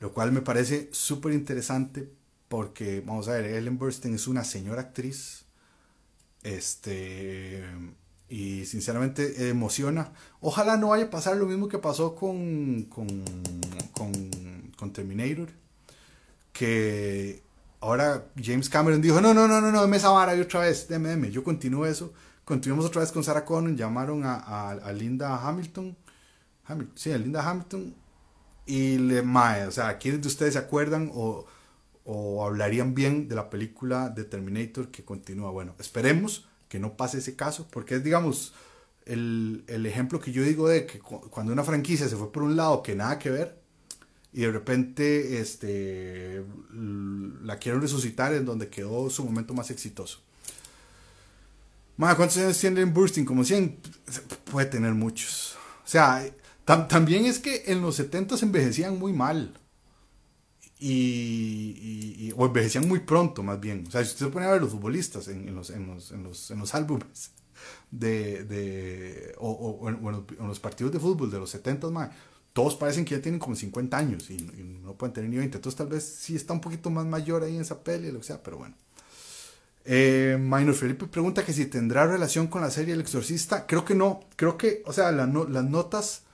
Lo 0.00 0.12
cual 0.12 0.32
me 0.32 0.42
parece 0.42 0.88
súper 0.92 1.32
interesante 1.32 2.10
porque, 2.48 3.02
vamos 3.04 3.28
a 3.28 3.32
ver, 3.32 3.46
Ellen 3.46 3.78
Burstyn 3.78 4.14
es 4.14 4.28
una 4.28 4.44
señora 4.44 4.82
actriz. 4.82 5.45
Este. 6.46 7.64
Y 8.28 8.66
sinceramente 8.66 9.48
emociona. 9.48 10.12
Ojalá 10.40 10.76
no 10.76 10.88
vaya 10.88 11.06
a 11.06 11.10
pasar 11.10 11.36
lo 11.36 11.46
mismo 11.46 11.68
que 11.68 11.78
pasó 11.78 12.14
con, 12.14 12.84
con, 12.84 13.24
con, 13.92 14.12
con 14.76 14.92
Terminator. 14.92 15.48
Que 16.52 17.42
ahora 17.80 18.26
James 18.40 18.68
Cameron 18.68 19.02
dijo: 19.02 19.20
No, 19.20 19.34
no, 19.34 19.48
no, 19.48 19.60
no, 19.60 19.72
no, 19.72 19.82
deme 19.82 19.96
esa 19.96 20.10
vara 20.10 20.36
y 20.36 20.40
otra 20.40 20.60
vez, 20.60 20.86
deme, 20.88 21.08
deme. 21.08 21.30
Yo 21.32 21.42
continúo 21.42 21.84
eso. 21.84 22.12
Continuamos 22.44 22.86
otra 22.86 23.00
vez 23.00 23.10
con 23.10 23.24
Sarah 23.24 23.44
Connor. 23.44 23.74
Llamaron 23.74 24.24
a, 24.24 24.70
a, 24.70 24.92
Linda 24.92 25.36
Hamilton. 25.44 25.96
Sí, 26.94 27.10
a 27.10 27.18
Linda 27.18 27.48
Hamilton. 27.48 27.92
Y 28.66 28.98
le 28.98 29.22
mae, 29.22 29.66
o 29.66 29.72
sea, 29.72 29.98
¿quiénes 29.98 30.22
de 30.22 30.28
ustedes 30.28 30.52
se 30.52 30.60
acuerdan 30.60 31.10
o 31.12 31.46
o 32.06 32.44
hablarían 32.46 32.94
bien 32.94 33.28
de 33.28 33.34
la 33.34 33.50
película 33.50 34.08
de 34.08 34.24
Terminator 34.24 34.90
que 34.90 35.04
continúa. 35.04 35.50
Bueno, 35.50 35.74
esperemos 35.78 36.48
que 36.68 36.78
no 36.78 36.96
pase 36.96 37.18
ese 37.18 37.34
caso, 37.34 37.66
porque 37.70 37.96
es, 37.96 38.04
digamos, 38.04 38.54
el, 39.04 39.64
ejemplo 39.68 40.20
que 40.20 40.32
yo 40.32 40.42
digo 40.42 40.68
de 40.68 40.86
que 40.86 41.00
cuando 41.00 41.52
una 41.52 41.64
franquicia 41.64 42.08
se 42.08 42.16
fue 42.16 42.32
por 42.32 42.44
un 42.44 42.56
lado 42.56 42.82
que 42.82 42.94
nada 42.94 43.18
que 43.18 43.30
ver, 43.30 43.60
y 44.32 44.42
de 44.42 44.52
repente 44.52 45.40
este, 45.40 46.44
la 47.42 47.58
quieren 47.58 47.80
resucitar 47.80 48.34
en 48.34 48.44
donde 48.44 48.68
quedó 48.68 49.10
su 49.10 49.24
momento 49.24 49.54
más 49.54 49.70
exitoso. 49.70 50.20
¿cuántos 51.96 52.36
años 52.36 52.58
tiene 52.58 52.84
Bursting? 52.84 53.24
Como 53.24 53.44
100, 53.44 53.78
puede 54.50 54.66
tener 54.66 54.92
muchos. 54.92 55.56
O 55.84 55.88
sea, 55.88 56.24
también 56.64 57.24
es 57.24 57.38
que 57.38 57.64
en 57.66 57.80
los 57.80 57.96
70 57.96 58.36
envejecían 58.42 58.98
muy 58.98 59.12
mal 59.12 59.54
y, 60.78 62.32
o 62.36 62.46
envejecían 62.46 62.86
muy 62.86 63.00
pronto 63.00 63.42
más 63.42 63.60
bien. 63.60 63.84
O 63.86 63.90
sea, 63.90 64.04
si 64.04 64.10
usted 64.10 64.26
se 64.26 64.32
pone 64.32 64.46
a 64.46 64.52
ver 64.52 64.60
los 64.60 64.70
futbolistas 64.70 65.28
en, 65.28 65.54
los, 65.54 65.70
en, 65.70 65.86
los, 65.86 66.12
en, 66.12 66.22
los, 66.22 66.50
en 66.50 66.58
los 66.58 66.74
álbumes 66.74 67.30
de, 67.90 68.44
de 68.44 69.34
o, 69.38 69.88
en, 69.88 70.46
los 70.46 70.60
partidos 70.60 70.92
de 70.92 71.00
fútbol 71.00 71.30
de 71.30 71.38
los 71.38 71.50
70 71.50 71.90
más, 71.90 72.10
todos 72.52 72.74
parecen 72.76 73.04
que 73.04 73.14
ya 73.16 73.22
tienen 73.22 73.38
como 73.38 73.54
50 73.54 73.96
años 73.96 74.30
y, 74.30 74.36
no 74.82 74.94
pueden 74.94 75.12
tener 75.12 75.30
ni 75.30 75.36
20. 75.36 75.56
Entonces 75.56 75.76
tal 75.76 75.88
vez 75.88 76.04
sí 76.04 76.36
está 76.36 76.52
un 76.52 76.60
poquito 76.60 76.90
más 76.90 77.06
mayor 77.06 77.42
ahí 77.42 77.56
en 77.56 77.62
esa 77.62 77.82
peli, 77.82 78.10
lo 78.10 78.20
que 78.20 78.26
sea, 78.26 78.42
pero 78.42 78.58
bueno. 78.58 78.74
Eh, 79.88 80.36
Felipe 80.74 81.06
pregunta 81.06 81.44
que 81.44 81.52
si 81.52 81.66
tendrá 81.66 82.06
relación 82.06 82.48
con 82.48 82.60
la 82.60 82.70
serie 82.70 82.94
El 82.94 83.00
Exorcista. 83.00 83.66
Creo 83.66 83.84
que 83.84 83.94
no. 83.94 84.20
Creo 84.34 84.58
que, 84.58 84.82
o 84.84 84.92
sea, 84.92 85.12
las 85.12 85.28
notas 85.28 86.25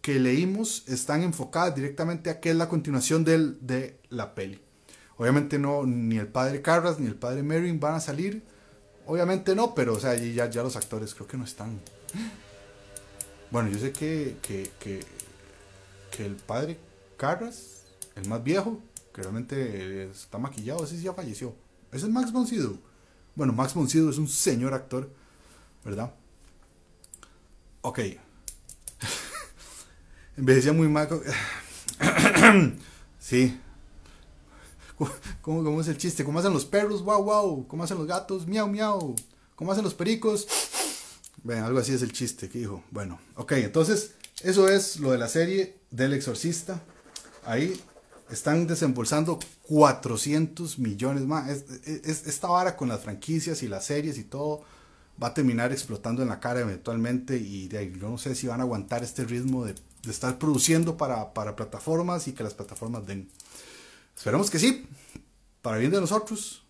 que 0.00 0.18
leímos 0.18 0.84
están 0.86 1.22
enfocadas 1.22 1.74
directamente 1.74 2.30
a 2.30 2.40
qué 2.40 2.50
es 2.50 2.56
la 2.56 2.68
continuación 2.68 3.24
del, 3.24 3.58
de 3.60 3.98
la 4.08 4.34
peli. 4.34 4.60
Obviamente 5.16 5.58
no, 5.58 5.84
ni 5.84 6.16
el 6.18 6.28
padre 6.28 6.62
Carras 6.62 7.00
ni 7.00 7.06
el 7.06 7.16
padre 7.16 7.42
Merrin 7.42 7.80
van 7.80 7.94
a 7.94 8.00
salir. 8.00 8.42
Obviamente 9.06 9.54
no, 9.54 9.74
pero 9.74 9.94
o 9.94 10.00
sea, 10.00 10.14
ya, 10.14 10.48
ya 10.48 10.62
los 10.62 10.76
actores 10.76 11.14
creo 11.14 11.26
que 11.26 11.36
no 11.36 11.44
están. 11.44 11.80
Bueno, 13.50 13.68
yo 13.70 13.78
sé 13.78 13.92
que, 13.92 14.36
que, 14.42 14.70
que, 14.78 15.00
que 16.10 16.26
el 16.26 16.36
padre 16.36 16.78
Carras, 17.16 17.84
el 18.14 18.28
más 18.28 18.44
viejo, 18.44 18.80
que 19.12 19.22
realmente 19.22 20.04
está 20.04 20.38
maquillado, 20.38 20.84
ese 20.84 21.00
ya 21.00 21.12
falleció. 21.14 21.54
Ese 21.90 22.06
es 22.06 22.12
Max 22.12 22.30
von. 22.32 22.46
Bueno, 23.34 23.52
Max 23.52 23.74
von 23.74 23.86
es 23.86 23.94
un 23.96 24.28
señor 24.28 24.74
actor, 24.74 25.10
¿verdad? 25.84 26.14
Ok, 27.80 28.00
Envejecía 30.38 30.72
muy 30.72 30.86
mal. 30.86 31.08
sí. 33.18 33.58
¿Cómo, 35.42 35.64
¿Cómo, 35.64 35.80
es 35.80 35.88
el 35.88 35.98
chiste? 35.98 36.24
¿Cómo 36.24 36.38
hacen 36.38 36.52
los 36.52 36.64
perros? 36.64 37.02
Wow, 37.02 37.24
wow. 37.24 37.66
¿Cómo 37.66 37.82
hacen 37.82 37.98
los 37.98 38.06
gatos? 38.06 38.46
Miau, 38.46 38.68
miau. 38.68 39.16
¿Cómo 39.56 39.72
hacen 39.72 39.82
los 39.82 39.94
pericos? 39.94 40.46
Bueno, 41.42 41.66
algo 41.66 41.80
así 41.80 41.92
es 41.92 42.02
el 42.02 42.12
chiste 42.12 42.48
que 42.48 42.60
dijo. 42.60 42.84
Bueno, 42.92 43.18
ok, 43.34 43.52
entonces 43.52 44.12
eso 44.44 44.68
es 44.68 45.00
lo 45.00 45.10
de 45.10 45.18
la 45.18 45.26
serie 45.26 45.76
del 45.90 46.12
exorcista. 46.12 46.80
Ahí 47.44 47.80
están 48.30 48.68
desembolsando 48.68 49.40
400 49.62 50.78
millones 50.78 51.24
más. 51.24 51.48
esta 51.84 52.46
vara 52.46 52.76
con 52.76 52.88
las 52.88 53.00
franquicias 53.00 53.64
y 53.64 53.68
las 53.68 53.86
series 53.86 54.16
y 54.18 54.22
todo 54.22 54.62
va 55.20 55.28
a 55.28 55.34
terminar 55.34 55.72
explotando 55.72 56.22
en 56.22 56.28
la 56.28 56.38
cara 56.38 56.60
eventualmente 56.60 57.36
y 57.38 57.66
de 57.66 57.90
yo 57.90 58.08
no 58.08 58.18
sé 58.18 58.36
si 58.36 58.46
van 58.46 58.60
a 58.60 58.62
aguantar 58.62 59.02
este 59.02 59.24
ritmo 59.24 59.64
de 59.64 59.74
de 60.02 60.10
estar 60.10 60.38
produciendo 60.38 60.96
para, 60.96 61.32
plataformas 61.56 62.28
y 62.28 62.32
que 62.32 62.42
las 62.42 62.54
plataformas 62.54 63.06
den. 63.06 63.28
Esperemos 64.16 64.50
que 64.50 64.58
sí, 64.58 64.86
para 65.62 65.78
bien 65.78 65.90
de 65.90 66.00
nosotros, 66.00 66.64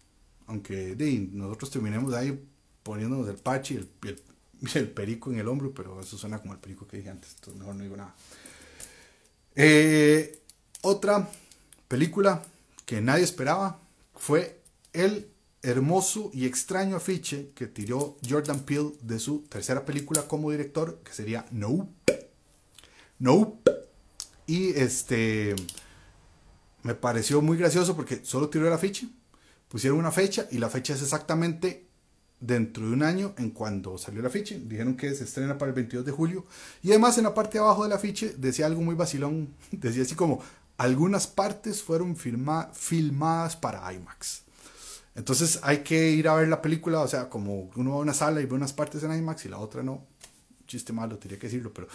aunque 0.46 0.96
nosotros 1.32 1.70
terminemos 1.70 2.14
ahí 2.14 2.42
poniéndonos 2.82 3.28
el 3.28 3.36
parche 3.36 3.74
y 3.74 3.78
el, 4.78 4.90
perico 4.90 5.30
en 5.30 5.38
el 5.38 5.48
hombro, 5.48 5.72
pero 5.72 6.00
eso 6.00 6.16
suena 6.18 6.38
como 6.38 6.54
el 6.54 6.58
perico 6.58 6.86
que 6.86 6.98
dije 6.98 7.10
antes, 7.10 7.36
mejor 7.56 7.74
no 7.74 7.82
digo 7.82 7.96
nada. 7.96 8.14
Eh, 9.54 10.40
otra 10.82 11.28
película 11.88 12.42
que 12.84 13.00
nadie 13.00 13.24
esperaba 13.24 13.80
fue 14.14 14.60
el 14.92 15.28
hermoso 15.62 16.30
y 16.32 16.46
extraño 16.46 16.96
afiche 16.96 17.50
que 17.54 17.66
tiró 17.66 18.16
Jordan 18.28 18.60
Peele 18.60 18.92
de 19.02 19.18
su 19.18 19.40
tercera 19.48 19.84
película 19.84 20.26
como 20.28 20.50
director, 20.50 21.00
que 21.04 21.12
sería 21.12 21.46
Nope. 21.50 22.27
No. 23.18 23.58
Y 24.46 24.70
este 24.70 25.54
me 26.82 26.94
pareció 26.94 27.42
muy 27.42 27.58
gracioso 27.58 27.94
porque 27.94 28.24
solo 28.24 28.48
tiró 28.48 28.70
la 28.70 28.78
ficha, 28.78 29.06
pusieron 29.68 29.98
una 29.98 30.12
fecha 30.12 30.46
y 30.50 30.58
la 30.58 30.70
fecha 30.70 30.94
es 30.94 31.02
exactamente 31.02 31.88
dentro 32.40 32.86
de 32.86 32.92
un 32.92 33.02
año 33.02 33.34
en 33.36 33.50
cuando 33.50 33.98
salió 33.98 34.22
la 34.22 34.30
ficha. 34.30 34.56
Dijeron 34.58 34.96
que 34.96 35.14
se 35.14 35.24
estrena 35.24 35.58
para 35.58 35.70
el 35.70 35.74
22 35.74 36.06
de 36.06 36.12
julio. 36.12 36.46
Y 36.82 36.90
además 36.90 37.18
en 37.18 37.24
la 37.24 37.34
parte 37.34 37.58
de 37.58 37.64
abajo 37.64 37.82
de 37.82 37.90
la 37.90 37.98
ficha 37.98 38.26
decía 38.36 38.66
algo 38.66 38.80
muy 38.80 38.94
vacilón. 38.94 39.54
Decía 39.72 40.02
así 40.02 40.14
como, 40.14 40.40
algunas 40.76 41.26
partes 41.26 41.82
fueron 41.82 42.16
filmadas 42.16 43.56
para 43.56 43.92
IMAX. 43.92 44.42
Entonces 45.14 45.58
hay 45.62 45.78
que 45.78 46.10
ir 46.10 46.28
a 46.28 46.34
ver 46.36 46.46
la 46.46 46.62
película, 46.62 47.00
o 47.00 47.08
sea, 47.08 47.28
como 47.28 47.70
uno 47.74 47.90
va 47.90 47.96
a 47.96 48.00
una 48.00 48.14
sala 48.14 48.40
y 48.40 48.46
ve 48.46 48.54
unas 48.54 48.72
partes 48.72 49.02
en 49.02 49.12
IMAX 49.12 49.46
y 49.46 49.48
la 49.48 49.58
otra 49.58 49.82
no. 49.82 50.06
Chiste 50.66 50.92
malo, 50.92 51.18
tenía 51.18 51.38
que 51.38 51.48
decirlo, 51.48 51.72
pero 51.74 51.88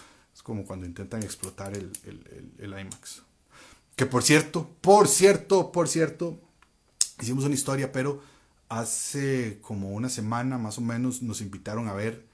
como 0.44 0.64
cuando 0.64 0.86
intentan 0.86 1.22
explotar 1.22 1.72
el, 1.74 1.90
IMAX. 2.58 3.22
Que 3.96 4.06
por 4.06 4.22
cierto, 4.22 4.70
por 4.82 5.08
cierto, 5.08 5.72
por 5.72 5.88
cierto, 5.88 6.38
hicimos 7.20 7.44
una 7.44 7.54
historia, 7.54 7.90
pero 7.90 8.22
hace 8.68 9.58
como 9.62 9.92
una 9.92 10.10
semana 10.10 10.58
más 10.58 10.78
o 10.78 10.82
menos 10.82 11.22
nos 11.22 11.40
invitaron 11.40 11.88
a 11.88 11.94
ver 11.94 12.26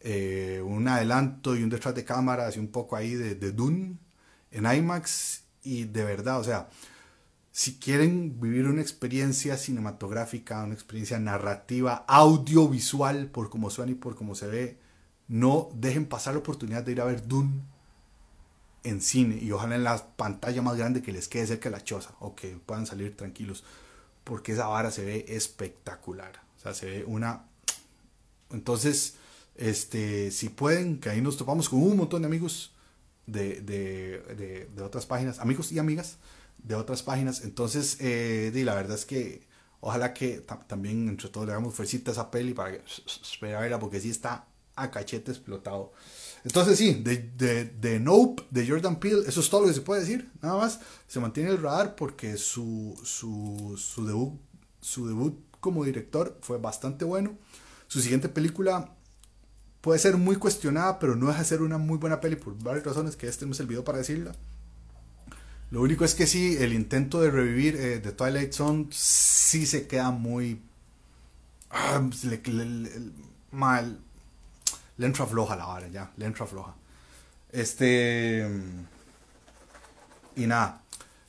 eh, 0.00 0.62
un 0.64 0.88
adelanto 0.88 1.54
y 1.56 1.62
un 1.62 1.68
detrás 1.68 1.94
de 1.94 2.04
cámaras 2.04 2.56
y 2.56 2.58
un 2.58 2.68
poco 2.68 2.96
ahí 2.96 3.14
de, 3.14 3.34
de 3.34 3.52
Dune 3.52 3.98
en 4.50 4.64
IMAX. 4.64 5.42
Y 5.62 5.84
de 5.84 6.04
verdad, 6.04 6.40
o 6.40 6.44
sea, 6.44 6.70
si 7.52 7.78
quieren 7.78 8.40
vivir 8.40 8.66
una 8.66 8.80
experiencia 8.80 9.58
cinematográfica, 9.58 10.64
una 10.64 10.72
experiencia 10.72 11.18
narrativa, 11.18 12.06
audiovisual, 12.08 13.26
por 13.26 13.50
cómo 13.50 13.68
suena 13.68 13.92
y 13.92 13.96
por 13.96 14.14
cómo 14.16 14.34
se 14.34 14.46
ve, 14.46 14.78
no 15.28 15.68
dejen 15.74 16.06
pasar 16.06 16.34
la 16.34 16.40
oportunidad 16.40 16.82
de 16.82 16.92
ir 16.92 17.00
a 17.00 17.04
ver 17.04 17.28
Dune 17.28 17.60
en 18.82 19.02
cine 19.02 19.38
y 19.40 19.52
ojalá 19.52 19.76
en 19.76 19.84
la 19.84 20.16
pantalla 20.16 20.62
más 20.62 20.76
grande 20.76 21.02
que 21.02 21.12
les 21.12 21.28
quede 21.28 21.46
cerca 21.46 21.68
de 21.68 21.76
la 21.76 21.84
choza 21.84 22.14
o 22.20 22.34
que 22.34 22.56
puedan 22.64 22.86
salir 22.86 23.16
tranquilos 23.16 23.64
porque 24.24 24.52
esa 24.52 24.66
vara 24.66 24.90
se 24.90 25.04
ve 25.04 25.26
espectacular. 25.28 26.32
O 26.56 26.60
sea 26.60 26.74
se 26.74 26.86
ve 26.86 27.04
una 27.06 27.44
entonces 28.50 29.14
este 29.56 30.30
si 30.30 30.48
pueden 30.48 30.98
que 30.98 31.10
ahí 31.10 31.20
nos 31.20 31.36
topamos 31.36 31.68
con 31.68 31.82
un 31.82 31.96
montón 31.96 32.22
de 32.22 32.26
amigos 32.26 32.72
de, 33.26 33.60
de, 33.60 34.66
de, 34.74 34.82
otras 34.82 35.04
páginas 35.04 35.38
amigos 35.38 35.70
y 35.72 35.78
amigas 35.78 36.16
de 36.58 36.74
otras 36.74 37.02
páginas. 37.02 37.42
Entonces 37.42 37.98
eh, 38.00 38.50
la 38.64 38.74
verdad 38.74 38.96
es 38.96 39.04
que 39.04 39.46
ojalá 39.80 40.14
que 40.14 40.42
también 40.66 41.08
entre 41.08 41.28
todos 41.28 41.46
le 41.46 41.52
hagamos 41.52 41.74
fuercita 41.74 42.10
a 42.10 42.12
esa 42.12 42.30
peli 42.30 42.54
para 42.54 42.72
que 42.72 42.82
verla 43.42 43.78
porque 43.78 44.00
sí 44.00 44.08
está 44.08 44.47
a 44.82 44.90
cachete 44.90 45.30
explotado. 45.30 45.92
Entonces 46.44 46.78
sí, 46.78 46.94
de, 46.94 47.64
de, 47.64 48.00
Nope, 48.00 48.44
de 48.50 48.66
Jordan 48.68 49.00
Peele, 49.00 49.22
eso 49.26 49.40
es 49.40 49.50
todo 49.50 49.62
lo 49.62 49.66
que 49.68 49.74
se 49.74 49.80
puede 49.80 50.00
decir, 50.02 50.30
nada 50.40 50.56
más. 50.56 50.80
Se 51.06 51.20
mantiene 51.20 51.50
el 51.50 51.60
radar 51.60 51.94
porque 51.96 52.36
su, 52.36 52.98
su, 53.04 53.74
su, 53.76 54.06
debut, 54.06 54.40
su 54.80 55.06
debut 55.08 55.38
como 55.60 55.84
director 55.84 56.38
fue 56.42 56.58
bastante 56.58 57.04
bueno. 57.04 57.36
Su 57.88 58.00
siguiente 58.00 58.28
película 58.28 58.94
puede 59.80 59.98
ser 59.98 60.16
muy 60.16 60.36
cuestionada, 60.36 60.98
pero 60.98 61.16
no 61.16 61.26
deja 61.26 61.40
de 61.40 61.44
ser 61.44 61.62
una 61.62 61.78
muy 61.78 61.98
buena 61.98 62.20
peli 62.20 62.36
por 62.36 62.56
varias 62.62 62.86
razones 62.86 63.16
que 63.16 63.28
este 63.28 63.46
no 63.46 63.52
es 63.52 63.60
el 63.60 63.66
video 63.66 63.84
para 63.84 63.98
decirla. 63.98 64.34
Lo 65.70 65.82
único 65.82 66.04
es 66.04 66.14
que 66.14 66.26
sí, 66.26 66.56
el 66.58 66.72
intento 66.72 67.20
de 67.20 67.30
revivir 67.30 67.76
eh, 67.76 67.98
de 67.98 68.12
Twilight 68.12 68.52
Zone 68.52 68.88
sí 68.90 69.66
se 69.66 69.86
queda 69.86 70.10
muy 70.10 70.62
Ah, 71.70 72.00
mal. 73.50 73.98
Le 74.98 75.06
entra 75.06 75.26
floja 75.26 75.56
la 75.56 75.66
vara, 75.66 75.88
ya. 75.88 76.10
Le 76.16 76.26
entra 76.26 76.46
floja. 76.46 76.74
Este. 77.50 78.46
Y 80.36 80.46
nada. 80.46 80.82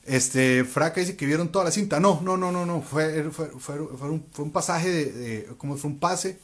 Este, 0.04 0.64
Fraca 0.64 1.00
dice 1.00 1.16
que 1.16 1.26
vieron 1.26 1.50
toda 1.50 1.66
la 1.66 1.70
cinta. 1.70 2.00
No, 2.00 2.20
no, 2.22 2.36
no, 2.36 2.52
no, 2.52 2.66
no. 2.66 2.82
Fue, 2.82 3.30
fue, 3.30 3.48
fue, 3.58 3.88
fue 3.96 4.44
un, 4.44 4.50
pasaje 4.52 4.90
de, 4.90 5.46
como 5.56 5.76
fue 5.76 5.90
un 5.90 5.98
pase 5.98 6.38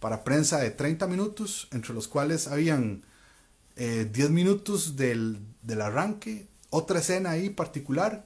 para 0.00 0.24
prensa 0.24 0.58
de 0.58 0.70
30 0.70 1.06
minutos, 1.06 1.68
entre 1.70 1.94
los 1.94 2.08
cuales 2.08 2.48
habían 2.48 3.02
10 3.76 4.16
eh, 4.16 4.28
minutos 4.28 4.96
del, 4.96 5.38
del, 5.62 5.80
arranque, 5.80 6.48
otra 6.70 6.98
escena 6.98 7.30
ahí 7.30 7.50
particular, 7.50 8.24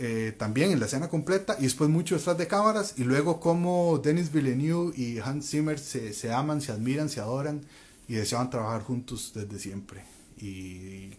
eh, 0.00 0.32
también 0.38 0.70
en 0.70 0.78
la 0.78 0.86
escena 0.86 1.08
completa, 1.08 1.56
y 1.58 1.64
después 1.64 1.90
mucho 1.90 2.16
detrás 2.16 2.38
de 2.38 2.46
cámaras, 2.46 2.94
y 2.96 3.04
luego 3.04 3.40
como 3.40 3.98
Denis 3.98 4.30
Villeneuve 4.30 4.96
y 4.96 5.18
Hans 5.18 5.50
Zimmer 5.50 5.78
se, 5.78 6.12
se 6.12 6.32
aman, 6.32 6.60
se 6.60 6.70
admiran, 6.70 7.08
se 7.08 7.18
adoran 7.18 7.62
y 8.06 8.14
deseaban 8.14 8.48
trabajar 8.48 8.82
juntos 8.82 9.32
desde 9.34 9.58
siempre. 9.58 10.04
Y 10.38 11.10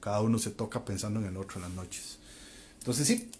cada 0.00 0.20
uno 0.20 0.38
se 0.38 0.50
toca 0.50 0.84
pensando 0.84 1.18
en 1.18 1.26
el 1.26 1.36
otro 1.38 1.56
en 1.56 1.62
las 1.62 1.72
noches. 1.72 2.18
Entonces 2.78 3.06
sí, 3.06 3.30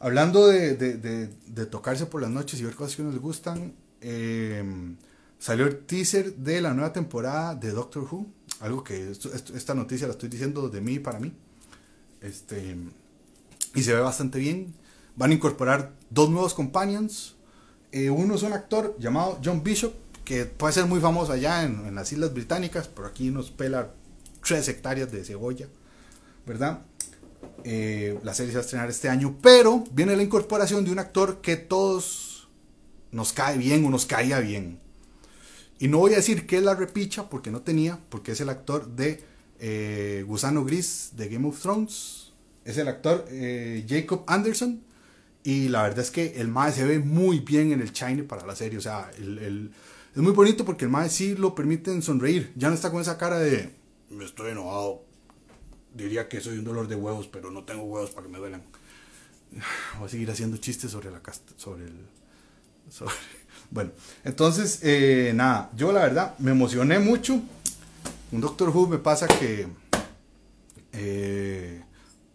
hablando 0.00 0.48
de, 0.48 0.74
de, 0.74 1.28
de, 1.28 1.66
tocarse 1.66 2.06
por 2.06 2.20
las 2.20 2.30
noches 2.30 2.60
y 2.60 2.64
ver 2.64 2.74
cosas 2.74 2.96
que 2.96 3.04
nos 3.04 3.16
gustan, 3.18 3.72
em, 4.00 4.96
salió 5.38 5.66
el 5.66 5.78
teaser 5.78 6.34
de 6.34 6.60
la 6.60 6.74
nueva 6.74 6.92
temporada 6.92 7.54
de 7.54 7.70
Doctor 7.70 8.02
Who, 8.10 8.26
algo 8.58 8.82
que 8.82 9.12
esta 9.12 9.74
noticia 9.74 10.08
la 10.08 10.14
estoy 10.14 10.28
diciendo 10.28 10.68
de 10.68 10.80
mí 10.80 10.98
para 10.98 11.20
mí. 11.20 11.32
Este, 12.20 12.76
y 13.74 13.82
se 13.82 13.94
ve 13.94 14.00
bastante 14.00 14.38
bien. 14.38 14.74
Van 15.16 15.30
a 15.30 15.34
incorporar 15.34 15.92
dos 16.10 16.30
nuevos 16.30 16.54
companions. 16.54 17.36
Eh, 17.92 18.10
uno 18.10 18.34
es 18.34 18.42
un 18.42 18.52
actor 18.52 18.96
llamado 18.98 19.38
John 19.44 19.62
Bishop, 19.62 19.94
que 20.24 20.44
puede 20.44 20.72
ser 20.72 20.86
muy 20.86 21.00
famoso 21.00 21.32
allá 21.32 21.62
en, 21.62 21.86
en 21.86 21.94
las 21.94 22.12
Islas 22.12 22.32
Británicas, 22.32 22.88
pero 22.88 23.06
aquí 23.06 23.30
nos 23.30 23.50
pela 23.50 23.90
tres 24.42 24.68
hectáreas 24.68 25.12
de 25.12 25.24
cebolla. 25.24 25.68
¿verdad? 26.46 26.82
Eh, 27.64 28.18
la 28.22 28.34
serie 28.34 28.52
se 28.52 28.58
va 28.58 28.62
a 28.62 28.64
estrenar 28.64 28.90
este 28.90 29.08
año, 29.08 29.36
pero 29.40 29.84
viene 29.92 30.16
la 30.16 30.22
incorporación 30.22 30.84
de 30.84 30.92
un 30.92 30.98
actor 30.98 31.40
que 31.40 31.56
todos 31.56 32.48
nos 33.10 33.32
cae 33.32 33.56
bien 33.58 33.84
o 33.84 33.90
nos 33.90 34.06
caía 34.06 34.40
bien. 34.40 34.78
Y 35.78 35.88
no 35.88 35.98
voy 35.98 36.12
a 36.12 36.16
decir 36.16 36.46
que 36.46 36.58
es 36.58 36.62
la 36.62 36.74
repicha 36.74 37.28
porque 37.28 37.50
no 37.50 37.62
tenía, 37.62 37.98
porque 38.08 38.32
es 38.32 38.40
el 38.40 38.48
actor 38.48 38.88
de 38.88 39.22
eh, 39.58 40.24
Gusano 40.26 40.64
Gris 40.64 41.10
de 41.16 41.28
Game 41.28 41.48
of 41.48 41.60
Thrones, 41.60 42.23
es 42.64 42.78
el 42.78 42.88
actor 42.88 43.26
eh, 43.30 43.84
Jacob 43.88 44.24
Anderson. 44.26 44.82
Y 45.42 45.68
la 45.68 45.82
verdad 45.82 46.00
es 46.00 46.10
que 46.10 46.40
el 46.40 46.48
Mae 46.48 46.72
se 46.72 46.84
ve 46.84 46.98
muy 46.98 47.40
bien 47.40 47.72
en 47.72 47.80
el 47.80 47.92
Shiny 47.92 48.22
para 48.22 48.46
la 48.46 48.56
serie. 48.56 48.78
O 48.78 48.80
sea, 48.80 49.10
el, 49.18 49.70
es 50.14 50.22
muy 50.22 50.32
bonito 50.32 50.64
porque 50.64 50.86
el 50.86 50.90
Mae 50.90 51.10
sí 51.10 51.34
lo 51.34 51.54
permiten 51.54 52.00
sonreír. 52.00 52.52
Ya 52.56 52.68
no 52.68 52.74
está 52.74 52.90
con 52.90 53.02
esa 53.02 53.18
cara 53.18 53.38
de 53.38 53.70
me 54.10 54.24
estoy 54.24 54.52
enojado 54.52 55.02
diría 55.94 56.28
que 56.28 56.40
soy 56.40 56.58
un 56.58 56.64
dolor 56.64 56.88
de 56.88 56.96
huevos, 56.96 57.28
pero 57.28 57.50
no 57.50 57.64
tengo 57.64 57.84
huevos 57.84 58.10
para 58.10 58.26
que 58.26 58.32
me 58.32 58.38
duelan. 58.38 58.62
Voy 59.98 60.06
a 60.06 60.08
seguir 60.08 60.30
haciendo 60.30 60.56
chistes 60.56 60.90
sobre 60.90 61.10
la 61.10 61.20
sobre 61.56 61.84
el 61.84 61.94
bueno, 63.70 63.92
entonces 64.24 64.80
eh, 64.82 65.32
nada, 65.34 65.70
yo 65.74 65.90
la 65.90 66.02
verdad 66.02 66.38
me 66.38 66.50
emocioné 66.50 66.98
mucho. 66.98 67.40
Un 68.30 68.40
Doctor 68.40 68.70
Who 68.70 68.88
me 68.88 68.98
pasa 68.98 69.26
que 69.26 69.68
eh, 70.92 71.83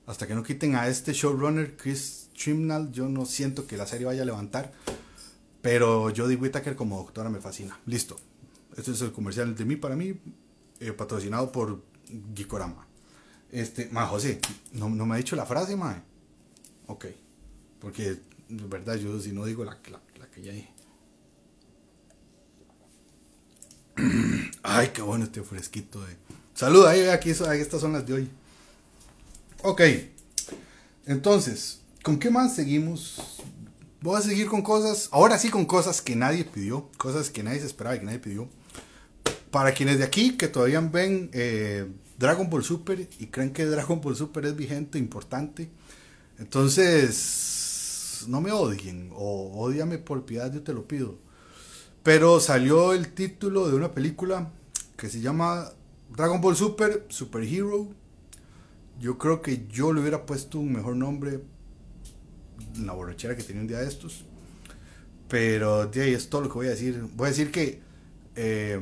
hasta 0.09 0.25
que 0.25 0.33
no 0.33 0.41
quiten 0.41 0.75
a 0.75 0.87
este 0.87 1.13
showrunner 1.13 1.77
Chris 1.77 2.29
Trimnall, 2.35 2.91
yo 2.91 3.07
no 3.07 3.27
siento 3.27 3.67
que 3.67 3.77
la 3.77 3.85
serie 3.85 4.07
vaya 4.07 4.23
a 4.23 4.25
levantar. 4.25 4.73
Pero 5.61 6.11
Jodie 6.15 6.35
Whittaker 6.35 6.75
como 6.75 6.97
doctora 6.97 7.29
me 7.29 7.39
fascina. 7.39 7.79
Listo. 7.85 8.15
Este 8.75 8.89
es 8.89 9.01
el 9.01 9.11
comercial 9.11 9.55
de 9.55 9.65
mí 9.65 9.75
para 9.75 9.95
mí, 9.95 10.19
eh, 10.79 10.93
patrocinado 10.93 11.51
por 11.51 11.83
Gikorama. 12.33 12.87
Este, 13.51 13.87
ma, 13.91 14.07
José, 14.07 14.39
no, 14.73 14.89
me 14.89 15.13
ha 15.13 15.17
dicho 15.17 15.35
la 15.35 15.45
frase, 15.45 15.75
ma. 15.75 16.01
Ok. 16.87 17.05
Porque, 17.79 18.17
de 18.49 18.65
verdad, 18.67 18.95
yo 18.95 19.19
si 19.19 19.31
no 19.31 19.45
digo 19.45 19.63
la, 19.63 19.79
que 19.79 20.41
ya 20.41 20.53
dije. 20.53 20.73
Ay, 24.63 24.89
qué 24.91 25.03
bueno 25.03 25.25
este 25.25 25.43
fresquito 25.43 26.03
de. 26.03 26.15
Salud, 26.55 26.87
ahí, 26.87 27.01
aquí, 27.09 27.29
estas 27.29 27.79
son 27.79 27.93
las 27.93 28.07
de 28.07 28.13
hoy. 28.13 28.29
Ok. 29.61 29.81
Entonces, 31.05 31.81
¿con 32.03 32.17
qué 32.17 32.29
más 32.29 32.55
seguimos? 32.55 33.41
Voy 34.01 34.17
a 34.17 34.21
seguir 34.21 34.47
con 34.47 34.61
cosas, 34.61 35.09
ahora 35.11 35.37
sí 35.37 35.49
con 35.49 35.65
cosas 35.65 36.01
que 36.01 36.15
nadie 36.15 36.45
pidió, 36.45 36.89
cosas 36.97 37.29
que 37.29 37.43
nadie 37.43 37.59
se 37.59 37.65
esperaba 37.65 37.95
y 37.95 37.99
que 37.99 38.05
nadie 38.05 38.19
pidió. 38.19 38.47
Para 39.51 39.73
quienes 39.73 39.97
de 39.97 40.05
aquí 40.05 40.37
que 40.37 40.47
todavía 40.47 40.79
ven 40.79 41.29
eh, 41.33 41.87
Dragon 42.17 42.49
Ball 42.49 42.63
Super 42.63 43.09
y 43.19 43.27
creen 43.27 43.51
que 43.51 43.65
Dragon 43.65 43.99
Ball 43.99 44.15
Super 44.15 44.45
es 44.45 44.55
vigente, 44.55 44.97
importante. 44.97 45.69
Entonces, 46.37 48.23
no 48.27 48.39
me 48.39 48.51
odien 48.53 49.09
o 49.13 49.51
odiame 49.59 49.97
por 49.97 50.23
piedad, 50.25 50.53
yo 50.53 50.61
te 50.61 50.73
lo 50.73 50.87
pido. 50.87 51.17
Pero 52.03 52.39
salió 52.39 52.93
el 52.93 53.13
título 53.13 53.67
de 53.67 53.75
una 53.75 53.93
película 53.93 54.53
que 54.95 55.09
se 55.09 55.19
llama 55.19 55.69
Dragon 56.15 56.39
Ball 56.39 56.55
Super, 56.55 57.05
Super 57.09 57.43
Hero. 57.43 57.89
Yo 58.99 59.17
creo 59.17 59.41
que 59.41 59.67
yo 59.67 59.93
le 59.93 60.01
hubiera 60.01 60.25
puesto 60.25 60.59
un 60.59 60.73
mejor 60.73 60.95
nombre 60.95 61.39
en 62.75 62.85
la 62.85 62.93
borrachera 62.93 63.35
que 63.35 63.43
tenía 63.43 63.61
un 63.61 63.67
día 63.67 63.79
de 63.79 63.87
estos. 63.87 64.25
Pero 65.27 65.85
de 65.85 66.01
ahí 66.01 66.13
es 66.13 66.29
todo 66.29 66.41
lo 66.41 66.47
que 66.49 66.55
voy 66.55 66.67
a 66.67 66.71
decir. 66.71 67.03
Voy 67.15 67.27
a 67.27 67.29
decir 67.29 67.51
que 67.51 67.81
eh, 68.35 68.79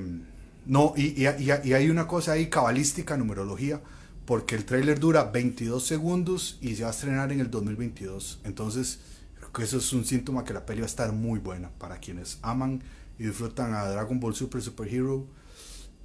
no, 0.65 0.93
y, 0.97 1.26
hay 1.26 1.89
una 1.89 2.07
cosa 2.07 2.34
ahí 2.34 2.49
cabalística, 2.49 3.15
numerología, 3.15 3.82
porque 4.26 4.55
el 4.55 4.65
tráiler 4.65 4.99
dura 4.99 5.24
22 5.24 5.86
segundos 5.86 6.57
y 6.61 6.76
se 6.76 6.84
va 6.84 6.89
a 6.89 6.91
estrenar 6.91 7.32
en 7.32 7.39
el 7.39 7.49
2022. 7.49 8.41
Entonces, 8.43 8.99
creo 9.38 9.51
que 9.53 9.63
eso 9.63 9.78
es 9.78 9.93
un 9.93 10.03
síntoma 10.03 10.43
que 10.43 10.53
la 10.53 10.65
peli 10.65 10.82
va 10.82 10.86
a 10.86 10.89
estar 10.89 11.11
muy 11.13 11.39
buena 11.39 11.70
para 11.70 11.99
quienes 11.99 12.38
aman 12.41 12.84
y 13.18 13.24
disfrutan 13.24 13.74
a 13.74 13.86
Dragon 13.86 14.20
Ball 14.20 14.36
Super 14.36 14.61
Super 14.61 14.93
Hero. 14.93 15.26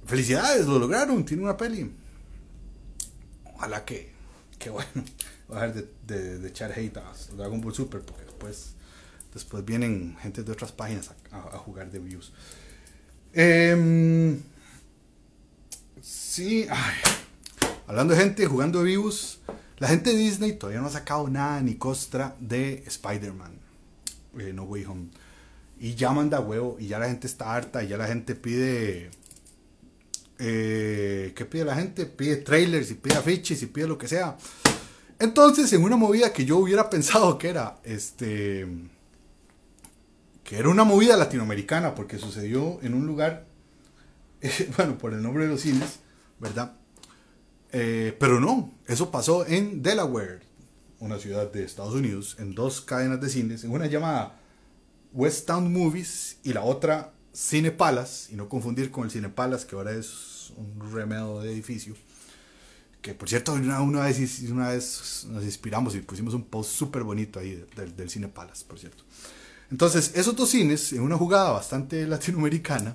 Felicidades, 0.05 0.65
lo 0.65 0.79
lograron, 0.79 1.25
tiene 1.25 1.43
una 1.43 1.57
peli. 1.57 1.91
Ojalá 3.63 3.85
que, 3.85 4.11
que 4.59 4.69
bueno, 4.69 4.89
voy 5.47 5.57
a 5.57 5.67
dejar 5.67 5.85
de, 6.05 6.47
echar 6.47 6.71
hate 6.71 6.97
a 6.97 7.13
Dragon 7.37 7.61
Ball 7.61 7.73
Super 7.73 8.01
porque 8.01 8.25
después, 8.25 8.73
después 9.33 9.63
vienen 9.63 10.17
gente 10.21 10.43
de 10.43 10.51
otras 10.51 10.73
páginas 10.73 11.11
a, 11.31 11.57
jugar 11.57 11.89
de 11.89 11.99
views. 11.99 12.33
Eh, 13.33 14.37
Sí, 16.33 16.67
hablando 17.87 18.13
de 18.13 18.19
gente 18.19 18.45
jugando 18.45 18.83
vivos, 18.83 19.39
la 19.77 19.87
gente 19.87 20.11
de 20.11 20.17
Disney 20.17 20.51
todavía 20.51 20.81
no 20.81 20.87
ha 20.87 20.91
sacado 20.91 21.29
nada 21.29 21.61
ni 21.61 21.75
costra 21.75 22.35
de 22.41 22.83
Spider-Man, 22.87 23.53
eh, 24.39 24.51
No 24.51 24.63
Way 24.63 24.83
Home. 24.85 25.07
Y 25.79 25.95
ya 25.95 26.11
manda 26.11 26.41
huevo, 26.41 26.75
y 26.77 26.87
ya 26.87 26.99
la 26.99 27.07
gente 27.07 27.27
está 27.27 27.55
harta, 27.55 27.83
y 27.83 27.87
ya 27.87 27.97
la 27.97 28.07
gente 28.07 28.35
pide. 28.35 29.11
Eh, 30.39 31.33
¿Qué 31.35 31.45
pide 31.45 31.65
la 31.65 31.75
gente? 31.75 32.05
Pide 32.05 32.37
trailers, 32.37 32.91
y 32.91 32.95
pide 32.95 33.15
afiches, 33.15 33.61
y 33.61 33.67
pide 33.67 33.87
lo 33.87 33.97
que 33.97 34.07
sea. 34.07 34.37
Entonces, 35.19 35.71
en 35.73 35.83
una 35.83 35.95
movida 35.95 36.33
que 36.33 36.45
yo 36.45 36.57
hubiera 36.57 36.89
pensado 36.89 37.37
que 37.37 37.49
era, 37.49 37.79
este. 37.83 38.67
que 40.43 40.57
era 40.57 40.69
una 40.69 40.83
movida 40.83 41.15
latinoamericana, 41.15 41.95
porque 41.95 42.17
sucedió 42.17 42.79
en 42.81 42.93
un 42.93 43.05
lugar, 43.05 43.45
bueno, 44.77 44.97
por 44.97 45.13
el 45.13 45.21
nombre 45.21 45.45
de 45.45 45.51
los 45.51 45.61
cines, 45.61 45.99
¿verdad? 46.39 46.73
Eh, 47.71 48.15
pero 48.19 48.39
no, 48.39 48.71
eso 48.87 49.09
pasó 49.09 49.47
en 49.47 49.81
Delaware, 49.81 50.41
una 50.99 51.17
ciudad 51.17 51.51
de 51.51 51.63
Estados 51.63 51.95
Unidos, 51.95 52.37
en 52.39 52.53
dos 52.53 52.81
cadenas 52.81 53.19
de 53.19 53.29
cines, 53.29 53.63
en 53.63 53.71
una 53.71 53.87
llamada 53.87 54.39
West 55.11 55.47
Town 55.47 55.71
Movies 55.73 56.37
y 56.43 56.53
la 56.53 56.63
otra 56.63 57.13
Cine 57.33 57.71
Palace, 57.71 58.31
y 58.31 58.35
no 58.35 58.47
confundir 58.47 58.91
con 58.91 59.05
el 59.05 59.11
Cine 59.11 59.29
Palace, 59.29 59.67
que 59.67 59.75
ahora 59.75 59.91
es 59.91 60.53
un 60.55 60.93
remedio 60.93 61.41
de 61.41 61.51
edificio. 61.51 61.95
Que 63.01 63.13
por 63.13 63.27
cierto, 63.27 63.51
una, 63.53 63.79
vez, 64.05 64.41
una 64.49 64.69
vez 64.69 65.25
nos 65.29 65.43
inspiramos 65.43 65.95
y 65.95 65.99
pusimos 65.99 66.33
un 66.33 66.43
post 66.43 66.71
súper 66.71 67.03
bonito 67.03 67.39
ahí 67.39 67.61
del, 67.75 67.95
del 67.95 68.09
Cine 68.09 68.29
Palace, 68.29 68.63
por 68.65 68.79
cierto. 68.79 69.03
Entonces, 69.71 70.11
esos 70.13 70.35
dos 70.35 70.51
cines, 70.51 70.93
en 70.93 71.01
una 71.01 71.17
jugada 71.17 71.51
bastante 71.51 72.05
latinoamericana, 72.07 72.93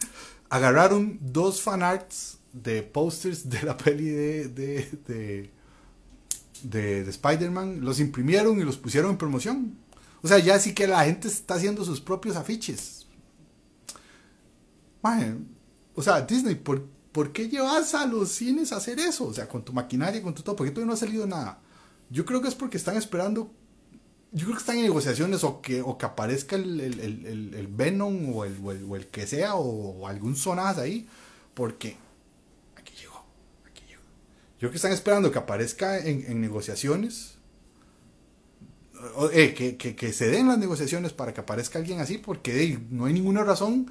agarraron 0.48 1.18
dos 1.20 1.60
fanarts 1.60 2.38
de 2.52 2.82
posters 2.82 3.48
de 3.48 3.62
la 3.62 3.76
peli 3.76 4.08
de, 4.08 4.48
de, 4.48 5.50
de, 6.62 7.00
Spider-Man, 7.08 7.80
los 7.80 8.00
imprimieron 8.00 8.60
y 8.60 8.64
los 8.64 8.76
pusieron 8.76 9.10
en 9.10 9.18
promoción. 9.18 9.76
O 10.22 10.28
sea, 10.28 10.38
ya 10.38 10.58
sí 10.58 10.74
que 10.74 10.86
la 10.86 11.04
gente 11.04 11.28
está 11.28 11.54
haciendo 11.54 11.84
sus 11.84 12.00
propios 12.00 12.36
afiches. 12.36 12.99
O 15.94 16.02
sea, 16.02 16.22
Disney, 16.22 16.54
¿por, 16.54 16.86
¿por 17.12 17.32
qué 17.32 17.48
llevas 17.48 17.94
a 17.94 18.06
los 18.06 18.30
cines 18.30 18.72
a 18.72 18.76
hacer 18.76 18.98
eso? 19.00 19.26
O 19.26 19.34
sea, 19.34 19.48
con 19.48 19.64
tu 19.64 19.72
maquinaria, 19.72 20.22
con 20.22 20.34
tu 20.34 20.42
todo, 20.42 20.56
¿por 20.56 20.66
qué 20.66 20.72
todavía 20.72 20.88
no 20.88 20.94
ha 20.94 20.96
salido 20.96 21.26
nada? 21.26 21.60
Yo 22.10 22.24
creo 22.24 22.40
que 22.42 22.48
es 22.48 22.54
porque 22.54 22.76
están 22.76 22.96
esperando 22.96 23.52
yo 24.32 24.44
creo 24.44 24.56
que 24.56 24.60
están 24.60 24.76
en 24.76 24.84
negociaciones 24.84 25.42
o 25.42 25.60
que, 25.60 25.82
o 25.82 25.98
que 25.98 26.06
aparezca 26.06 26.54
el, 26.54 26.80
el, 26.80 27.00
el, 27.00 27.54
el 27.54 27.66
Venom 27.66 28.34
o 28.34 28.44
el, 28.44 28.56
o 28.64 28.96
el, 28.96 29.06
que 29.08 29.26
sea 29.26 29.56
o, 29.56 30.06
algún 30.06 30.36
sonaz 30.36 30.78
ahí, 30.78 31.08
porque 31.52 31.96
aquí 32.76 32.94
llegó, 32.96 33.24
aquí 33.68 33.82
llegó. 33.88 34.02
Yo 34.02 34.58
creo 34.58 34.70
que 34.70 34.76
están 34.76 34.92
esperando 34.92 35.32
que 35.32 35.38
aparezca 35.38 35.98
en, 35.98 36.24
en 36.28 36.40
negociaciones, 36.40 37.38
eh, 39.32 39.54
que, 39.54 39.76
que, 39.76 39.96
que, 39.96 40.12
se 40.12 40.28
den 40.28 40.46
las 40.46 40.58
negociaciones 40.58 41.12
para 41.12 41.34
que 41.34 41.40
aparezca 41.40 41.80
alguien 41.80 42.00
así, 42.00 42.18
porque 42.18 42.78
no 42.90 43.06
hay 43.06 43.14
ninguna 43.14 43.42
razón 43.42 43.90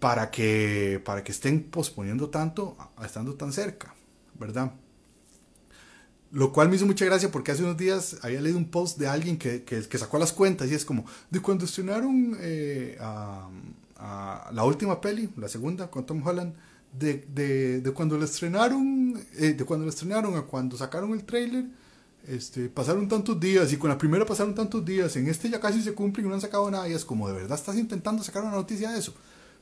para 0.00 0.30
que, 0.30 1.00
para 1.04 1.22
que 1.22 1.30
estén 1.30 1.62
posponiendo 1.62 2.30
tanto, 2.30 2.76
estando 3.04 3.34
tan 3.34 3.52
cerca, 3.52 3.94
¿verdad? 4.38 4.72
Lo 6.32 6.52
cual 6.52 6.68
me 6.68 6.76
hizo 6.76 6.86
mucha 6.86 7.04
gracia 7.04 7.30
porque 7.30 7.52
hace 7.52 7.62
unos 7.62 7.76
días 7.76 8.16
había 8.22 8.40
leído 8.40 8.56
un 8.56 8.70
post 8.70 8.98
de 8.98 9.06
alguien 9.06 9.36
que, 9.36 9.62
que, 9.62 9.98
sacó 9.98 10.18
las 10.18 10.32
cuentas 10.32 10.70
y 10.70 10.74
es 10.74 10.84
como, 10.84 11.04
de 11.30 11.40
cuando 11.40 11.66
estrenaron 11.66 12.36
eh, 12.40 12.96
la 12.98 14.64
última 14.64 15.00
peli, 15.00 15.28
la 15.36 15.48
segunda, 15.48 15.90
con 15.90 16.06
Tom 16.06 16.26
Holland, 16.26 16.54
de, 16.98 17.26
de, 17.32 17.80
de 17.82 17.90
cuando 17.92 18.16
la 18.16 18.24
estrenaron, 18.24 19.20
eh, 19.38 19.52
de 19.52 19.64
cuando 19.64 19.84
la 19.84 19.90
estrenaron 19.90 20.34
a 20.36 20.42
cuando 20.42 20.78
sacaron 20.78 21.12
el 21.12 21.24
trailer, 21.24 21.66
este, 22.26 22.68
pasaron 22.68 23.06
tantos 23.06 23.38
días 23.38 23.72
y 23.72 23.76
con 23.76 23.90
la 23.90 23.98
primera 23.98 24.24
pasaron 24.24 24.54
tantos 24.54 24.82
días, 24.84 25.14
en 25.16 25.28
este 25.28 25.50
ya 25.50 25.60
casi 25.60 25.82
se 25.82 25.92
cumple 25.92 26.22
y 26.22 26.26
no 26.26 26.34
han 26.34 26.40
sacado 26.40 26.70
nada 26.70 26.88
y 26.88 26.92
es 26.92 27.04
como, 27.04 27.28
¿de 27.28 27.34
verdad 27.34 27.58
estás 27.58 27.76
intentando 27.76 28.22
sacar 28.22 28.44
una 28.44 28.52
noticia 28.52 28.90
de 28.90 28.98
eso? 28.98 29.14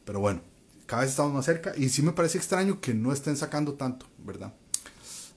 Pero 0.09 0.21
bueno, 0.21 0.41
cada 0.87 1.03
vez 1.03 1.11
estamos 1.11 1.35
más 1.35 1.45
cerca 1.45 1.75
y 1.77 1.91
sí 1.91 2.01
me 2.01 2.13
parece 2.13 2.39
extraño 2.39 2.81
que 2.81 2.95
no 2.95 3.13
estén 3.13 3.37
sacando 3.37 3.75
tanto, 3.75 4.07
¿verdad? 4.17 4.55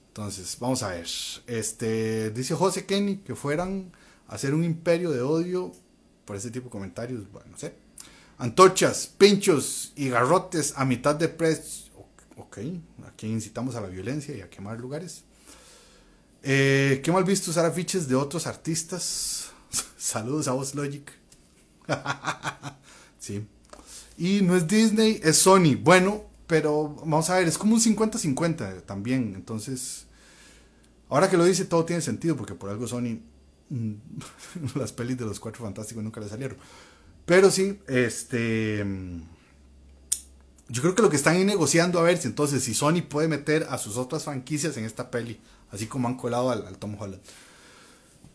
Entonces, 0.08 0.56
vamos 0.58 0.82
a 0.82 0.88
ver. 0.88 1.06
Este, 1.46 2.30
dice 2.30 2.54
José 2.54 2.86
Kenny 2.86 3.18
que 3.18 3.34
fueran 3.34 3.92
a 4.28 4.36
hacer 4.36 4.54
un 4.54 4.64
imperio 4.64 5.10
de 5.10 5.20
odio 5.20 5.72
por 6.24 6.36
ese 6.36 6.50
tipo 6.50 6.68
de 6.68 6.70
comentarios. 6.70 7.30
Bueno, 7.30 7.50
no 7.50 7.58
sé. 7.58 7.74
Antorchas, 8.38 9.08
pinchos 9.08 9.92
y 9.94 10.08
garrotes 10.08 10.72
a 10.74 10.86
mitad 10.86 11.16
de 11.16 11.28
precio. 11.28 11.92
Ok, 12.38 12.60
aquí 13.06 13.26
incitamos 13.26 13.74
a 13.74 13.82
la 13.82 13.88
violencia 13.88 14.34
y 14.34 14.40
a 14.40 14.48
quemar 14.48 14.80
lugares. 14.80 15.24
Eh, 16.42 17.02
¿Qué 17.04 17.12
mal 17.12 17.24
visto 17.24 17.50
usar 17.50 17.66
afiches 17.66 18.08
de 18.08 18.14
otros 18.14 18.46
artistas? 18.46 19.50
Saludos 19.98 20.48
a 20.48 20.52
vos, 20.52 20.74
Logic. 20.74 21.12
sí. 23.18 23.46
Y 24.16 24.42
no 24.42 24.56
es 24.56 24.66
Disney, 24.66 25.20
es 25.22 25.38
Sony. 25.38 25.76
Bueno, 25.80 26.24
pero 26.46 26.96
vamos 27.00 27.30
a 27.30 27.36
ver, 27.36 27.48
es 27.48 27.56
como 27.56 27.74
un 27.74 27.80
50-50 27.80 28.82
también. 28.82 29.32
Entonces, 29.34 30.06
ahora 31.08 31.30
que 31.30 31.36
lo 31.36 31.44
dice, 31.44 31.64
todo 31.64 31.84
tiene 31.84 32.02
sentido, 32.02 32.36
porque 32.36 32.54
por 32.54 32.70
algo 32.70 32.86
Sony, 32.86 33.20
mm, 33.70 33.92
las 34.74 34.92
pelis 34.92 35.18
de 35.18 35.24
los 35.24 35.40
cuatro 35.40 35.64
fantásticos 35.64 36.04
nunca 36.04 36.20
le 36.20 36.28
salieron. 36.28 36.56
Pero 37.24 37.50
sí, 37.50 37.78
este. 37.88 38.84
Yo 40.68 40.80
creo 40.80 40.94
que 40.94 41.02
lo 41.02 41.10
que 41.10 41.16
están 41.16 41.44
negociando 41.44 41.98
a 41.98 42.02
ver 42.02 42.16
si 42.18 42.28
entonces 42.28 42.64
si 42.64 42.72
Sony 42.72 43.02
puede 43.06 43.28
meter 43.28 43.66
a 43.68 43.76
sus 43.78 43.96
otras 43.96 44.24
franquicias 44.24 44.76
en 44.76 44.84
esta 44.84 45.10
peli, 45.10 45.38
así 45.70 45.86
como 45.86 46.08
han 46.08 46.16
colado 46.16 46.50
al, 46.50 46.78
Tom 46.78 46.96
Holland. 46.98 47.22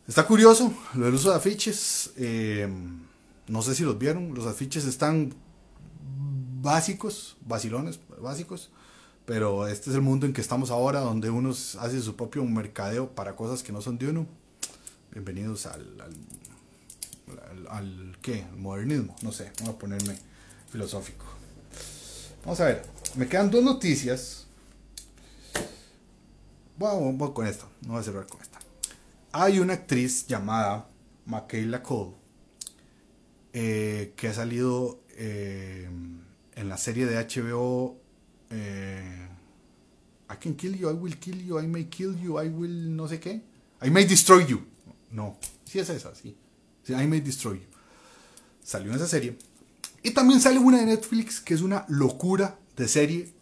Está 0.07 0.25
curioso 0.25 0.73
lo 0.93 1.05
del 1.05 1.15
uso 1.15 1.31
de 1.31 1.35
afiches. 1.35 2.11
Eh, 2.15 2.67
no 3.47 3.61
sé 3.61 3.75
si 3.75 3.83
los 3.83 3.97
vieron. 3.97 4.33
Los 4.35 4.45
afiches 4.45 4.85
están 4.85 5.33
básicos, 6.61 7.37
vacilones, 7.41 7.99
básicos, 8.19 8.69
pero 9.25 9.67
este 9.67 9.89
es 9.89 9.95
el 9.95 10.01
mundo 10.01 10.25
en 10.25 10.33
que 10.33 10.41
estamos 10.41 10.71
ahora, 10.71 11.01
donde 11.01 11.29
uno 11.29 11.51
hace 11.51 12.01
su 12.01 12.15
propio 12.15 12.43
mercadeo 12.45 13.09
para 13.09 13.35
cosas 13.35 13.63
que 13.63 13.71
no 13.71 13.81
son 13.81 13.97
de 13.97 14.09
uno. 14.09 14.27
Bienvenidos 15.11 15.65
al, 15.65 16.01
al, 17.69 18.17
¿qué? 18.21 18.45
modernismo, 18.57 19.15
no 19.21 19.31
sé, 19.31 19.51
voy 19.61 19.69
a 19.69 19.77
ponerme 19.77 20.17
filosófico. 20.71 21.25
Vamos 22.43 22.59
a 22.61 22.65
ver, 22.65 22.83
me 23.15 23.27
quedan 23.27 23.51
dos 23.51 23.63
noticias. 23.63 24.45
Voy 26.77 27.17
con 27.33 27.47
esta, 27.47 27.65
no 27.81 27.93
voy 27.93 27.99
a 27.99 28.03
cerrar 28.03 28.27
con 28.27 28.41
esta. 28.41 28.59
Hay 29.31 29.59
una 29.59 29.73
actriz 29.73 30.27
llamada 30.27 30.87
Michaela 31.25 31.81
Cole 31.81 32.13
eh, 33.53 34.13
que 34.15 34.27
ha 34.27 34.33
salido 34.33 34.99
eh, 35.09 35.89
en 36.57 36.69
la 36.69 36.77
serie 36.77 37.05
de 37.05 37.15
HBO 37.15 38.01
eh, 38.49 39.27
I 40.29 40.35
can 40.39 40.55
kill 40.55 40.75
you, 40.75 40.89
I 40.89 40.93
will 40.93 41.17
kill 41.17 41.41
you, 41.41 41.59
I 41.59 41.67
may 41.67 41.85
kill 41.85 42.17
you, 42.19 42.41
I 42.41 42.49
will 42.49 42.95
no 42.95 43.07
sé 43.07 43.19
qué. 43.19 43.41
I 43.81 43.89
may 43.89 44.05
destroy 44.05 44.45
you. 44.45 44.61
No, 45.11 45.37
sí 45.63 45.79
es 45.79 45.89
esa, 45.89 46.13
sí. 46.15 46.35
I 46.89 47.07
may 47.07 47.21
destroy 47.21 47.59
you. 47.59 47.65
Salió 48.63 48.89
en 48.89 48.97
esa 48.97 49.07
serie. 49.07 49.37
Y 50.03 50.11
también 50.11 50.41
sale 50.41 50.59
una 50.59 50.79
de 50.79 50.85
Netflix 50.85 51.39
que 51.39 51.53
es 51.53 51.61
una 51.61 51.85
locura 51.87 52.57
de 52.75 52.87
serie. 52.87 53.33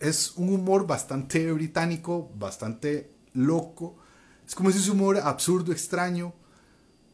Es 0.00 0.32
un 0.36 0.48
humor 0.48 0.86
bastante 0.86 1.52
británico, 1.52 2.32
bastante 2.36 3.10
loco. 3.34 3.96
Es 4.46 4.54
como 4.54 4.70
si 4.72 4.78
es 4.78 4.88
un 4.88 4.98
humor 4.98 5.18
absurdo, 5.18 5.72
extraño. 5.72 6.32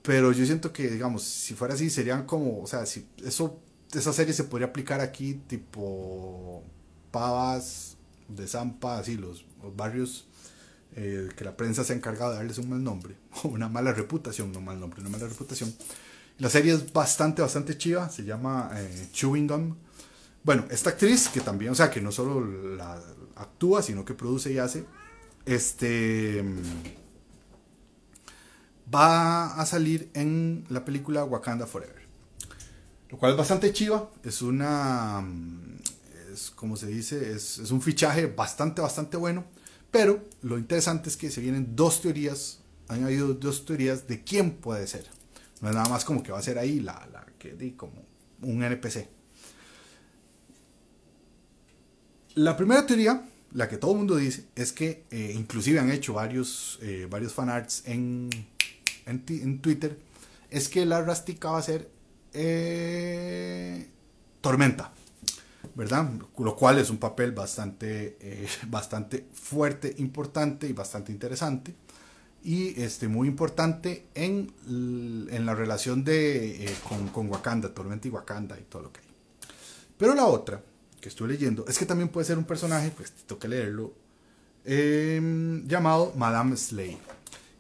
Pero 0.03 0.33
yo 0.33 0.47
siento 0.47 0.73
que, 0.73 0.89
digamos, 0.89 1.23
si 1.23 1.55
fuera 1.55 1.75
así, 1.75 1.91
serían 1.91 2.25
como, 2.25 2.63
o 2.63 2.67
sea, 2.67 2.87
si 2.87 3.07
eso 3.23 3.61
esa 3.93 4.13
serie 4.13 4.35
se 4.35 4.45
podría 4.45 4.69
aplicar 4.69 5.01
aquí 5.01 5.35
tipo 5.35 6.63
Pavas 7.11 7.97
de 8.29 8.47
Zampa, 8.47 8.99
así 8.99 9.17
los, 9.17 9.45
barrios 9.77 10.27
eh, 10.95 11.29
que 11.37 11.45
la 11.45 11.57
prensa 11.57 11.85
se 11.85 11.93
ha 11.93 11.97
encargado 11.97 12.33
de 12.33 12.39
darles 12.39 12.59
un 12.59 12.71
mal 12.71 12.83
nombre, 12.83 13.17
o 13.43 13.49
una 13.49 13.69
mala 13.69 13.93
reputación, 13.93 14.53
no 14.53 14.61
mal 14.61 14.79
nombre, 14.79 15.01
una 15.01 15.11
mala 15.11 15.27
reputación. 15.27 15.75
La 16.39 16.49
serie 16.49 16.73
es 16.73 16.93
bastante, 16.93 17.43
bastante 17.43 17.77
chiva, 17.77 18.09
se 18.11 18.25
llama 18.25 18.71
eh, 18.75 19.09
Chewing 19.13 19.49
Gum. 19.49 19.77
Bueno, 20.45 20.67
esta 20.71 20.91
actriz, 20.91 21.29
que 21.29 21.41
también, 21.41 21.73
o 21.73 21.75
sea, 21.75 21.91
que 21.91 22.01
no 22.01 22.13
solo 22.13 22.41
la 22.77 23.03
actúa, 23.35 23.83
sino 23.83 24.05
que 24.05 24.15
produce 24.15 24.53
y 24.53 24.59
hace, 24.59 24.85
este 25.45 26.45
va 28.95 29.55
a 29.61 29.67
salir 29.67 30.11
en 30.15 30.65
la 30.69 30.85
película 30.85 31.25
Wakanda 31.25 31.67
Forever. 31.67 31.98
Lo 33.11 33.19
cual 33.19 33.33
es 33.33 33.39
bastante 33.39 33.73
chiva. 33.73 34.11
Es 34.23 34.43
una. 34.43 35.21
Mm, 35.21 35.79
es 36.33 36.51
como 36.51 36.77
se 36.77 36.87
dice, 36.87 37.33
es, 37.33 37.59
un 37.71 37.81
fichaje 37.81 38.27
bastante, 38.27 38.81
bastante 38.81 39.17
bueno. 39.17 39.45
Pero 39.91 40.23
lo 40.43 40.59
interesante 40.59 41.09
es 41.09 41.17
que 41.17 41.31
se 41.31 41.41
vienen 41.41 41.75
dos 41.75 42.03
teorías. 42.03 42.61
Han 42.89 43.05
habido 43.05 43.35
dos 43.35 43.65
teorías 43.65 44.07
de 44.07 44.23
quién 44.23 44.53
puede 44.53 44.87
ser. 44.87 45.07
No 45.61 45.69
es 45.69 45.75
nada 45.75 45.89
más 45.89 46.05
como 46.05 46.23
que 46.23 46.33
va 46.33 46.39
a 46.39 46.43
ser 46.43 46.59
ahí 46.59 46.81
la, 46.81 47.09
la 47.13 47.27
que 47.39 47.75
como 47.77 48.05
un 48.43 48.63
NPC. 48.63 49.09
La 52.35 52.57
primera 52.57 52.87
teoría, 52.87 53.27
la 53.53 53.69
que 53.69 53.79
todo 53.79 53.93
el 53.93 53.97
mundo 53.99 54.17
dice, 54.17 54.47
es 54.55 54.73
que 54.73 55.05
eh, 55.11 55.33
inclusive 55.35 55.81
han 55.81 55.91
hecho 55.91 56.15
varios, 56.15 56.79
eh, 56.83 57.07
varios 57.11 57.33
fanarts 57.33 57.83
en, 57.87 58.31
en, 59.07 59.25
en 59.29 59.59
Twitter, 59.61 59.99
es 60.51 60.69
que 60.69 60.87
la 60.87 61.03
Rastica 61.03 61.51
va 61.51 61.59
a 61.59 61.63
ser 61.63 61.91
eh, 62.33 63.89
Tormenta, 64.41 64.93
¿verdad? 65.75 66.11
Lo 66.39 66.57
cual 66.57 66.79
es 66.79 66.91
un 66.91 66.99
papel 66.99 67.33
bastante, 67.33 68.17
eh, 68.21 68.49
bastante 68.69 69.27
fuerte, 69.33 69.95
importante 69.99 70.69
y 70.69 70.73
bastante 70.73 71.13
interesante. 71.13 71.75
Y 72.43 72.81
este, 72.81 73.09
muy 73.09 73.27
importante 73.27 74.07
en, 74.15 74.53
en 74.67 75.45
la 75.45 75.55
relación 75.55 76.05
de, 76.05 76.67
eh, 76.67 76.77
con, 76.89 77.09
con, 77.09 77.29
Wakanda, 77.29 77.75
Tormenta 77.75 78.07
y 78.07 78.11
Wakanda 78.13 78.59
y 78.59 78.63
todo 78.63 78.83
lo 78.83 78.93
que 78.93 79.01
hay. 79.01 79.07
Pero 79.99 80.15
la 80.15 80.27
otra 80.27 80.63
que 81.01 81.09
estoy 81.09 81.29
leyendo 81.29 81.65
es 81.67 81.79
que 81.79 81.87
también 81.87 82.09
puede 82.09 82.27
ser 82.27 82.39
un 82.39 82.45
personaje, 82.45 82.93
pues 82.97 83.13
tengo 83.13 83.39
que 83.41 83.49
leerlo, 83.49 83.93
em, 84.65 85.67
llamado 85.67 86.13
Madame 86.17 86.57
Slay. 86.57 86.97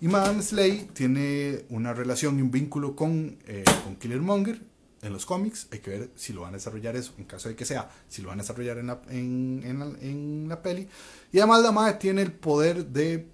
Y 0.01 0.09
Madame 0.09 0.42
Slay 0.42 0.88
tiene 0.92 1.64
una 1.70 1.92
relación 1.92 2.38
y 2.38 2.42
un 2.42 2.51
vínculo 2.51 2.94
con, 2.94 3.38
eh, 3.46 3.64
con 3.82 3.96
Killermonger 3.96 4.61
en 5.03 5.12
los 5.12 5.26
cómics. 5.26 5.66
Hay 5.72 5.80
que 5.80 5.90
ver 5.90 6.11
si 6.14 6.32
lo 6.32 6.42
van 6.42 6.55
a 6.55 6.59
desarrollar 6.59 6.94
eso, 6.94 7.14
en 7.18 7.24
caso 7.24 7.49
de 7.49 7.57
que 7.57 7.64
sea, 7.64 7.90
si 8.09 8.22
lo 8.22 8.28
van 8.28 8.38
a 8.38 8.42
desarrollar 8.42 8.78
en 8.78 8.86
la, 8.86 9.01
en, 9.11 9.62
en 10.01 10.57
peli. 10.62 10.88
Y 11.32 11.38
además 11.38 11.62
la 11.62 11.72
madre 11.72 11.94
tiene 11.94 12.22
el 12.22 12.32
poder 12.32 12.86
de, 12.86 13.26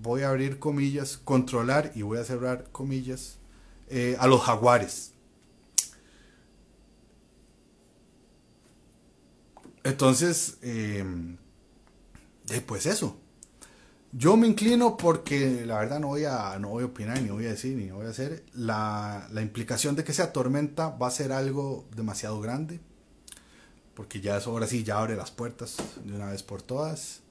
voy 0.00 0.22
a 0.22 0.28
abrir 0.28 0.60
comillas, 0.60 1.16
controlar 1.16 1.90
y 1.94 2.02
voy 2.02 2.18
a 2.18 2.24
cerrar 2.24 2.70
comillas, 2.70 3.38
eh, 3.88 4.16
a 4.20 4.28
los 4.28 4.42
jaguares. 4.42 5.12
Entonces, 9.82 10.56
eh, 10.62 11.04
pues 12.66 12.86
eso. 12.86 13.18
Yo 14.16 14.36
me 14.36 14.46
inclino 14.46 14.96
porque 14.96 15.66
la 15.66 15.78
verdad 15.80 15.98
no 15.98 16.06
voy 16.06 16.24
a, 16.24 16.56
no 16.60 16.68
voy 16.68 16.84
a 16.84 16.86
opinar, 16.86 17.20
ni 17.20 17.30
voy 17.30 17.46
a 17.46 17.50
decir, 17.50 17.76
ni 17.76 17.90
voy 17.90 18.06
a 18.06 18.10
hacer. 18.10 18.44
La, 18.54 19.28
la 19.32 19.42
implicación 19.42 19.96
de 19.96 20.04
que 20.04 20.12
sea 20.12 20.32
tormenta 20.32 20.90
va 20.90 21.08
a 21.08 21.10
ser 21.10 21.32
algo 21.32 21.88
demasiado 21.96 22.40
grande. 22.40 22.78
Porque 23.94 24.20
ya 24.20 24.36
eso 24.36 24.50
ahora 24.50 24.68
sí 24.68 24.84
ya 24.84 24.98
abre 24.98 25.16
las 25.16 25.32
puertas 25.32 25.78
de 26.04 26.14
una 26.14 26.30
vez 26.30 26.44
por 26.44 26.62
todas. 26.62 27.22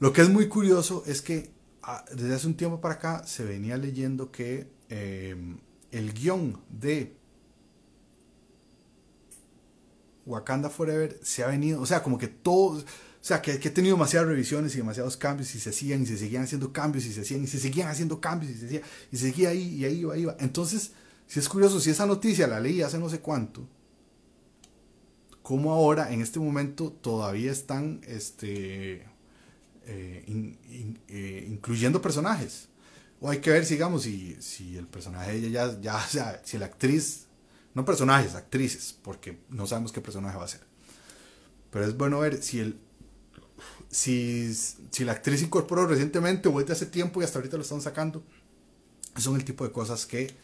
Lo 0.00 0.12
que 0.12 0.22
es 0.22 0.28
muy 0.28 0.48
curioso 0.48 1.04
es 1.06 1.22
que 1.22 1.50
ah, 1.84 2.04
desde 2.12 2.34
hace 2.34 2.48
un 2.48 2.56
tiempo 2.56 2.80
para 2.80 2.94
acá 2.94 3.24
se 3.24 3.44
venía 3.44 3.76
leyendo 3.76 4.32
que 4.32 4.68
em, 4.88 5.58
el 5.92 6.12
guion 6.12 6.60
de 6.68 7.16
Wakanda 10.26 10.68
Forever 10.68 11.18
se 11.22 11.44
ha 11.44 11.46
venido, 11.46 11.80
o 11.80 11.86
sea, 11.86 12.02
como 12.02 12.18
que 12.18 12.26
todo, 12.26 12.82
sea, 13.26 13.42
que, 13.42 13.58
que, 13.58 13.68
he 13.68 13.70
tenido 13.70 13.96
demasiadas 13.96 14.28
revisiones 14.28 14.74
y 14.74 14.78
demasiados 14.78 15.16
cambios 15.16 15.54
y 15.54 15.58
se 15.58 15.70
hacían 15.70 16.02
y 16.02 16.06
se 16.06 16.16
seguían 16.16 16.44
haciendo 16.44 16.72
cambios 16.72 17.04
y 17.06 17.12
se 17.12 17.22
hacían 17.22 17.42
y 17.42 17.46
se 17.48 17.58
seguían 17.58 17.88
haciendo 17.88 18.20
cambios 18.20 18.52
y 18.52 18.54
se 18.54 18.60
seguía, 18.60 18.82
y 19.10 19.16
se 19.16 19.26
seguía 19.26 19.48
ahí 19.48 19.74
y 19.74 19.84
ahí 19.84 19.98
iba, 20.00 20.14
ahí 20.14 20.22
iba. 20.22 20.36
Entonces, 20.38 20.92
si 21.26 21.40
es 21.40 21.48
curioso, 21.48 21.80
si 21.80 21.90
esa 21.90 22.06
noticia 22.06 22.46
la 22.46 22.60
leí 22.60 22.82
hace 22.82 22.98
no 22.98 23.08
sé 23.08 23.18
cuánto, 23.18 23.68
como 25.42 25.72
ahora, 25.72 26.12
en 26.12 26.22
este 26.22 26.40
momento, 26.40 26.90
todavía 26.90 27.52
están 27.52 28.00
este, 28.06 29.06
eh, 29.86 30.56
eh, 31.08 31.46
incluyendo 31.48 32.02
personajes. 32.02 32.68
O 33.20 33.30
hay 33.30 33.38
que 33.38 33.50
ver, 33.50 33.66
digamos, 33.66 34.02
si, 34.02 34.36
si 34.40 34.76
el 34.76 34.88
personaje 34.88 35.50
ya, 35.50 35.80
ya, 35.80 35.96
o 35.96 36.08
sea, 36.08 36.42
si 36.44 36.58
la 36.58 36.66
actriz, 36.66 37.26
no 37.74 37.84
personajes, 37.84 38.34
actrices, 38.34 38.96
porque 39.02 39.38
no 39.48 39.66
sabemos 39.66 39.92
qué 39.92 40.00
personaje 40.00 40.36
va 40.36 40.44
a 40.44 40.48
ser. 40.48 40.62
Pero 41.70 41.84
es 41.84 41.96
bueno 41.96 42.18
ver 42.18 42.42
si 42.42 42.58
el, 42.58 42.80
si, 43.96 44.54
si 44.54 45.04
la 45.04 45.12
actriz 45.12 45.42
incorporó 45.42 45.86
recientemente 45.86 46.48
o 46.48 46.58
desde 46.58 46.72
hace 46.74 46.86
tiempo 46.86 47.20
y 47.20 47.24
hasta 47.24 47.38
ahorita 47.38 47.56
lo 47.56 47.62
están 47.62 47.80
sacando. 47.80 48.22
Son 49.16 49.36
el 49.36 49.44
tipo 49.44 49.64
de 49.64 49.72
cosas 49.72 50.04
que, 50.04 50.34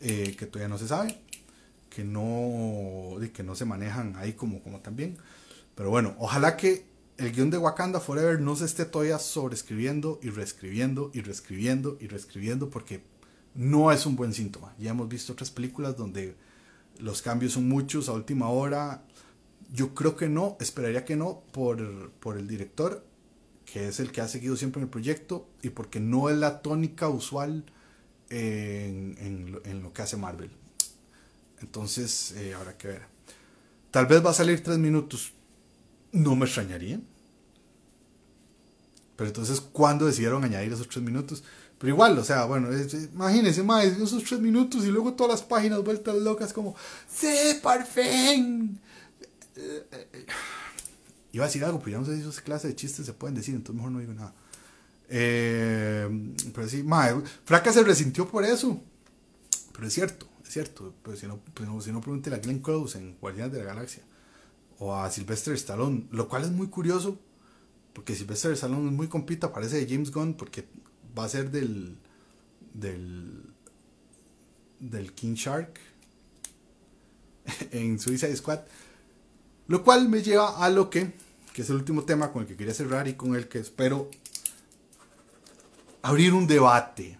eh, 0.00 0.36
que 0.38 0.46
todavía 0.46 0.68
no 0.68 0.78
se 0.78 0.86
sabe 0.88 1.18
que 1.94 2.04
no, 2.04 3.18
que 3.32 3.42
no 3.42 3.54
se 3.54 3.64
manejan 3.64 4.14
ahí 4.16 4.32
como, 4.32 4.62
como 4.62 4.80
también. 4.80 5.18
Pero 5.74 5.90
bueno, 5.90 6.14
ojalá 6.18 6.56
que 6.56 6.84
el 7.18 7.32
guion 7.32 7.50
de 7.50 7.58
Wakanda 7.58 8.00
Forever 8.00 8.40
no 8.40 8.56
se 8.56 8.64
esté 8.64 8.84
todavía 8.84 9.18
sobreescribiendo 9.18 10.18
y 10.22 10.30
reescribiendo 10.30 11.10
y 11.12 11.20
reescribiendo 11.20 11.98
y 12.00 12.06
reescribiendo 12.06 12.70
porque 12.70 13.02
no 13.54 13.92
es 13.92 14.06
un 14.06 14.16
buen 14.16 14.32
síntoma. 14.32 14.74
Ya 14.78 14.90
hemos 14.90 15.08
visto 15.08 15.32
otras 15.32 15.50
películas 15.50 15.96
donde 15.96 16.34
los 16.98 17.20
cambios 17.20 17.52
son 17.52 17.68
muchos 17.68 18.08
a 18.08 18.12
última 18.12 18.48
hora. 18.48 19.02
Yo 19.72 19.94
creo 19.94 20.16
que 20.16 20.28
no, 20.28 20.56
esperaría 20.60 21.04
que 21.04 21.16
no 21.16 21.42
por, 21.52 22.10
por 22.12 22.36
el 22.36 22.46
director, 22.46 23.04
que 23.64 23.88
es 23.88 24.00
el 24.00 24.12
que 24.12 24.20
ha 24.20 24.28
seguido 24.28 24.56
siempre 24.56 24.80
en 24.80 24.84
el 24.84 24.90
proyecto 24.90 25.48
y 25.62 25.70
porque 25.70 25.98
no 25.98 26.28
es 26.28 26.36
la 26.36 26.60
tónica 26.60 27.08
usual 27.08 27.64
en, 28.28 29.16
en, 29.64 29.82
lo 29.82 29.92
que 29.92 30.02
hace 30.02 30.16
Marvel. 30.16 30.50
Entonces, 31.60 32.32
eh, 32.32 32.54
habrá 32.54 32.76
que 32.76 32.88
ver. 32.88 33.02
Tal 33.90 34.06
vez 34.06 34.24
va 34.24 34.30
a 34.30 34.34
salir 34.34 34.62
tres 34.62 34.78
minutos. 34.78 35.32
No 36.12 36.36
me 36.36 36.46
extrañaría. 36.46 37.00
Pero 39.16 39.28
entonces, 39.28 39.60
¿cuándo 39.60 40.06
decidieron 40.06 40.44
añadir 40.44 40.72
esos 40.72 40.88
tres 40.88 41.04
minutos? 41.04 41.44
Pero 41.78 41.94
igual, 41.94 42.18
o 42.18 42.24
sea, 42.24 42.44
bueno, 42.44 42.68
imagínense, 43.12 43.62
más 43.62 43.84
esos 43.84 44.22
tres 44.24 44.40
minutos 44.40 44.84
y 44.84 44.88
luego 44.88 45.14
todas 45.14 45.40
las 45.40 45.42
páginas 45.42 45.82
vueltas 45.82 46.14
locas 46.16 46.52
como, 46.52 46.76
¡Sí, 47.08 47.58
por 49.54 49.62
fin! 50.12 50.26
Iba 51.32 51.44
a 51.44 51.48
decir 51.48 51.64
algo, 51.64 51.78
pero 51.78 51.92
ya 51.92 51.98
no 51.98 52.04
sé 52.04 52.14
si 52.16 52.20
esas 52.20 52.40
clases 52.40 52.70
de 52.70 52.76
chistes 52.76 53.06
se 53.06 53.12
pueden 53.14 53.34
decir, 53.34 53.54
entonces 53.54 53.76
mejor 53.76 53.92
no 53.92 54.00
digo 54.00 54.12
nada. 54.12 54.34
Eh, 55.08 56.08
pero 56.54 56.68
sí, 56.68 56.82
mae, 56.82 57.14
Fraca 57.44 57.72
se 57.72 57.82
resintió 57.82 58.28
por 58.28 58.44
eso. 58.44 58.82
Pero 59.72 59.86
es 59.86 59.94
cierto 59.94 60.28
cierto, 60.52 60.94
pero 61.02 61.16
si 61.16 61.26
no, 61.26 61.40
pues 61.54 61.84
si 61.84 61.92
no 61.92 62.00
pregúntele 62.00 62.36
a 62.36 62.38
Glenn 62.38 62.60
Close 62.60 62.98
en 62.98 63.16
Guardianes 63.18 63.52
de 63.52 63.60
la 63.60 63.64
Galaxia 63.64 64.02
o 64.78 64.94
a 64.94 65.10
Sylvester 65.10 65.54
Stallone, 65.54 66.06
lo 66.10 66.28
cual 66.28 66.42
es 66.44 66.50
muy 66.50 66.68
curioso 66.68 67.18
porque 67.94 68.14
Sylvester 68.14 68.52
Stallone 68.52 68.88
es 68.88 68.92
muy 68.92 69.08
compita, 69.08 69.52
parece 69.52 69.78
de 69.78 69.92
James 69.92 70.10
Gunn 70.12 70.34
porque 70.34 70.66
va 71.18 71.24
a 71.24 71.28
ser 71.28 71.50
del 71.50 71.96
del 72.74 73.44
del 74.78 75.12
King 75.14 75.34
Shark 75.34 75.80
en 77.70 77.98
Suicide 77.98 78.36
Squad, 78.36 78.60
lo 79.72 79.82
cual 79.82 80.06
me 80.06 80.22
lleva 80.22 80.62
a 80.62 80.68
lo 80.68 80.90
que 80.90 81.14
que 81.54 81.62
es 81.62 81.70
el 81.70 81.76
último 81.76 82.04
tema 82.04 82.30
con 82.30 82.42
el 82.42 82.48
que 82.48 82.56
quería 82.56 82.74
cerrar 82.74 83.08
y 83.08 83.14
con 83.14 83.34
el 83.34 83.48
que 83.48 83.58
espero 83.58 84.10
abrir 86.02 86.34
un 86.34 86.46
debate 86.46 87.18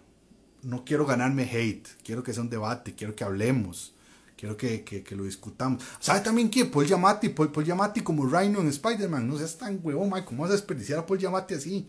no 0.61 0.85
quiero 0.85 1.07
ganarme 1.07 1.49
hate, 1.51 1.87
quiero 2.03 2.21
que 2.21 2.31
sea 2.31 2.43
un 2.43 2.51
debate, 2.51 2.93
quiero 2.93 3.15
que 3.15 3.23
hablemos, 3.23 3.95
quiero 4.37 4.55
que, 4.55 4.83
que, 4.83 5.15
lo 5.15 5.23
discutamos. 5.23 5.83
¿Sabe 5.99 6.19
también 6.19 6.49
quién? 6.49 6.69
Paul 6.69 6.85
Giamatti, 6.85 7.29
Paul, 7.29 7.51
Paul 7.51 7.65
Giamatti 7.65 8.01
como 8.01 8.27
Rhino 8.27 8.61
en 8.61 8.67
Spider-Man, 8.67 9.27
no 9.27 9.35
seas 9.35 9.57
tan 9.57 9.79
huevón, 9.81 10.11
Mike, 10.11 10.25
¿cómo 10.25 10.43
vas 10.43 10.51
a 10.51 10.53
desperdiciar 10.53 10.99
a 10.99 11.05
Paul 11.07 11.17
Giamatti 11.17 11.55
así? 11.55 11.87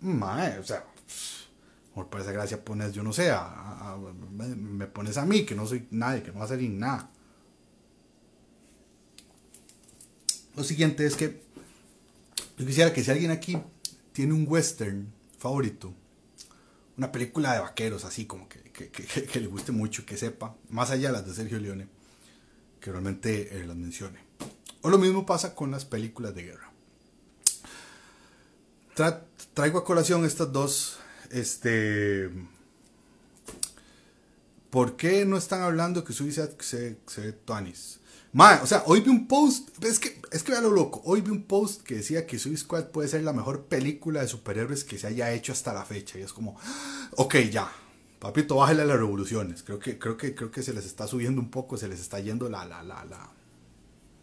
Mae, 0.00 0.58
o 0.58 0.64
sea, 0.64 0.86
por 1.94 2.18
esa 2.18 2.32
gracia 2.32 2.64
pones, 2.64 2.94
yo 2.94 3.02
no 3.02 3.12
sé, 3.12 3.30
me 4.56 4.86
pones 4.86 5.18
a 5.18 5.26
mí, 5.26 5.44
que 5.44 5.54
no 5.54 5.66
soy 5.66 5.86
nadie, 5.90 6.22
que 6.22 6.32
no 6.32 6.38
va 6.38 6.46
a 6.46 6.48
salir 6.48 6.70
nada. 6.70 7.10
Lo 10.56 10.64
siguiente 10.64 11.06
es 11.06 11.16
que 11.16 11.40
yo 12.58 12.66
quisiera 12.66 12.92
que 12.92 13.02
si 13.02 13.10
alguien 13.10 13.30
aquí 13.30 13.58
tiene 14.12 14.34
un 14.34 14.46
western 14.46 15.12
favorito, 15.38 15.94
una 16.96 17.10
película 17.10 17.54
de 17.54 17.60
vaqueros, 17.60 18.04
así 18.04 18.26
como 18.26 18.48
que, 18.48 18.60
le 19.40 19.46
guste 19.46 19.72
mucho, 19.72 20.04
que 20.04 20.16
sepa, 20.16 20.54
más 20.68 20.90
allá 20.90 21.08
de 21.08 21.14
las 21.14 21.26
de 21.26 21.34
Sergio 21.34 21.58
Leone, 21.58 21.88
que 22.80 22.90
realmente 22.90 23.60
eh, 23.60 23.66
las 23.66 23.76
mencione. 23.76 24.18
O 24.82 24.90
lo 24.90 24.98
mismo 24.98 25.24
pasa 25.24 25.54
con 25.54 25.70
las 25.70 25.84
películas 25.84 26.34
de 26.34 26.42
guerra. 26.42 26.70
traigo 29.54 29.78
a 29.78 29.84
colación 29.84 30.24
estas 30.24 30.52
dos, 30.52 30.98
este... 31.30 32.30
¿Por 34.70 34.96
qué 34.96 35.26
no 35.26 35.36
están 35.36 35.60
hablando 35.60 36.02
que 36.02 36.14
Suicide 36.14 36.56
se, 36.60 36.96
se 37.06 37.20
ve 37.20 37.32
Tuanis? 38.32 38.62
o 38.62 38.66
sea, 38.66 38.82
hoy 38.86 39.00
vi 39.00 39.10
un 39.10 39.26
post, 39.26 39.68
es 39.84 39.98
que, 39.98 40.20
es 40.30 40.42
que 40.42 40.52
vea 40.52 40.60
lo 40.60 40.70
loco, 40.70 41.02
hoy 41.04 41.20
vi 41.20 41.30
un 41.30 41.44
post 41.44 41.82
que 41.82 41.96
decía 41.96 42.26
que 42.26 42.38
Suicide 42.38 42.64
Squad 42.64 42.84
puede 42.86 43.08
ser 43.08 43.22
la 43.22 43.32
mejor 43.32 43.64
película 43.66 44.22
de 44.22 44.28
superhéroes 44.28 44.84
que 44.84 44.98
se 44.98 45.06
haya 45.06 45.32
hecho 45.32 45.52
hasta 45.52 45.72
la 45.72 45.84
fecha. 45.84 46.18
Y 46.18 46.22
es 46.22 46.32
como, 46.32 46.56
ok, 47.16 47.36
ya, 47.50 47.70
papito, 48.18 48.56
bájale 48.56 48.82
a 48.82 48.86
las 48.86 48.96
revoluciones. 48.96 49.62
Creo 49.62 49.78
que, 49.78 49.98
creo 49.98 50.16
que, 50.16 50.34
creo 50.34 50.50
que 50.50 50.62
se 50.62 50.72
les 50.72 50.86
está 50.86 51.06
subiendo 51.06 51.40
un 51.40 51.50
poco, 51.50 51.76
se 51.76 51.88
les 51.88 52.00
está 52.00 52.20
yendo 52.20 52.48
la, 52.48 52.64
la, 52.64 52.82
la, 52.82 53.04
la, 53.04 53.30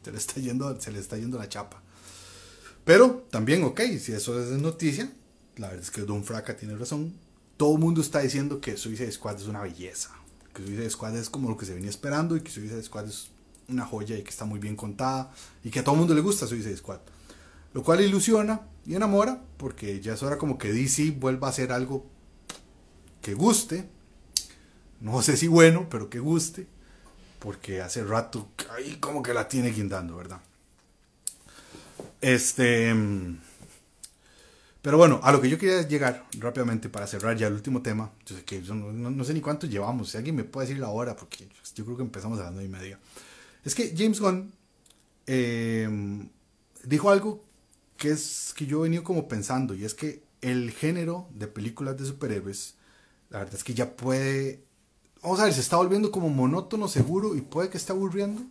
se 0.03 0.12
les 0.12 0.22
está 0.22 0.39
yendo, 0.39 0.80
se 0.82 0.91
les 0.91 1.01
está 1.01 1.18
yendo 1.18 1.38
la 1.38 1.47
chapa. 1.47 1.82
Pero 2.86 3.28
también, 3.30 3.64
ok, 3.64 3.82
si 3.99 4.14
eso 4.14 4.41
es 4.41 4.49
noticia, 4.60 5.12
la 5.57 5.68
verdad 5.68 5.84
es 5.84 5.91
que 5.91 6.01
Don 6.01 6.24
Fraca 6.24 6.57
tiene 6.57 6.76
razón. 6.76 7.14
Todo 7.57 7.74
el 7.74 7.80
mundo 7.80 8.01
está 8.01 8.22
diciendo 8.22 8.62
que 8.62 8.78
Suicide 8.78 9.12
Squad 9.12 9.36
es 9.36 9.47
una 9.47 9.62
belleza. 9.62 10.12
Que 10.53 10.64
Suicide 10.64 10.89
Squad 10.89 11.18
es 11.18 11.30
como 11.30 11.49
lo 11.49 11.57
que 11.57 11.66
se 11.66 11.76
venía 11.76 11.89
esperando 11.89 12.36
y 12.36 12.41
que 12.41 12.49
Suicide 12.49 12.82
Squad 12.82 13.07
es 13.07 13.30
una 13.70 13.86
joya 13.86 14.17
y 14.17 14.24
que 14.24 14.30
está 14.30 14.45
muy 14.45 14.59
bien 14.59 14.76
contada 14.76 15.32
y 15.63 15.70
que 15.70 15.80
a 15.80 15.84
todo 15.84 15.95
mundo 15.95 16.13
le 16.13 16.22
gusta 16.22 16.47
Suicide 16.47 16.78
Squad. 16.78 16.99
Lo 17.74 17.84
cual 17.84 18.01
ilusiona 18.01 18.61
y 18.86 18.95
enamora 18.95 19.41
porque 19.57 20.01
ya 20.01 20.13
es 20.13 20.24
hora 20.24 20.38
como 20.38 20.57
que 20.57 20.74
DC 20.74 21.11
vuelva 21.11 21.47
a 21.47 21.51
hacer 21.51 21.72
algo 21.72 22.05
que 23.22 23.34
guste. 23.34 23.88
No 25.01 25.22
sé 25.22 25.38
si 25.38 25.47
bueno, 25.47 25.88
pero 25.89 26.09
que 26.09 26.20
guste. 26.20 26.67
Porque 27.39 27.82
hace 27.82 28.03
rato 28.03 28.49
ahí 28.76 28.97
como 28.99 29.24
que 29.24 29.34
la 29.34 29.47
tiene 29.47 29.70
guindando, 29.72 30.17
¿verdad? 30.17 30.41
Este... 32.22 32.93
Pero 34.82 34.97
bueno, 34.97 35.20
a 35.24 35.32
lo 35.32 35.41
que 35.41 35.49
yo 35.49 35.57
quería 35.57 35.82
llegar 35.86 36.26
rápidamente 36.38 36.88
para 36.88 37.05
cerrar 37.05 37.36
ya 37.36 37.47
el 37.47 37.53
último 37.53 37.82
tema. 37.82 38.11
Yo 38.26 38.38
sé 38.38 38.43
que 38.43 38.61
no, 38.61 39.24
sé 39.26 39.34
ni 39.34 39.41
cuánto 39.41 39.67
llevamos. 39.67 40.09
Si 40.09 40.17
alguien 40.17 40.36
me 40.36 40.45
puede 40.45 40.67
decir 40.67 40.82
la 40.82 40.89
hora, 40.89 41.15
porque 41.15 41.47
yo 41.76 41.86
creo 41.86 41.97
que 41.97 42.03
empezamos 42.03 42.39
a 42.39 42.43
las 42.43 42.53
9 42.53 42.65
y 42.65 42.72
media. 42.72 42.99
Es 43.64 43.76
que 43.76 43.93
James 43.95 44.20
Gunn 44.20 44.51
em, 45.26 46.30
dijo 46.84 47.10
algo 47.10 47.43
que 47.97 48.12
es 48.12 48.53
que 48.55 48.66
yo 48.66 48.80
he 48.80 48.84
venido 48.84 49.03
como 49.03 49.28
pensando 49.28 49.76
y 49.76 49.86
es 49.86 49.93
que 49.93 50.24
el 50.41 50.72
género 50.72 51.28
de 51.34 51.47
películas 51.47 51.97
de 51.97 52.05
superhéroes, 52.05 52.76
la 53.30 53.39
verdad 53.39 53.55
es 53.55 53.64
que 53.64 53.74
ya 53.74 53.95
puede, 53.95 54.64
vamos 55.22 55.39
a 55.39 55.45
ver, 55.45 55.53
se 55.53 55.62
está 55.62 55.78
volviendo 55.78 56.12
como 56.12 56.30
monótono, 56.30 56.88
seguro 56.88 57.36
y 57.36 57.41
puede 57.41 57.70
que 57.70 57.78
esté 57.78 57.91
aburriendo. 57.91 58.41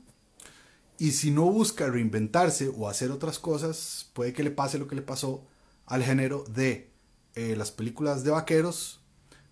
Y 0.98 1.12
si 1.12 1.30
no 1.30 1.44
busca 1.44 1.88
reinventarse 1.88 2.70
o 2.76 2.88
hacer 2.88 3.11
otras 3.11 3.38
cosas, 3.38 4.11
puede 4.12 4.32
que 4.32 4.42
le 4.42 4.50
pase 4.50 4.78
lo 4.78 4.88
que 4.88 4.96
le 4.96 5.02
pasó 5.02 5.44
al 5.86 6.02
género 6.02 6.44
de 6.44 6.90
eh, 7.34 7.54
las 7.56 7.70
películas 7.70 8.24
de 8.24 8.32
vaqueros 8.32 9.00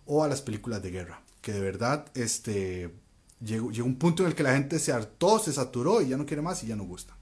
o 0.05 0.25
a 0.25 0.29
las 0.29 0.43
películas 0.43 0.83
de 0.83 0.91
guerra. 0.91 1.23
Que 1.41 1.53
de 1.53 1.61
verdad, 1.61 2.07
este, 2.15 2.91
llegó, 3.45 3.71
llegó 3.71 3.87
un 3.87 3.97
punto 3.97 4.23
en 4.23 4.31
el 4.31 4.35
que 4.35 4.43
la 4.43 4.55
gente 4.55 4.79
se 4.79 4.93
hartó, 4.93 5.39
se 5.39 5.53
saturó 5.53 6.03
y 6.03 6.09
ya 6.09 6.17
no 6.17 6.27
quiere 6.27 6.43
más 6.43 6.63
y 6.63 6.69
ya 6.69 6.77
no 6.77 6.85
gusta. 6.85 7.17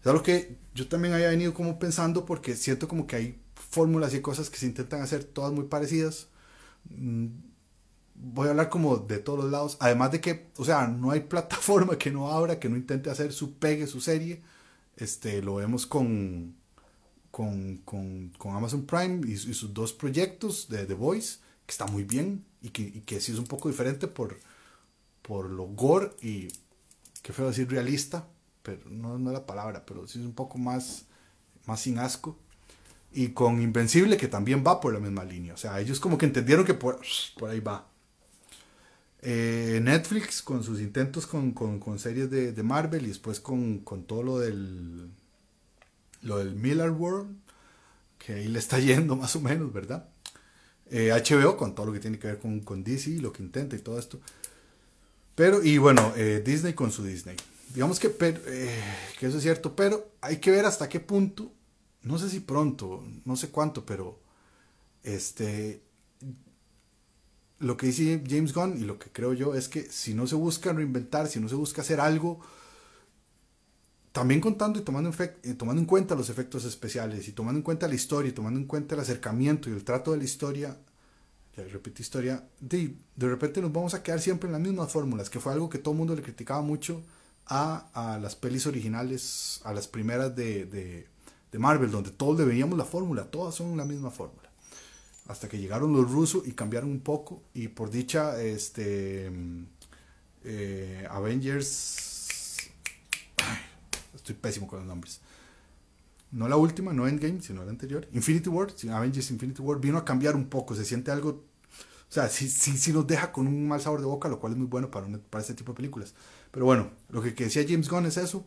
Es 0.00 0.06
algo 0.06 0.22
que 0.22 0.58
yo 0.74 0.86
también 0.86 1.14
había 1.14 1.30
venido 1.30 1.54
como 1.54 1.78
pensando 1.78 2.26
porque 2.26 2.56
siento 2.56 2.88
como 2.88 3.06
que 3.06 3.16
hay 3.16 3.40
fórmulas 3.54 4.14
y 4.14 4.20
cosas 4.20 4.50
que 4.50 4.58
se 4.58 4.66
intentan 4.66 5.00
hacer 5.00 5.24
todas 5.24 5.52
muy 5.52 5.64
parecidas. 5.64 6.28
Mm, 6.90 7.28
voy 8.14 8.48
a 8.48 8.50
hablar 8.50 8.68
como 8.68 8.98
de 8.98 9.18
todos 9.18 9.40
los 9.40 9.50
lados. 9.50 9.76
Además 9.80 10.12
de 10.12 10.20
que, 10.20 10.50
o 10.56 10.64
sea, 10.64 10.86
no 10.86 11.10
hay 11.10 11.20
plataforma 11.28 11.98
que 11.98 12.10
no 12.10 12.30
abra, 12.30 12.58
que 12.58 12.68
no 12.68 12.76
intente 12.76 13.10
hacer 13.10 13.32
su 13.32 13.54
pegue, 13.54 13.86
su 13.86 14.00
serie. 14.00 14.42
Este, 14.96 15.42
lo 15.42 15.56
vemos 15.56 15.86
con, 15.86 16.54
con, 17.30 17.78
con, 17.78 18.30
con 18.38 18.54
Amazon 18.54 18.86
Prime 18.86 19.26
y, 19.26 19.32
y, 19.32 19.54
sus 19.54 19.74
dos 19.74 19.92
proyectos 19.92 20.68
de 20.68 20.86
The 20.86 20.94
Voice, 20.94 21.38
que 21.66 21.72
está 21.72 21.86
muy 21.86 22.04
bien 22.04 22.44
y 22.62 22.70
que, 22.70 22.82
y 22.82 23.00
que 23.00 23.20
sí 23.20 23.32
es 23.32 23.38
un 23.38 23.46
poco 23.46 23.68
diferente 23.68 24.06
por, 24.06 24.38
por 25.26 25.48
lo 25.48 25.64
gore 25.64 26.10
y, 26.20 26.48
qué 27.22 27.32
feo 27.32 27.48
decir 27.48 27.68
realista, 27.70 28.28
pero 28.62 28.90
no, 28.90 29.18
no 29.18 29.30
es 29.30 29.34
la 29.34 29.46
palabra, 29.46 29.84
pero 29.86 30.06
sí 30.06 30.20
es 30.20 30.26
un 30.26 30.34
poco 30.34 30.58
más, 30.58 31.06
más 31.66 31.80
sin 31.80 31.98
asco. 31.98 32.38
Y 33.10 33.28
con 33.28 33.62
Invencible, 33.62 34.16
que 34.16 34.28
también 34.28 34.64
va 34.66 34.80
por 34.80 34.92
la 34.92 35.00
misma 35.00 35.24
línea. 35.24 35.54
O 35.54 35.56
sea, 35.56 35.80
ellos 35.80 36.00
como 36.00 36.18
que 36.18 36.26
entendieron 36.26 36.64
que 36.64 36.74
por, 36.74 37.00
por 37.38 37.48
ahí 37.48 37.60
va. 37.60 37.88
Eh, 39.22 39.80
Netflix 39.82 40.42
con 40.42 40.62
sus 40.62 40.80
intentos 40.80 41.26
con, 41.26 41.52
con, 41.52 41.98
series 41.98 42.30
de, 42.30 42.62
Marvel 42.62 43.04
y 43.04 43.08
después 43.08 43.40
con, 43.40 43.78
con, 43.78 44.04
todo 44.04 44.22
lo 44.22 44.38
del 44.38 45.08
lo 46.20 46.36
del 46.36 46.54
Miller 46.54 46.90
World 46.90 47.34
que 48.18 48.34
ahí 48.34 48.48
le 48.48 48.58
está 48.58 48.78
yendo 48.80 49.16
más 49.16 49.34
o 49.34 49.40
menos 49.40 49.72
verdad 49.72 50.10
eh, 50.90 51.10
HBO 51.10 51.56
con 51.56 51.74
todo 51.74 51.86
lo 51.86 51.94
que 51.94 52.00
tiene 52.00 52.18
que 52.18 52.26
ver 52.26 52.38
con, 52.38 52.60
con 52.60 52.84
DC 52.84 53.18
lo 53.22 53.32
que 53.32 53.42
intenta 53.42 53.76
y 53.76 53.78
todo 53.78 53.98
esto 53.98 54.20
pero 55.34 55.62
y 55.62 55.78
bueno 55.78 56.12
eh, 56.16 56.42
Disney 56.44 56.74
con 56.74 56.90
su 56.90 57.04
Disney. 57.04 57.36
Digamos 57.74 57.98
que, 57.98 58.14
eh, 58.20 58.82
que 59.18 59.26
eso 59.26 59.38
es 59.38 59.42
cierto 59.42 59.74
pero 59.74 60.12
hay 60.20 60.38
que 60.38 60.50
ver 60.50 60.64
hasta 60.64 60.88
qué 60.88 61.00
punto 61.00 61.52
no 62.02 62.18
sé 62.18 62.28
si 62.28 62.40
pronto 62.40 63.04
no 63.24 63.36
sé 63.36 63.48
cuánto 63.50 63.84
pero 63.84 64.20
este 65.02 65.82
lo 67.58 67.76
que 67.76 67.86
dice 67.86 68.22
James 68.28 68.52
Gunn 68.52 68.78
y 68.78 68.84
lo 68.84 68.98
que 68.98 69.10
creo 69.10 69.32
yo 69.32 69.54
es 69.54 69.68
que 69.68 69.82
si 69.84 70.14
no 70.14 70.26
se 70.26 70.34
busca 70.34 70.72
reinventar, 70.72 71.28
si 71.28 71.40
no 71.40 71.48
se 71.48 71.54
busca 71.54 71.82
hacer 71.82 72.00
algo, 72.00 72.40
también 74.12 74.40
contando 74.40 74.78
y 74.78 74.82
tomando 74.82 75.10
en, 75.10 75.56
tomando 75.56 75.80
en 75.80 75.86
cuenta 75.86 76.14
los 76.14 76.30
efectos 76.30 76.64
especiales 76.64 77.26
y 77.26 77.32
tomando 77.32 77.58
en 77.58 77.62
cuenta 77.62 77.88
la 77.88 77.94
historia 77.94 78.28
y 78.28 78.32
tomando 78.32 78.60
en 78.60 78.66
cuenta 78.66 78.94
el 78.94 79.00
acercamiento 79.00 79.68
y 79.68 79.72
el 79.72 79.84
trato 79.84 80.12
de 80.12 80.18
la 80.18 80.24
historia, 80.24 80.76
ya 81.56 81.64
repito 81.64 82.02
historia, 82.02 82.44
de, 82.60 82.94
de 83.16 83.28
repente 83.28 83.60
nos 83.60 83.72
vamos 83.72 83.94
a 83.94 84.02
quedar 84.02 84.20
siempre 84.20 84.48
en 84.48 84.52
las 84.52 84.60
mismas 84.60 84.90
fórmulas, 84.90 85.30
que 85.30 85.40
fue 85.40 85.52
algo 85.52 85.68
que 85.68 85.78
todo 85.78 85.92
el 85.92 85.98
mundo 85.98 86.16
le 86.16 86.22
criticaba 86.22 86.62
mucho 86.62 87.02
a, 87.46 87.88
a 87.94 88.18
las 88.18 88.34
pelis 88.34 88.66
originales, 88.66 89.60
a 89.64 89.72
las 89.72 89.86
primeras 89.86 90.34
de, 90.34 90.64
de, 90.66 91.06
de 91.52 91.58
Marvel, 91.58 91.90
donde 91.90 92.10
todos 92.10 92.38
le 92.38 92.44
veíamos 92.44 92.76
la 92.76 92.84
fórmula, 92.84 93.24
todas 93.30 93.54
son 93.54 93.76
la 93.76 93.84
misma 93.84 94.10
fórmula. 94.10 94.50
Hasta 95.26 95.48
que 95.48 95.58
llegaron 95.58 95.92
los 95.92 96.10
rusos 96.10 96.46
y 96.46 96.52
cambiaron 96.52 96.90
un 96.90 97.00
poco 97.00 97.42
y 97.54 97.68
por 97.68 97.90
dicha 97.90 98.42
este 98.42 99.30
eh, 100.44 101.06
Avengers 101.08 102.58
estoy 104.14 104.34
pésimo 104.34 104.66
con 104.66 104.80
los 104.80 104.88
nombres 104.88 105.20
no 106.34 106.48
la 106.48 106.56
última 106.56 106.92
no 106.92 107.06
Endgame 107.06 107.40
sino 107.40 107.64
la 107.64 107.70
anterior. 107.70 108.06
Infinity 108.12 108.48
War 108.48 108.68
Avengers 108.90 109.30
Infinity 109.30 109.62
War 109.62 109.80
vino 109.80 109.98
a 109.98 110.04
cambiar 110.04 110.36
un 110.36 110.46
poco 110.46 110.74
se 110.74 110.84
siente 110.84 111.10
algo 111.10 111.44
o 112.10 112.12
sea 112.12 112.28
sí, 112.28 112.48
sí, 112.48 112.76
sí 112.76 112.92
nos 112.92 113.06
deja 113.06 113.32
con 113.32 113.46
un 113.46 113.66
mal 113.66 113.80
sabor 113.80 114.00
de 114.00 114.06
boca 114.06 114.28
lo 114.28 114.38
cual 114.38 114.52
es 114.52 114.58
muy 114.58 114.66
bueno 114.66 114.90
para, 114.90 115.06
para 115.30 115.42
este 115.42 115.54
tipo 115.54 115.72
de 115.72 115.76
películas. 115.76 116.14
Pero 116.50 116.66
bueno 116.66 116.90
lo 117.10 117.22
que, 117.22 117.34
que 117.34 117.44
decía 117.44 117.64
James 117.66 117.88
Gunn 117.88 118.06
es 118.06 118.16
eso. 118.16 118.46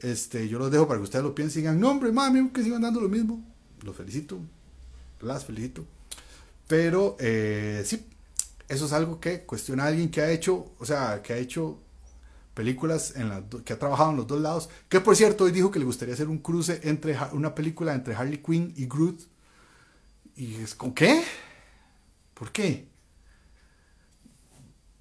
Este 0.00 0.48
yo 0.48 0.58
los 0.58 0.70
dejo 0.70 0.86
para 0.86 0.98
que 0.98 1.04
ustedes 1.04 1.24
lo 1.24 1.34
piensen 1.34 1.60
y 1.60 1.62
digan 1.62 1.80
no 1.80 1.90
hombre 1.90 2.12
mami 2.12 2.50
que 2.50 2.62
sigan 2.62 2.82
dando 2.82 3.00
lo 3.00 3.08
mismo 3.08 3.42
los 3.82 3.96
felicito 3.96 4.40
las 5.20 5.44
felicito. 5.44 5.84
Pero 6.66 7.16
eh, 7.20 7.82
sí, 7.84 8.06
eso 8.68 8.86
es 8.86 8.92
algo 8.92 9.20
que 9.20 9.42
cuestiona 9.42 9.84
a 9.84 9.86
alguien 9.88 10.10
que 10.10 10.20
ha 10.20 10.30
hecho, 10.30 10.72
o 10.78 10.84
sea, 10.84 11.22
que 11.22 11.32
ha 11.32 11.38
hecho 11.38 11.78
películas 12.56 13.14
en 13.16 13.28
las 13.28 13.42
que 13.66 13.74
ha 13.74 13.78
trabajado 13.78 14.12
en 14.12 14.16
los 14.16 14.26
dos 14.26 14.40
lados. 14.40 14.70
Que 14.88 15.02
por 15.02 15.14
cierto, 15.14 15.44
hoy 15.44 15.52
dijo 15.52 15.70
que 15.70 15.78
le 15.78 15.84
gustaría 15.84 16.14
hacer 16.14 16.26
un 16.26 16.38
cruce 16.38 16.80
entre 16.84 17.14
una 17.32 17.54
película 17.54 17.94
entre 17.94 18.14
Harley 18.14 18.38
Quinn 18.38 18.72
y 18.74 18.86
Groot. 18.86 19.20
Y 20.36 20.54
es 20.54 20.74
con 20.74 20.94
qué? 20.94 21.22
¿Por 22.32 22.50
qué? 22.52 22.88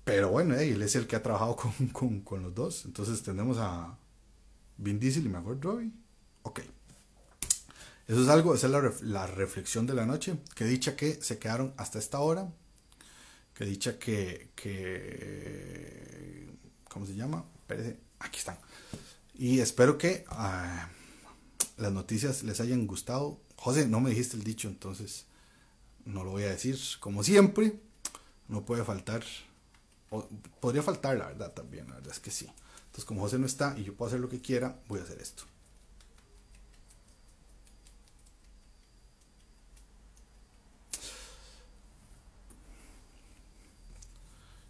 Pero 0.03 0.31
bueno, 0.31 0.55
él 0.55 0.81
es 0.81 0.97
el 0.97 1.07
que 1.07 1.15
ha 1.15 1.23
trabajado 1.23 1.55
con, 1.55 1.71
con, 1.93 2.19
con, 2.21 2.43
los 2.43 2.53
dos. 2.53 2.83
Entonces 2.85 3.23
tenemos 3.23 3.57
a 3.57 3.97
Vin 4.77 4.99
Diesel 4.99 5.25
y 5.25 5.29
Margot 5.29 5.63
Robbie. 5.63 5.93
Ok. 6.43 6.59
Eso 8.05 8.21
es 8.21 8.27
algo, 8.27 8.53
esa 8.53 8.67
es 8.67 8.73
la, 8.73 8.93
la, 9.01 9.27
reflexión 9.27 9.87
de 9.87 9.93
la 9.93 10.05
noche. 10.05 10.35
Que 10.55 10.65
dicha 10.65 10.97
que 10.97 11.21
se 11.21 11.39
quedaron 11.39 11.73
hasta 11.77 11.99
esta 11.99 12.19
hora. 12.19 12.51
Que 13.53 13.63
dicha 13.63 13.97
que, 13.97 14.49
que 14.55 16.25
¿cómo 16.95 17.05
se 17.05 17.13
llama? 17.13 17.43
Espérese, 17.57 17.99
aquí 18.19 18.39
están. 18.39 18.57
Y 19.33 19.59
espero 19.59 19.97
que 19.97 20.23
uh, 20.31 21.81
las 21.81 21.91
noticias 21.91 22.43
les 22.43 22.61
hayan 22.61 22.87
gustado. 22.87 23.37
José, 23.57 23.85
no 23.85 23.99
me 23.99 24.11
dijiste 24.11 24.37
el 24.37 24.45
dicho, 24.45 24.69
entonces 24.69 25.25
no 26.05 26.23
lo 26.23 26.31
voy 26.31 26.43
a 26.43 26.51
decir. 26.51 26.79
Como 27.01 27.21
siempre, 27.21 27.77
no 28.47 28.63
puede 28.63 28.85
faltar. 28.85 29.25
Podría 30.61 30.83
faltar, 30.83 31.17
la 31.17 31.27
verdad, 31.27 31.51
también. 31.51 31.85
La 31.89 31.95
verdad 31.95 32.13
es 32.13 32.21
que 32.21 32.31
sí. 32.31 32.45
Entonces, 32.85 33.03
como 33.03 33.19
José 33.19 33.39
no 33.39 33.45
está 33.45 33.77
y 33.77 33.83
yo 33.83 33.93
puedo 33.93 34.07
hacer 34.07 34.21
lo 34.21 34.29
que 34.29 34.39
quiera, 34.39 34.79
voy 34.87 35.01
a 35.01 35.03
hacer 35.03 35.21
esto. 35.21 35.43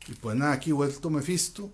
Y 0.07 0.13
pues 0.13 0.35
nada, 0.35 0.53
aquí 0.53 0.71
vuelto 0.71 1.11
Mephisto. 1.11 1.71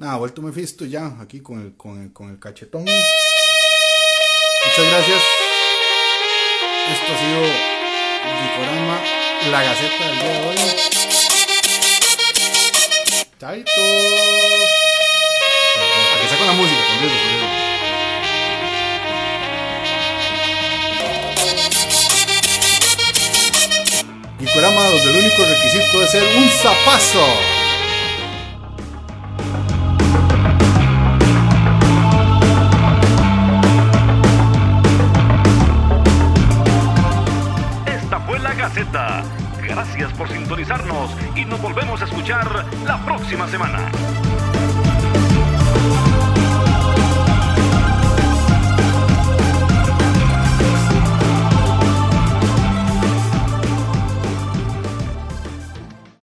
Nada, 0.00 0.16
vuelto 0.16 0.40
Mephisto 0.40 0.86
ya, 0.86 1.14
aquí 1.20 1.40
con 1.40 1.60
el, 1.60 1.76
con 1.76 2.00
el, 2.00 2.10
con 2.10 2.30
el 2.30 2.38
cachetón. 2.38 2.80
Muchas 2.80 2.94
gracias. 4.88 5.22
Esto 6.90 7.12
ha 7.12 7.18
sido 7.18 7.42
Dicorama, 8.40 8.96
la 9.50 9.62
Gaceta 9.62 10.06
del 10.06 10.16
día 10.18 10.32
de 10.32 10.48
hoy. 10.48 10.56
Chaito. 13.38 13.82
Aquí 16.16 16.26
saco 16.30 16.44
la 16.46 16.52
música, 16.54 16.80
con 16.80 16.98
Dios, 17.00 17.12
con 17.12 17.30
Dios. 17.36 17.50
programa 24.54 24.82
donde 24.86 25.10
el 25.10 25.16
único 25.18 25.44
requisito 25.44 26.02
es 26.02 26.10
ser 26.10 26.24
un 26.36 26.48
zapazo. 26.48 27.59
Por 40.20 40.28
sintonizarnos 40.28 41.16
y 41.34 41.46
nos 41.46 41.62
volvemos 41.62 42.02
a 42.02 42.04
escuchar 42.04 42.66
la 42.84 43.02
próxima 43.06 43.48
semana. 43.48 43.90